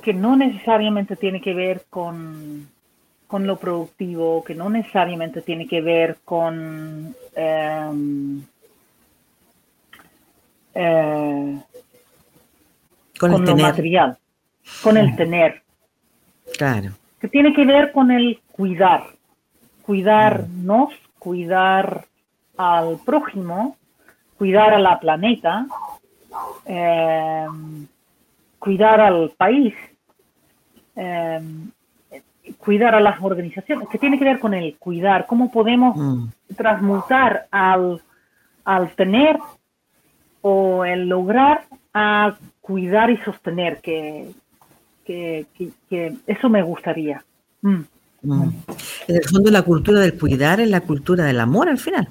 que 0.02 0.14
no 0.14 0.36
necesariamente 0.36 1.16
tiene 1.16 1.42
que 1.42 1.54
ver 1.54 1.86
con, 1.90 2.68
con 3.28 3.48
lo 3.48 3.58
productivo, 3.58 4.44
que 4.44 4.54
no 4.54 4.70
necesariamente 4.70 5.42
tiene 5.42 5.66
que 5.68 5.82
ver 5.82 6.18
con, 6.26 7.16
em, 7.36 8.44
eh, 10.76 11.62
con, 13.18 13.46
lo 13.46 13.58
material, 13.58 14.18
con 14.84 14.98
el 14.98 15.16
tener. 15.16 15.64
Claro. 16.58 16.92
Que 17.20 17.30
tiene 17.30 17.54
que 17.54 17.66
ver 17.66 17.92
con 17.94 18.12
el 18.12 18.42
cuidar, 18.52 19.06
cuidarnos, 19.84 20.94
cuidar 21.18 22.06
al 22.58 23.00
prójimo, 23.06 23.78
cuidar 24.38 24.74
a 24.74 24.80
la 24.80 25.00
planeta, 25.00 25.66
eh, 26.66 27.48
cuidar 28.60 29.02
al 29.02 29.32
país, 29.38 29.74
eh, 30.96 31.42
cuidar 32.58 32.96
a 32.96 33.00
las 33.00 33.22
organizaciones, 33.22 33.88
que 33.90 33.98
tiene 33.98 34.18
que 34.18 34.26
ver 34.26 34.40
con 34.40 34.54
el 34.54 34.76
cuidar, 34.78 35.26
cómo 35.26 35.52
podemos 35.52 35.96
mm. 35.96 36.56
transmutar 36.56 37.48
al, 37.52 38.02
al 38.64 38.96
tener 38.96 39.38
o 40.42 40.86
el 40.86 41.08
lograr 41.08 41.66
a 41.94 42.36
cuidar 42.62 43.10
y 43.10 43.18
sostener, 43.18 43.80
que, 43.82 44.32
que, 45.06 45.46
eso 46.28 46.50
me 46.50 46.64
gustaría. 46.64 47.24
Mm. 47.62 47.82
Mm. 48.22 48.50
En 49.08 49.16
el 49.16 49.24
fondo 49.24 49.52
la 49.52 49.62
cultura 49.62 50.00
del 50.00 50.18
cuidar 50.18 50.60
es 50.62 50.70
la 50.70 50.82
cultura 50.82 51.26
del 51.26 51.40
amor 51.40 51.70
al 51.70 51.78
final. 51.78 52.08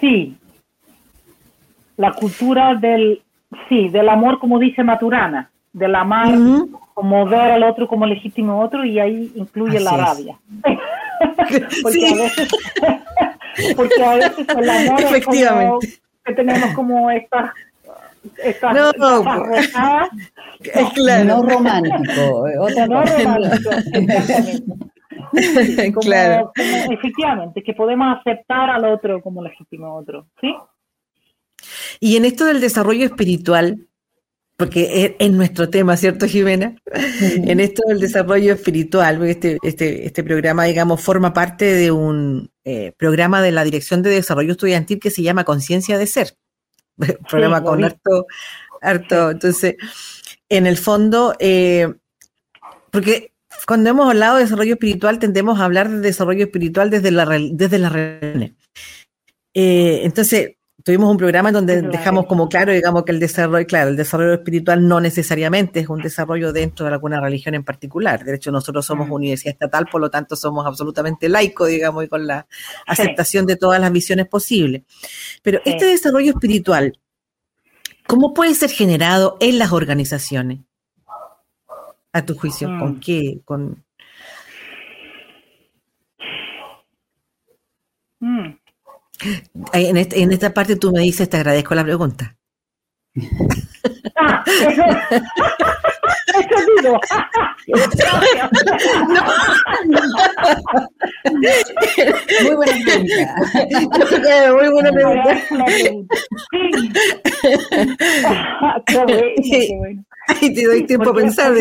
Sí, 0.00 0.36
la 1.96 2.12
cultura 2.12 2.74
del, 2.74 3.22
sí, 3.68 3.88
del 3.88 4.08
amor 4.08 4.38
como 4.38 4.58
dice 4.58 4.82
Maturana, 4.82 5.50
del 5.72 5.94
amar 5.94 6.34
como 6.94 7.26
ver 7.26 7.52
al 7.52 7.62
otro 7.64 7.88
como 7.88 8.06
legítimo 8.06 8.60
otro 8.60 8.84
y 8.84 8.98
ahí 8.98 9.32
incluye 9.34 9.80
la 9.80 9.96
rabia. 9.96 10.38
porque, 11.82 12.06
a 12.08 12.14
veces, 12.14 12.48
porque 13.76 14.04
a 14.04 14.14
veces 14.14 14.46
el 14.48 14.70
amor 14.70 15.00
Efectivamente. 15.00 15.86
Es 15.86 16.00
como, 16.00 16.24
que 16.24 16.34
tenemos 16.34 16.74
como 16.74 17.10
estas 17.10 17.50
estas 18.42 18.74
no, 18.74 19.22
pues. 19.22 19.72
es 20.60 20.92
claro. 20.94 21.24
no 21.24 21.42
romántico, 21.42 22.46
otra 22.60 22.86
no 22.86 23.02
romántico, 23.04 23.70
claro. 26.00 26.52
efectivamente, 26.56 27.62
que 27.62 27.74
podemos 27.74 28.18
aceptar 28.18 28.70
al 28.70 28.84
otro 28.86 29.20
como 29.20 29.42
legítimo 29.42 29.94
otro, 29.94 30.26
¿sí? 30.40 30.54
Y 32.00 32.16
en 32.16 32.24
esto 32.24 32.44
del 32.44 32.60
desarrollo 32.60 33.04
espiritual, 33.06 33.88
porque 34.56 35.16
es, 35.18 35.32
nuestro 35.32 35.68
tema, 35.68 35.96
¿cierto, 35.96 36.26
Jimena? 36.26 36.76
En 36.92 37.58
esto 37.58 37.82
del 37.88 37.98
desarrollo 37.98 38.54
espiritual, 38.54 39.22
este, 39.24 39.58
este, 39.62 40.06
este 40.06 40.22
programa, 40.22 40.64
digamos, 40.64 41.00
forma 41.00 41.32
parte 41.32 41.64
de 41.64 41.90
un 41.90 42.50
eh, 42.64 42.92
programa 42.96 43.42
de 43.42 43.50
la 43.50 43.64
Dirección 43.64 44.02
de 44.02 44.10
Desarrollo 44.10 44.52
Estudiantil 44.52 45.00
que 45.00 45.10
se 45.10 45.22
llama 45.22 45.44
Conciencia 45.44 45.98
de 45.98 46.06
Ser. 46.06 46.36
programa 47.28 47.62
con 47.62 47.82
harto, 47.82 48.26
harto. 48.80 49.30
Entonces, 49.32 49.74
en 50.48 50.66
el 50.66 50.76
fondo, 50.76 51.34
eh, 51.40 51.92
porque 52.90 53.32
cuando 53.66 53.90
hemos 53.90 54.08
hablado 54.08 54.36
de 54.36 54.44
desarrollo 54.44 54.74
espiritual, 54.74 55.18
tendemos 55.18 55.58
a 55.58 55.64
hablar 55.64 55.90
de 55.90 55.98
desarrollo 55.98 56.44
espiritual 56.44 56.90
desde, 56.90 57.10
la, 57.10 57.26
desde 57.26 57.78
las 57.78 57.92
religiones. 57.92 58.52
Eh, 59.54 60.00
entonces, 60.04 60.56
tuvimos 60.84 61.10
un 61.10 61.16
programa 61.16 61.48
en 61.48 61.54
donde 61.54 61.80
dejamos 61.80 62.26
como 62.26 62.46
claro, 62.46 62.70
digamos, 62.70 63.04
que 63.04 63.12
el 63.12 63.18
desarrollo, 63.18 63.66
claro, 63.66 63.88
el 63.88 63.96
desarrollo 63.96 64.34
espiritual 64.34 64.86
no 64.86 65.00
necesariamente 65.00 65.80
es 65.80 65.88
un 65.88 66.02
desarrollo 66.02 66.52
dentro 66.52 66.84
de 66.84 66.92
alguna 66.92 67.20
religión 67.20 67.54
en 67.54 67.64
particular. 67.64 68.22
De 68.22 68.34
hecho, 68.34 68.52
nosotros 68.52 68.84
somos 68.84 69.08
universidad 69.10 69.54
estatal, 69.54 69.86
por 69.90 70.02
lo 70.02 70.10
tanto 70.10 70.36
somos 70.36 70.66
absolutamente 70.66 71.30
laicos, 71.30 71.68
digamos, 71.68 72.04
y 72.04 72.08
con 72.08 72.26
la 72.26 72.46
aceptación 72.86 73.46
de 73.46 73.56
todas 73.56 73.80
las 73.80 73.90
visiones 73.90 74.28
posibles. 74.28 74.82
Pero 75.42 75.60
este 75.64 75.86
desarrollo 75.86 76.32
espiritual, 76.32 77.00
¿cómo 78.06 78.34
puede 78.34 78.54
ser 78.54 78.68
generado 78.68 79.38
en 79.40 79.58
las 79.58 79.72
organizaciones? 79.72 80.60
A 82.12 82.26
tu 82.26 82.36
juicio, 82.36 82.68
¿con 82.78 82.96
mm. 82.96 83.00
qué? 83.00 83.40
Con... 83.44 83.82
Mm. 88.20 88.63
En, 89.72 89.96
este, 89.96 90.22
en 90.22 90.32
esta 90.32 90.52
parte 90.52 90.76
tú 90.76 90.92
me 90.92 91.00
dices, 91.00 91.28
te 91.28 91.36
agradezco 91.36 91.74
la 91.74 91.84
pregunta. 91.84 92.36
Ah, 94.16 94.44
eso, 94.46 94.82
eso 96.40 96.56
digo. 96.82 97.00
Muy 102.42 102.54
buena 102.56 102.72
pregunta. 102.84 103.32
Muy 104.52 104.68
buena 104.70 104.92
pregunta. 104.92 105.34
Sí. 106.50 106.70
Qué 108.86 109.76
bueno. 109.78 110.04
Y 110.40 110.54
te 110.54 110.64
doy 110.66 110.86
tiempo 110.86 111.10
a 111.10 111.14
pensar, 111.14 111.52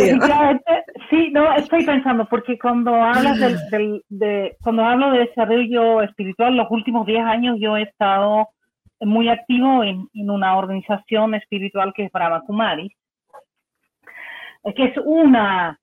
Sí, 1.09 1.29
no, 1.31 1.53
estoy 1.55 1.85
pensando, 1.85 2.25
porque 2.29 2.57
cuando 2.57 2.95
hablas 2.95 3.37
del, 3.69 4.01
de, 4.09 4.55
cuando 4.63 4.83
hablo 4.83 5.11
de 5.11 5.19
desarrollo 5.19 6.01
espiritual, 6.01 6.55
los 6.55 6.71
últimos 6.71 7.05
10 7.05 7.23
años 7.23 7.57
yo 7.59 7.77
he 7.77 7.83
estado 7.83 8.47
muy 9.05 9.29
activo 9.29 9.83
en, 9.83 10.07
una 10.13 10.57
organización 10.57 11.35
espiritual 11.35 11.93
que 11.95 12.05
es 12.05 12.11
Brahma 12.11 12.41
Kumaris, 12.45 12.93
que 14.71 14.85
es 14.85 14.97
una 15.03 15.79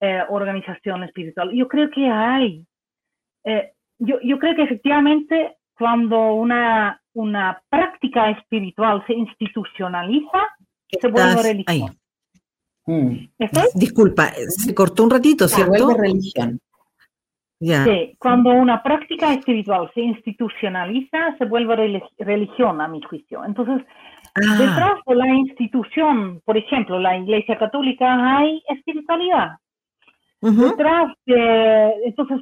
eh, 0.00 0.22
organización 0.28 1.04
espiritual. 1.04 1.50
Yo 1.52 1.68
creo 1.68 1.90
que 1.90 2.08
hay, 2.08 2.66
eh, 3.44 3.72
yo, 3.98 4.16
yo 4.22 4.38
creo 4.38 4.54
que 4.56 4.62
efectivamente 4.62 5.56
cuando 5.76 6.34
una, 6.34 7.00
una 7.14 7.62
práctica 7.68 8.30
espiritual 8.30 9.04
se 9.06 9.14
institucionaliza, 9.14 10.38
se 10.88 11.08
vuelve 11.08 11.42
religión. 11.42 11.96
Mm. 12.86 13.28
Disculpa, 13.74 14.32
se 14.48 14.74
cortó 14.74 15.04
un 15.04 15.10
ratito, 15.10 15.48
¿cierto? 15.48 15.94
religión. 15.96 16.60
Sí, 17.58 18.16
cuando 18.18 18.50
una 18.50 18.82
práctica 18.82 19.32
espiritual 19.32 19.90
se 19.94 20.02
institucionaliza, 20.02 21.36
se 21.38 21.46
vuelve 21.46 22.02
religión, 22.18 22.80
a 22.80 22.88
mi 22.88 23.00
juicio. 23.02 23.42
Entonces, 23.44 23.86
ah. 24.34 24.56
detrás 24.58 24.94
de 25.06 25.14
la 25.14 25.28
institución, 25.28 26.40
por 26.44 26.56
ejemplo, 26.56 26.98
la 26.98 27.16
Iglesia 27.16 27.58
Católica, 27.58 28.38
hay 28.38 28.62
espiritualidad. 28.68 29.52
Detrás 30.40 31.12
de, 31.24 31.94
entonces, 32.04 32.40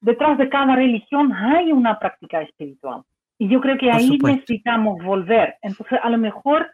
detrás 0.00 0.38
de 0.38 0.48
cada 0.48 0.76
religión 0.76 1.32
hay 1.32 1.72
una 1.72 1.98
práctica 1.98 2.42
espiritual. 2.42 3.02
Y 3.38 3.48
yo 3.48 3.60
creo 3.60 3.76
que 3.76 3.90
ahí 3.90 4.18
necesitamos 4.22 5.02
volver. 5.02 5.56
Entonces, 5.62 5.98
a 6.00 6.10
lo 6.10 6.18
mejor 6.18 6.70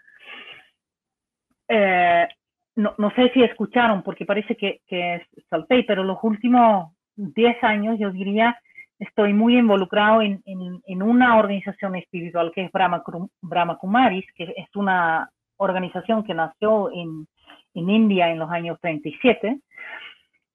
eh, 1.68 2.28
no, 2.76 2.94
no, 2.98 3.10
sé 3.12 3.30
si 3.32 3.42
escucharon, 3.42 4.02
porque 4.02 4.26
parece 4.26 4.56
que, 4.56 4.82
que 4.86 5.22
salté, 5.48 5.84
pero 5.84 6.04
los 6.04 6.18
últimos 6.22 6.92
10 7.16 7.64
años, 7.64 7.98
yo 7.98 8.10
diría, 8.10 8.58
estoy 8.99 9.32
muy 9.32 9.59
involucrado 9.59 10.22
en, 10.22 11.03
una 11.03 11.36
organización 11.38 11.97
espiritual 11.97 12.53
que 12.55 12.64
es 12.64 12.72
Brahma, 12.72 13.03
Brahma, 13.42 13.76
Kumaris, 13.76 14.24
que 14.34 14.55
es 14.57 14.74
una 14.74 15.30
organización 15.59 16.22
que 16.24 16.34
nació 16.34 16.90
en, 16.92 17.26
India 17.74 18.30
en 18.30 18.38
los 18.38 18.51
años 18.51 18.78
37, 18.80 19.59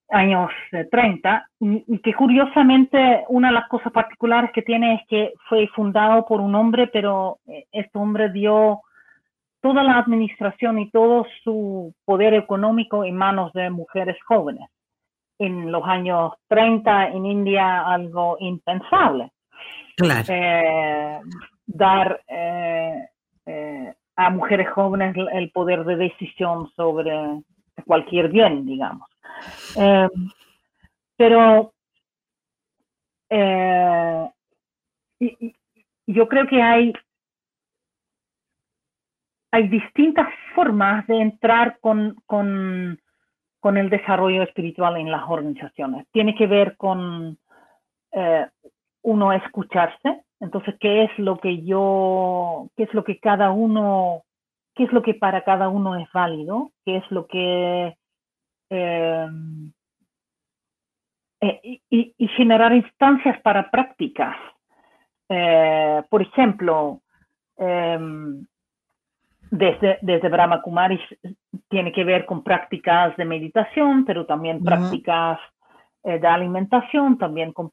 años 0.10 0.50
30, 0.89 1.48
y, 1.60 1.84
y, 1.88 2.00
que 2.00 2.14
curiosamente 2.16 3.24
una 3.30 3.50
de 3.50 3.54
las 3.54 3.68
cosas 3.68 3.92
particulares 3.94 4.52
que 4.52 4.64
tiene 4.64 4.96
es 4.96 5.02
que 5.08 5.34
fue 5.48 5.68
fundado 5.68 6.26
por 6.26 6.42
un 6.42 6.56
hombre, 6.56 6.88
pero 6.88 7.38
eh, 7.48 7.66
este 7.72 7.98
hombre 8.00 8.32
dio 8.32 8.82
toda 9.62 9.84
la 9.84 10.00
administración 10.00 10.80
y 10.80 10.89
todo 10.89 11.28
su 11.44 11.94
poder 12.06 12.34
económico 12.34 13.06
en 13.06 13.16
manos 13.16 13.54
de 13.54 13.70
mujeres 13.70 14.18
jóvenes 14.28 14.68
en 15.42 15.72
los 15.72 15.84
años 15.86 16.34
30 16.48 17.08
en 17.10 17.26
India 17.26 17.82
algo 17.88 18.38
impensable. 18.39 19.32
Claro. 19.98 20.26
Eh, 20.30 21.20
dar 21.66 22.22
eh, 22.28 23.10
eh, 23.48 23.94
a 24.16 24.30
mujeres 24.30 24.70
jóvenes 24.70 25.16
el 25.34 25.52
poder 25.52 25.84
de 25.84 25.96
decisión 25.96 26.70
sobre 26.76 27.42
cualquier 27.86 28.30
bien, 28.30 28.66
digamos. 28.66 29.10
pero 31.18 31.74
yo 36.08 36.28
creo 36.28 36.48
que 36.48 36.62
hay, 36.62 36.94
hay 39.52 39.68
distintas 39.70 40.28
formas 40.54 41.08
de 41.08 41.20
entrar 41.20 41.80
con, 41.80 42.16
con 42.26 43.01
con 43.62 43.78
el 43.78 43.89
desarrollo 43.89 44.43
espiritual 44.43 44.97
en 44.97 45.09
las 45.09 45.24
organizaciones. 45.30 46.05
Tiene 46.12 46.36
que 46.36 46.47
ver 46.47 46.76
con 46.76 47.38
eh, 48.12 48.47
uno 49.03 49.32
escucharse. 49.32 50.24
Entonces, 50.41 50.76
¿qué 50.80 51.03
es 51.05 51.18
lo 51.18 51.38
que 51.38 51.64
yo, 51.64 52.68
qué 52.76 52.84
es 52.84 52.93
lo 52.93 53.05
que 53.05 53.20
cada 53.20 53.51
uno, 53.51 54.24
qué 54.76 54.84
es 54.84 54.91
lo 54.91 55.01
que 55.01 55.14
para 55.14 55.45
cada 55.45 55.70
uno 55.70 55.95
es 55.95 56.12
válido? 56.12 56.72
¿Qué 56.84 56.97
es 56.97 57.12
lo 57.12 57.28
que... 57.28 57.95
Em, 58.70 59.72
eh, 61.39 61.80
y, 61.89 62.28
generar 62.36 62.74
instancias 62.74 63.39
para 63.41 63.72
prácticas 63.72 64.36
eh, 65.34 66.03
por 66.09 66.22
ejemplo, 66.22 67.01
em, 67.55 68.45
desde, 69.52 69.99
desde 70.02 70.30
Brahma 70.30 70.62
Kumaris 70.62 71.02
tiene 71.70 71.91
que 71.91 72.04
ver 72.04 72.26
con 72.26 72.41
prácticas 72.41 73.16
de 73.18 73.26
meditación, 73.26 74.06
pero 74.06 74.26
también 74.26 74.64
prácticas 74.64 75.39
eh, 76.04 76.20
de 76.20 76.28
alimentación, 76.28 77.18
también 77.18 77.52
con. 77.52 77.70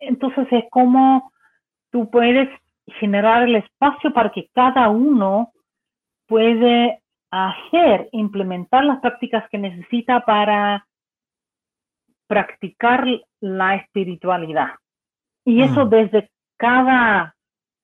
Entonces 0.00 0.46
es 0.50 0.64
como 0.70 1.32
tú 1.90 2.10
puedes 2.10 2.48
generar 2.98 3.44
el 3.44 3.56
espacio 3.56 4.12
para 4.12 4.30
que 4.30 4.48
cada 4.52 4.88
uno 4.88 5.52
puede 6.26 7.00
hacer, 7.30 8.08
implementar 8.12 8.84
las 8.84 9.00
prácticas 9.00 9.48
que 9.48 9.58
necesita 9.58 10.20
para 10.20 10.86
practicar 12.26 13.06
la 13.40 13.76
espiritualidad. 13.76 14.70
Y 15.44 15.62
eso 15.62 15.86
desde 15.86 16.30
cada 16.56 17.34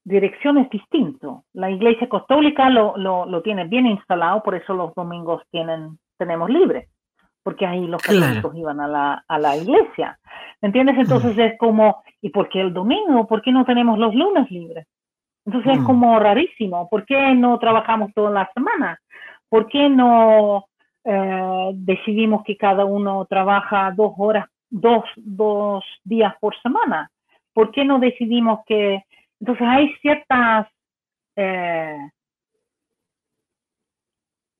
dirección 0.08 0.58
es 0.58 0.70
distinto. 0.70 1.44
La 1.52 1.70
Iglesia 1.70 2.08
Católica 2.08 2.70
lo, 2.70 2.96
lo, 2.96 3.42
tiene 3.42 3.64
bien 3.64 3.86
instalado, 3.86 4.42
por 4.42 4.54
eso 4.54 4.74
los 4.74 4.94
domingos 4.94 5.42
tienen, 5.50 5.98
tenemos 6.16 6.48
libre, 6.48 6.88
porque 7.42 7.66
ahí 7.66 7.86
los 7.86 8.02
católicos 8.02 8.56
iban 8.56 8.80
a 8.80 8.88
la, 8.88 9.24
a 9.28 9.38
la 9.38 9.56
iglesia. 9.56 10.18
¿Me 10.60 10.68
entiendes? 10.68 10.96
Entonces 10.98 11.36
mm. 11.36 11.40
es 11.40 11.58
como, 11.58 12.02
¿y 12.20 12.30
por 12.30 12.48
qué 12.48 12.60
el 12.60 12.72
domingo? 12.72 13.26
¿Por 13.26 13.42
qué 13.42 13.52
no 13.52 13.64
tenemos 13.64 13.98
los 13.98 14.14
lunes 14.14 14.50
libres? 14.50 14.86
Entonces 15.44 15.74
es 15.74 15.80
mm. 15.80 15.86
como 15.86 16.18
rarísimo. 16.18 16.88
¿Por 16.88 17.04
qué 17.04 17.34
no 17.34 17.58
trabajamos 17.58 18.12
toda 18.14 18.30
la 18.30 18.50
semana? 18.54 18.98
¿Por 19.48 19.68
qué 19.68 19.88
no 19.88 20.66
eh, 21.04 21.70
decidimos 21.74 22.42
que 22.44 22.56
cada 22.56 22.84
uno 22.84 23.26
trabaja 23.26 23.92
dos 23.94 24.12
horas, 24.16 24.46
dos, 24.70 25.04
dos 25.16 25.84
días 26.04 26.34
por 26.40 26.58
semana? 26.60 27.10
¿Por 27.52 27.70
qué 27.70 27.84
no 27.84 27.98
decidimos 27.98 28.60
que 28.66 29.04
entonces 29.40 29.66
hay 29.66 29.94
ciertas 30.00 30.68
eh, 31.36 31.98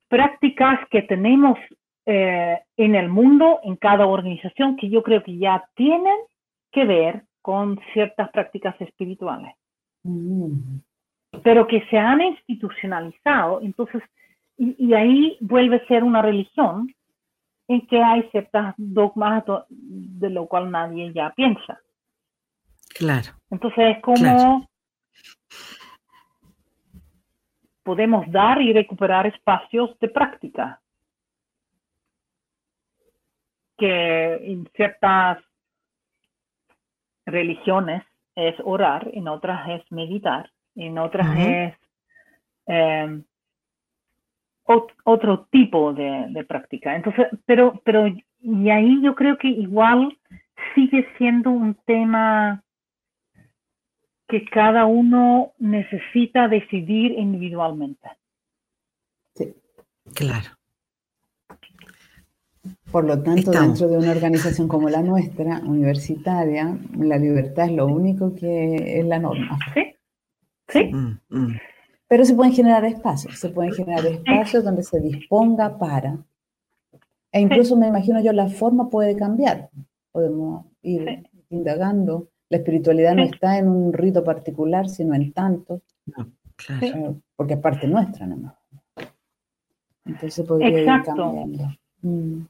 prácticas 0.09 0.81
que 0.91 1.03
tenemos 1.03 1.59
eh, 2.07 2.59
en 2.77 2.95
el 2.95 3.09
mundo, 3.09 3.61
en 3.63 3.77
cada 3.77 4.07
organización, 4.07 4.77
que 4.77 4.89
yo 4.89 5.03
creo 5.03 5.23
que 5.23 5.37
ya 5.37 5.69
tienen 5.75 6.17
que 6.73 6.85
ver 6.85 7.25
con 7.43 7.79
ciertas 7.93 8.31
prácticas 8.31 8.81
espirituales. 8.81 9.55
Mm. 10.05 10.79
Pero 11.43 11.67
que 11.67 11.85
se 11.91 11.99
han 11.99 12.21
institucionalizado, 12.23 13.61
entonces, 13.61 14.03
y, 14.57 14.93
ahí 14.95 15.37
vuelve 15.41 15.77
a 15.77 15.87
ser 15.87 16.03
una 16.03 16.23
religión 16.23 16.93
en 17.69 17.87
que 17.87 18.03
hay 18.03 18.23
ciertas 18.31 18.75
dogmas 18.79 19.45
de 19.69 20.31
lo 20.31 20.47
cual 20.47 20.71
nadie 20.71 21.13
ya 21.13 21.31
piensa. 21.37 21.79
Claro. 22.99 23.33
Entonces 23.51 23.97
es 23.97 24.03
como 24.03 24.69
podemos 27.85 28.31
dar 28.31 28.61
y 28.61 28.73
recuperar 28.73 29.27
espacios 29.27 29.99
de 29.99 30.09
práctica 30.09 30.79
que 33.79 34.35
en 34.35 34.69
ciertas 34.75 35.39
religiones 37.25 38.03
es 38.35 38.55
orar, 38.65 39.09
en 39.15 39.29
otras 39.29 39.69
es 39.71 39.93
meditar, 39.93 40.51
en 40.75 40.99
otras 40.99 41.39
es 41.39 41.75
em, 42.67 43.25
otro 45.05 45.47
tipo 45.51 45.95
de, 45.95 46.27
de, 46.29 46.45
práctica. 46.45 46.95
Entonces, 46.95 47.29
pero, 47.47 47.81
pero, 47.85 48.07
y 48.41 48.71
ahí 48.71 49.01
yo 49.03 49.15
creo 49.15 49.39
que 49.39 49.49
igual 49.49 50.19
sigue 50.75 51.09
siendo 51.17 51.51
un 51.51 51.75
tema 51.87 52.63
que 54.29 54.45
cada 54.45 54.85
uno 54.85 55.53
necesita 55.59 56.49
decidir 56.49 57.13
individualmente. 57.13 58.09
Sí. 59.35 59.55
Claro. 60.15 60.51
Por 62.93 63.05
lo 63.05 63.23
tanto, 63.23 63.51
dentro 63.51 63.89
de 63.89 63.97
una 63.97 64.11
organización 64.11 64.69
como 64.69 64.89
la 64.89 65.03
nuestra, 65.03 65.61
universitaria, 65.61 66.79
la 66.99 67.17
libertad 67.17 67.67
es 67.67 67.73
lo 67.73 67.87
único 67.87 68.35
que 68.35 69.01
es 69.01 69.07
la 69.07 69.19
norma. 69.19 69.59
Sí. 69.75 69.95
Sí. 70.69 70.85
Mm, 70.93 71.19
mm. 71.31 71.59
Pero 72.09 72.25
se 72.25 72.35
pueden 72.35 72.53
generar 72.53 72.85
espacios, 72.85 73.39
se 73.39 73.51
pueden 73.51 73.73
generar 73.73 74.05
espacios 74.07 74.65
donde 74.65 74.83
se 74.83 75.01
disponga 75.01 75.79
para. 75.79 76.19
E 77.33 77.41
incluso 77.41 77.77
me 77.77 77.89
imagino 77.89 78.21
yo 78.21 78.33
la 78.33 78.49
forma 78.49 78.89
puede 78.89 79.17
cambiar. 79.17 79.71
Podemos 80.13 80.67
ir 80.83 81.29
indagando 81.51 82.29
la 82.51 82.59
espiritualidad 82.59 83.15
no 83.15 83.25
está 83.25 83.59
en 83.59 83.69
un 83.69 83.93
rito 83.93 84.25
particular, 84.25 84.89
sino 84.89 85.15
en 85.15 85.33
tantos. 85.33 85.83
Eh, 86.81 87.15
porque 87.37 87.55
es 87.55 87.61
parte 87.61 87.87
nuestra, 87.87 88.27
¿no? 88.27 88.55
Entonces 90.05 90.47
podría 90.47 90.81
ir 90.81 91.05
cambiando. 91.05 91.69
Mm. 92.03 92.41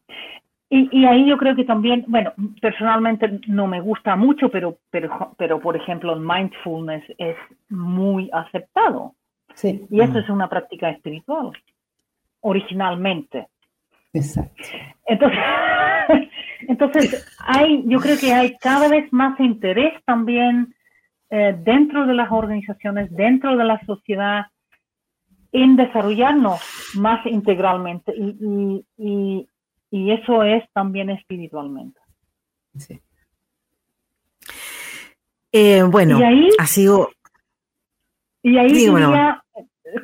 Y, 0.71 1.01
y, 1.01 1.05
ahí 1.07 1.27
yo 1.27 1.39
creo 1.39 1.57
que 1.57 1.65
también, 1.65 2.05
bueno, 2.09 2.33
personalmente 2.61 3.41
no 3.47 3.67
me 3.67 3.81
gusta 3.81 4.17
mucho, 4.17 4.51
pero, 4.51 4.79
pero, 4.91 5.35
pero 5.39 5.59
por 5.61 5.77
ejemplo, 5.77 6.13
el 6.13 6.21
mindfulness 6.21 7.05
es 7.17 7.37
muy 7.71 8.31
aceptado. 8.33 9.15
Sí. 9.55 9.87
Y 9.91 10.01
eso 10.01 10.13
mm. 10.13 10.19
es 10.19 10.29
una 10.29 10.49
práctica 10.49 10.91
espiritual, 10.91 11.53
originalmente. 12.41 13.49
Exacto. 14.19 14.63
Entonces, 15.07 15.39
entonces 16.69 17.37
hay, 17.39 17.85
yo 17.87 17.99
creo 17.99 18.19
que 18.19 18.33
hay 18.33 18.57
cada 18.59 18.89
vez 18.89 19.13
más 19.13 19.39
interés 19.41 19.95
también 20.05 20.75
eh, 21.31 21.57
dentro 21.63 22.07
de 22.07 22.15
las 22.15 22.31
organizaciones, 22.31 23.11
dentro 23.11 23.57
de 23.57 23.65
la 23.65 23.81
sociedad, 23.85 24.47
en 25.53 25.77
desarrollarnos 25.77 26.61
más 26.95 27.25
integralmente 27.27 28.13
y, 28.15 28.85
y, 28.99 29.49
y, 29.91 30.11
eso 30.13 30.43
es 30.43 30.63
también 30.75 31.09
espiritualmente. 31.09 31.99
Sí. 32.77 33.01
Eh, 35.53 35.83
bueno, 35.85 36.21
ha 36.59 36.67
sido... 36.67 37.11
Y 38.43 38.59
ahí 38.59 38.73
diría, 38.73 39.43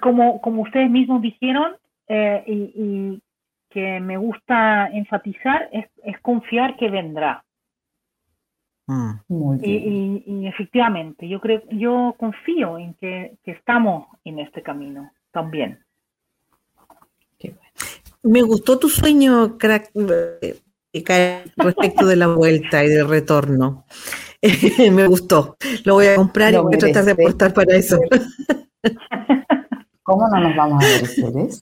como, 0.00 0.40
como 0.40 0.62
ustedes 0.62 0.90
mismos 0.90 1.22
dijeron, 1.22 1.76
eh, 2.08 2.44
y, 2.46 3.22
que 3.74 3.98
me 4.00 4.16
gusta 4.16 4.86
enfatizar 4.86 5.68
es, 5.72 5.86
confiar 6.22 6.76
que 6.76 6.88
vendrá. 6.88 7.44
Mm. 8.86 9.60
Y, 9.64 10.46
efectivamente, 10.46 11.28
yo 11.28 11.40
creo, 11.40 11.62
yo 11.70 12.14
confío 12.16 12.78
en 12.78 12.94
que, 12.94 13.36
estamos 13.44 14.06
en 14.24 14.38
este 14.38 14.62
camino 14.62 15.10
también. 15.32 15.80
Me 18.22 18.40
gustó 18.40 18.78
tu 18.78 18.88
sueño, 18.88 19.58
crack, 19.58 19.90
eh, 19.94 21.44
respecto 21.56 22.06
de 22.06 22.16
la 22.16 22.28
vuelta 22.28 22.84
y 22.84 22.88
del 22.88 23.08
retorno. 23.08 23.84
me 24.92 25.06
gustó. 25.08 25.56
Lo 25.84 25.94
voy 25.94 26.06
a 26.06 26.14
comprar 26.14 26.54
y 26.54 26.58
voy 26.58 26.74
a 26.76 26.78
tratar 26.78 27.04
de 27.04 27.12
aportar 27.12 27.52
para 27.52 27.74
eso. 27.76 27.98
¿Cómo 30.14 30.28
no 30.28 30.38
nos 30.38 30.54
vamos 30.54 30.84
a 30.84 30.86
merecer 30.86 31.32
eso? 31.38 31.60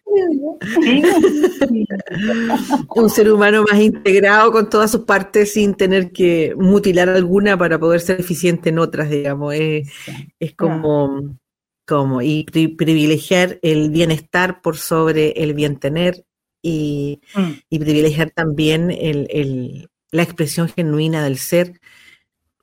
Un 2.94 3.09
ser 3.09 3.32
humano 3.32 3.62
más 3.62 3.80
integrado 3.80 4.53
con 4.53 4.68
todas 4.68 4.90
sus 4.90 5.05
partes 5.05 5.55
sin 5.55 5.74
tener 5.74 6.12
que 6.12 6.55
mutilar 6.59 7.09
alguna 7.09 7.57
para 7.57 7.78
poder 7.78 8.03
ser 8.03 8.20
eficiente 8.20 8.68
en 8.68 8.78
otras, 8.78 9.09
digamos. 9.09 9.55
Es, 9.55 9.88
como, 10.55 11.34
como 11.86 12.20
y 12.20 12.44
privilegiar 12.44 13.59
el 13.62 13.88
bienestar 13.88 14.61
por 14.61 14.76
sobre 14.76 15.30
el 15.30 15.55
bien 15.55 15.78
tener 15.78 16.26
y, 16.61 17.22
mm. 17.34 17.78
privilegiar 17.78 18.32
también 18.32 18.90
el, 18.90 19.88
la 20.11 20.22
expresión 20.22 20.68
genuina 20.68 21.24
del 21.24 21.38
ser 21.38 21.80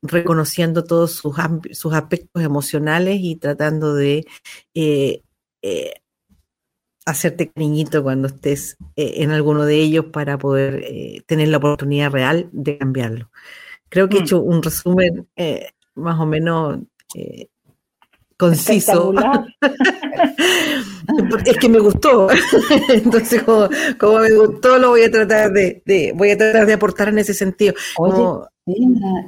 reconociendo 0.03 0.83
todos 0.83 1.13
sus, 1.13 1.35
sus 1.71 1.93
aspectos 1.95 2.43
emocionales 2.43 3.17
y 3.21 3.37
tratando 3.37 3.95
de 3.95 4.27
eh, 4.75 5.23
eh, 5.61 5.93
hacerte 7.05 7.49
cariñito 7.49 8.03
cuando 8.03 8.27
estés 8.27 8.77
eh, 8.95 9.15
en 9.17 9.31
alguno 9.31 9.65
de 9.65 9.75
ellos 9.75 10.05
para 10.05 10.37
poder 10.37 10.83
eh, 10.85 11.21
tener 11.25 11.47
la 11.47 11.57
oportunidad 11.57 12.11
real 12.11 12.49
de 12.51 12.77
cambiarlo. 12.77 13.31
Creo 13.89 14.07
que 14.07 14.17
he 14.17 14.21
mm. 14.21 14.23
hecho 14.23 14.41
un 14.41 14.61
resumen 14.61 15.27
más 15.95 16.19
o 16.19 16.25
menos 16.25 16.79
conciso. 18.37 19.13
es 21.45 21.57
que 21.57 21.69
me 21.69 21.79
gustó. 21.79 22.27
Entonces, 22.89 23.43
como, 23.43 24.19
me 24.19 24.31
gustó, 24.31 24.77
lo 24.77 24.89
voy 24.89 25.03
a 25.03 25.11
tratar 25.11 25.51
de, 25.51 26.13
voy 26.15 26.31
a 26.31 26.37
tratar 26.37 26.65
de 26.65 26.73
aportar 26.73 27.09
en 27.09 27.19
ese 27.19 27.33
sentido. 27.33 27.73
Oye, 27.97 28.47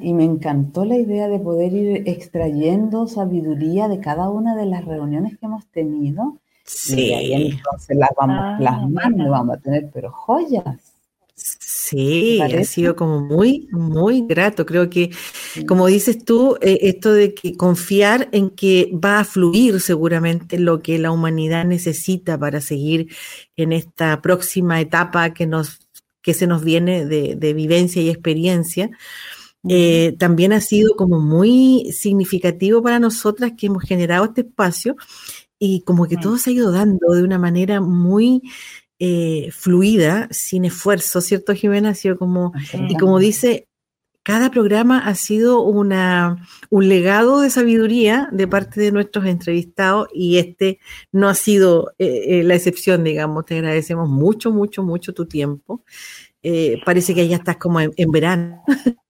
y 0.02 0.14
me 0.14 0.24
encantó 0.24 0.86
la 0.86 0.98
idea 0.98 1.28
de 1.28 1.40
poder 1.40 1.74
ir 1.74 2.04
extrayendo 2.08 3.08
sabiduría 3.08 3.88
de 3.88 4.00
cada 4.00 4.30
una 4.30 4.56
de 4.56 4.66
las 4.66 4.86
reuniones 4.86 5.38
que 5.38 5.46
hemos 5.46 5.66
tenido. 5.68 6.38
Sí. 6.64 7.12
Y 7.12 7.34
entonces 7.34 7.98
las 7.98 8.10
vamos 8.18 8.38
ah, 8.40 8.56
plasmando, 8.58 9.30
vamos 9.30 9.58
a 9.58 9.60
tener, 9.60 9.90
pero 9.92 10.12
joyas. 10.12 10.94
Sí 11.36 11.82
Sí, 11.92 12.40
ha 12.42 12.64
sido 12.64 12.96
como 12.96 13.20
muy, 13.20 13.68
muy 13.72 14.26
grato. 14.26 14.66
Creo 14.66 14.90
que, 14.90 15.12
como 15.68 15.88
dices 15.88 16.24
tú, 16.24 16.58
eh, 16.62 16.80
esto 16.84 17.12
de 17.12 17.34
que 17.34 17.58
confiar 17.58 18.30
en 18.32 18.50
que 18.50 18.90
va 18.94 19.20
a 19.20 19.26
fluir 19.26 19.82
seguramente 19.82 20.58
lo 20.58 20.82
que 20.82 20.98
la 21.00 21.12
humanidad 21.12 21.66
necesita 21.66 22.38
para 22.38 22.62
seguir 22.62 23.14
en 23.58 23.74
esta 23.74 24.22
próxima 24.22 24.80
etapa 24.80 25.34
que 25.34 25.46
nos 25.46 25.81
que 26.22 26.34
se 26.34 26.48
nos 26.48 26.64
viene 26.64 27.06
de, 27.06 27.54
vivencia 27.54 28.02
y 28.02 28.10
experiencia, 28.10 28.90
eh, 29.70 30.16
también 30.18 30.54
ha 30.54 30.62
sido 30.62 30.96
como 30.96 31.20
muy 31.20 31.92
significativo 31.92 32.82
para 32.82 33.00
nosotras 33.00 33.54
que 33.58 33.68
hemos 33.68 33.84
generado 33.84 34.26
este 34.26 34.42
espacio 34.42 34.96
y 35.60 35.82
como 35.82 36.08
que 36.08 36.18
todo 36.18 36.38
se 36.38 36.50
ha 36.50 36.54
ido 36.54 36.72
dando 36.72 37.14
de 37.14 37.24
una 37.24 37.38
manera 37.38 37.82
muy 37.82 38.42
eh, 38.98 39.50
fluida, 39.52 40.28
sin 40.32 40.66
esfuerzo, 40.66 41.22
¿cierto, 41.22 41.54
Jimena? 41.54 41.90
Ha 41.90 41.96
sido 41.96 42.18
como, 42.18 42.54
y 42.88 42.96
como 42.98 43.20
dice, 43.20 43.68
cada 44.32 44.50
programa 44.50 45.00
ha 45.00 45.14
sido 45.14 45.62
una, 45.62 46.38
un 46.70 46.88
legado 46.88 47.42
de 47.42 47.50
sabiduría 47.50 48.30
de 48.32 48.48
parte 48.48 48.80
de 48.80 48.94
nuestros 48.94 49.26
entrevistados 49.26 50.08
y 50.14 50.38
este 50.38 50.80
no 51.12 51.28
ha 51.28 51.34
sido 51.34 51.92
eh, 52.00 52.40
eh, 52.40 52.44
la 52.44 52.56
excepción, 52.56 53.04
digamos. 53.04 53.46
Te 53.46 53.58
agradecemos 53.58 54.08
mucho, 54.08 54.54
mucho, 54.54 54.84
mucho 54.84 55.14
tu 55.14 55.28
tiempo. 55.28 55.84
parece 56.86 57.14
que 57.14 57.28
ya 57.28 57.36
estás 57.36 57.58
como 57.58 57.82
en, 57.82 58.12
verano. 58.12 58.64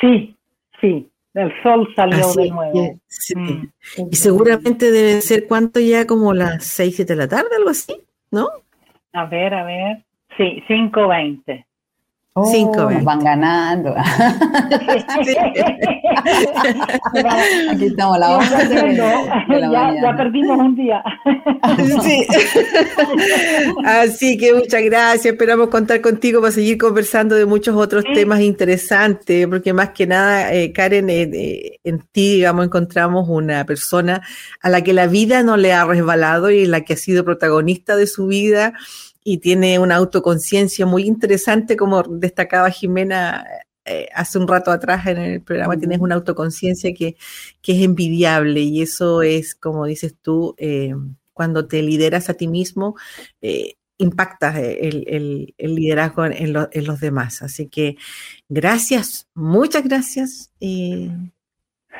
Sí, 0.00 0.36
sí. 0.80 1.08
El 1.34 1.50
sol 1.62 1.88
salió 1.96 2.32
de 2.34 2.50
nuevo. 2.50 3.00
Mm, 3.34 3.66
y 4.10 4.16
seguramente 4.16 4.90
debe 4.92 5.20
ser 5.20 5.46
cuánto 5.48 5.80
ya 5.80 6.06
como 6.06 6.32
las 6.32 6.64
6, 6.64 6.94
7 6.94 7.12
de 7.12 7.16
la 7.16 7.28
tarde, 7.28 7.48
algo 7.56 7.70
así, 7.70 7.96
¿no? 8.30 8.48
A 9.12 9.24
ver, 9.26 9.54
a 9.54 9.64
ver. 9.64 10.04
Sí, 10.36 10.62
5.20. 10.68 11.64
Oh, 12.36 12.50
van 13.04 13.20
ganando. 13.20 13.94
Aquí 17.70 17.86
estamos 17.86 18.18
la 18.18 18.38
hora. 18.38 18.64
ya, 19.48 19.94
ya, 20.02 20.16
perdimos 20.16 20.58
un 20.58 20.74
día. 20.74 21.00
Sí. 22.02 22.26
Así 23.84 24.36
que 24.36 24.52
muchas 24.52 24.82
gracias. 24.82 25.26
Esperamos 25.26 25.68
contar 25.68 26.00
contigo 26.00 26.40
para 26.40 26.50
seguir 26.50 26.76
conversando 26.76 27.36
de 27.36 27.46
muchos 27.46 27.76
otros 27.76 28.02
temas 28.14 28.40
interesantes, 28.40 29.46
porque 29.46 29.72
más 29.72 29.90
que 29.90 30.08
nada, 30.08 30.52
eh, 30.52 30.72
Karen, 30.72 31.08
eh, 31.10 31.30
eh, 31.32 31.78
en 31.84 32.00
ti, 32.00 32.34
digamos, 32.34 32.66
encontramos 32.66 33.28
una 33.28 33.64
persona 33.64 34.22
a 34.60 34.70
la 34.70 34.82
que 34.82 34.92
la 34.92 35.06
vida 35.06 35.44
no 35.44 35.56
le 35.56 35.72
ha 35.72 35.84
resbalado 35.84 36.50
y 36.50 36.66
la 36.66 36.80
que 36.80 36.94
ha 36.94 36.96
sido 36.96 37.24
protagonista 37.24 37.94
de 37.94 38.08
su 38.08 38.26
vida 38.26 38.72
y 39.24 39.38
tiene 39.38 39.78
una 39.78 39.96
autoconciencia 39.96 40.86
muy 40.86 41.04
interesante, 41.04 41.76
como 41.76 42.02
destacaba 42.02 42.70
Jimena 42.70 43.44
eh, 43.86 44.08
hace 44.14 44.38
un 44.38 44.46
rato 44.46 44.70
atrás 44.70 45.06
en 45.06 45.18
el 45.18 45.42
programa, 45.42 45.76
tienes 45.76 46.00
una 46.00 46.14
autoconciencia 46.14 46.94
que, 46.94 47.16
que, 47.60 47.72
es 47.72 47.82
envidiable 47.82 48.60
y 48.60 48.82
eso 48.82 49.22
es, 49.22 49.54
como 49.54 49.86
dices 49.86 50.14
tú, 50.22 50.54
eh, 50.58 50.94
cuando 51.32 51.66
te 51.66 51.82
lideras 51.82 52.30
a 52.30 52.34
ti 52.34 52.48
mismo, 52.48 52.96
eh, 53.42 53.74
impactas 53.98 54.56
el, 54.56 55.54
liderazgo 55.58 56.24
en, 56.24 56.52
los 56.52 57.00
demás. 57.00 57.42
Así 57.42 57.68
que 57.68 57.96
gracias, 58.48 59.28
muchas 59.34 59.84
gracias 59.84 60.50
y 60.60 61.10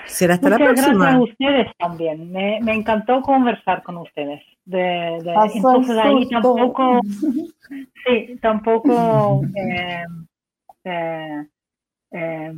será 0.06 0.34
hasta 0.34 0.50
la 0.50 0.56
próxima. 0.56 0.92
Gracias 0.92 1.14
a 1.14 1.20
ustedes 1.20 1.76
también, 1.78 2.32
me, 2.32 2.60
me 2.62 2.74
encantó 2.74 3.20
conversar 3.22 3.82
con 3.82 3.98
ustedes. 3.98 4.42
De, 4.64 5.18
entonces 5.54 5.98
ahí 5.98 6.26
tampoco 6.30 7.00
sí 8.06 8.38
tampoco 8.40 9.42
eh, 9.54 10.04
eh, 10.84 11.46
eh, 12.12 12.52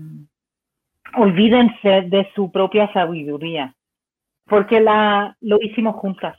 olvídense 1.17 2.03
de 2.03 2.29
su 2.37 2.53
propia 2.53 2.93
sabiduría 2.93 3.75
porque 4.45 4.79
la 4.81 5.37
lo 5.41 5.61
hicimos 5.61 5.97
juntas 5.97 6.37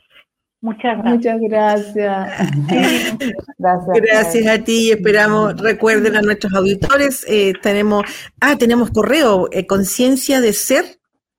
Muchas 0.60 0.98
gracias. 0.98 1.38
Muchas 1.38 1.40
gracias. 1.40 2.52
gracias. 3.58 4.00
Gracias 4.02 4.46
a 4.46 4.64
ti 4.64 4.88
y 4.88 4.90
esperamos, 4.90 5.60
recuerden 5.60 6.16
a 6.16 6.22
nuestros 6.22 6.52
auditores, 6.54 7.24
tenemos, 7.62 8.04
ah, 8.40 8.56
tenemos 8.56 8.90
correo, 8.90 9.48
conciencia 9.68 10.40
de 10.40 10.52
ser, 10.52 10.84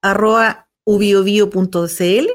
arroba 0.02 0.68
ubiobio.cl 0.86 2.28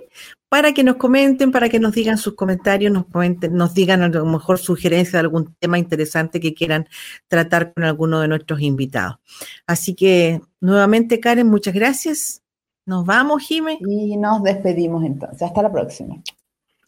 para 0.55 0.73
que 0.73 0.85
nos 0.85 0.97
comenten, 0.97 1.51
para 1.51 1.69
que 1.69 1.81
nos 1.81 1.95
digan 1.95 2.17
sus 2.17 2.37
comentarios, 2.37 2.93
nos 2.93 3.07
comenten, 3.07 3.55
nos 3.55 3.75
digan 3.75 4.03
a 4.03 4.09
lo 4.09 4.25
mejor 4.25 4.59
sugerencias 4.59 5.15
de 5.15 5.19
algún 5.19 5.53
tema 5.59 5.81
interesante 5.81 6.39
que 6.39 6.55
quieran 6.55 6.87
tratar 7.27 7.73
con 7.73 7.83
alguno 7.83 8.21
de 8.21 8.29
nuestros 8.29 8.61
invitados. 8.61 9.17
Así 9.67 9.97
que 9.97 10.41
nuevamente, 10.61 11.19
Karen, 11.19 11.49
muchas 11.49 11.75
gracias. 11.75 12.43
Nos 12.87 13.05
vamos, 13.05 13.43
Jime. 13.43 13.79
Y 13.81 14.17
nos 14.17 14.45
despedimos 14.45 15.03
entonces. 15.05 15.43
Hasta 15.43 15.61
la 15.61 15.73
próxima. 15.73 16.23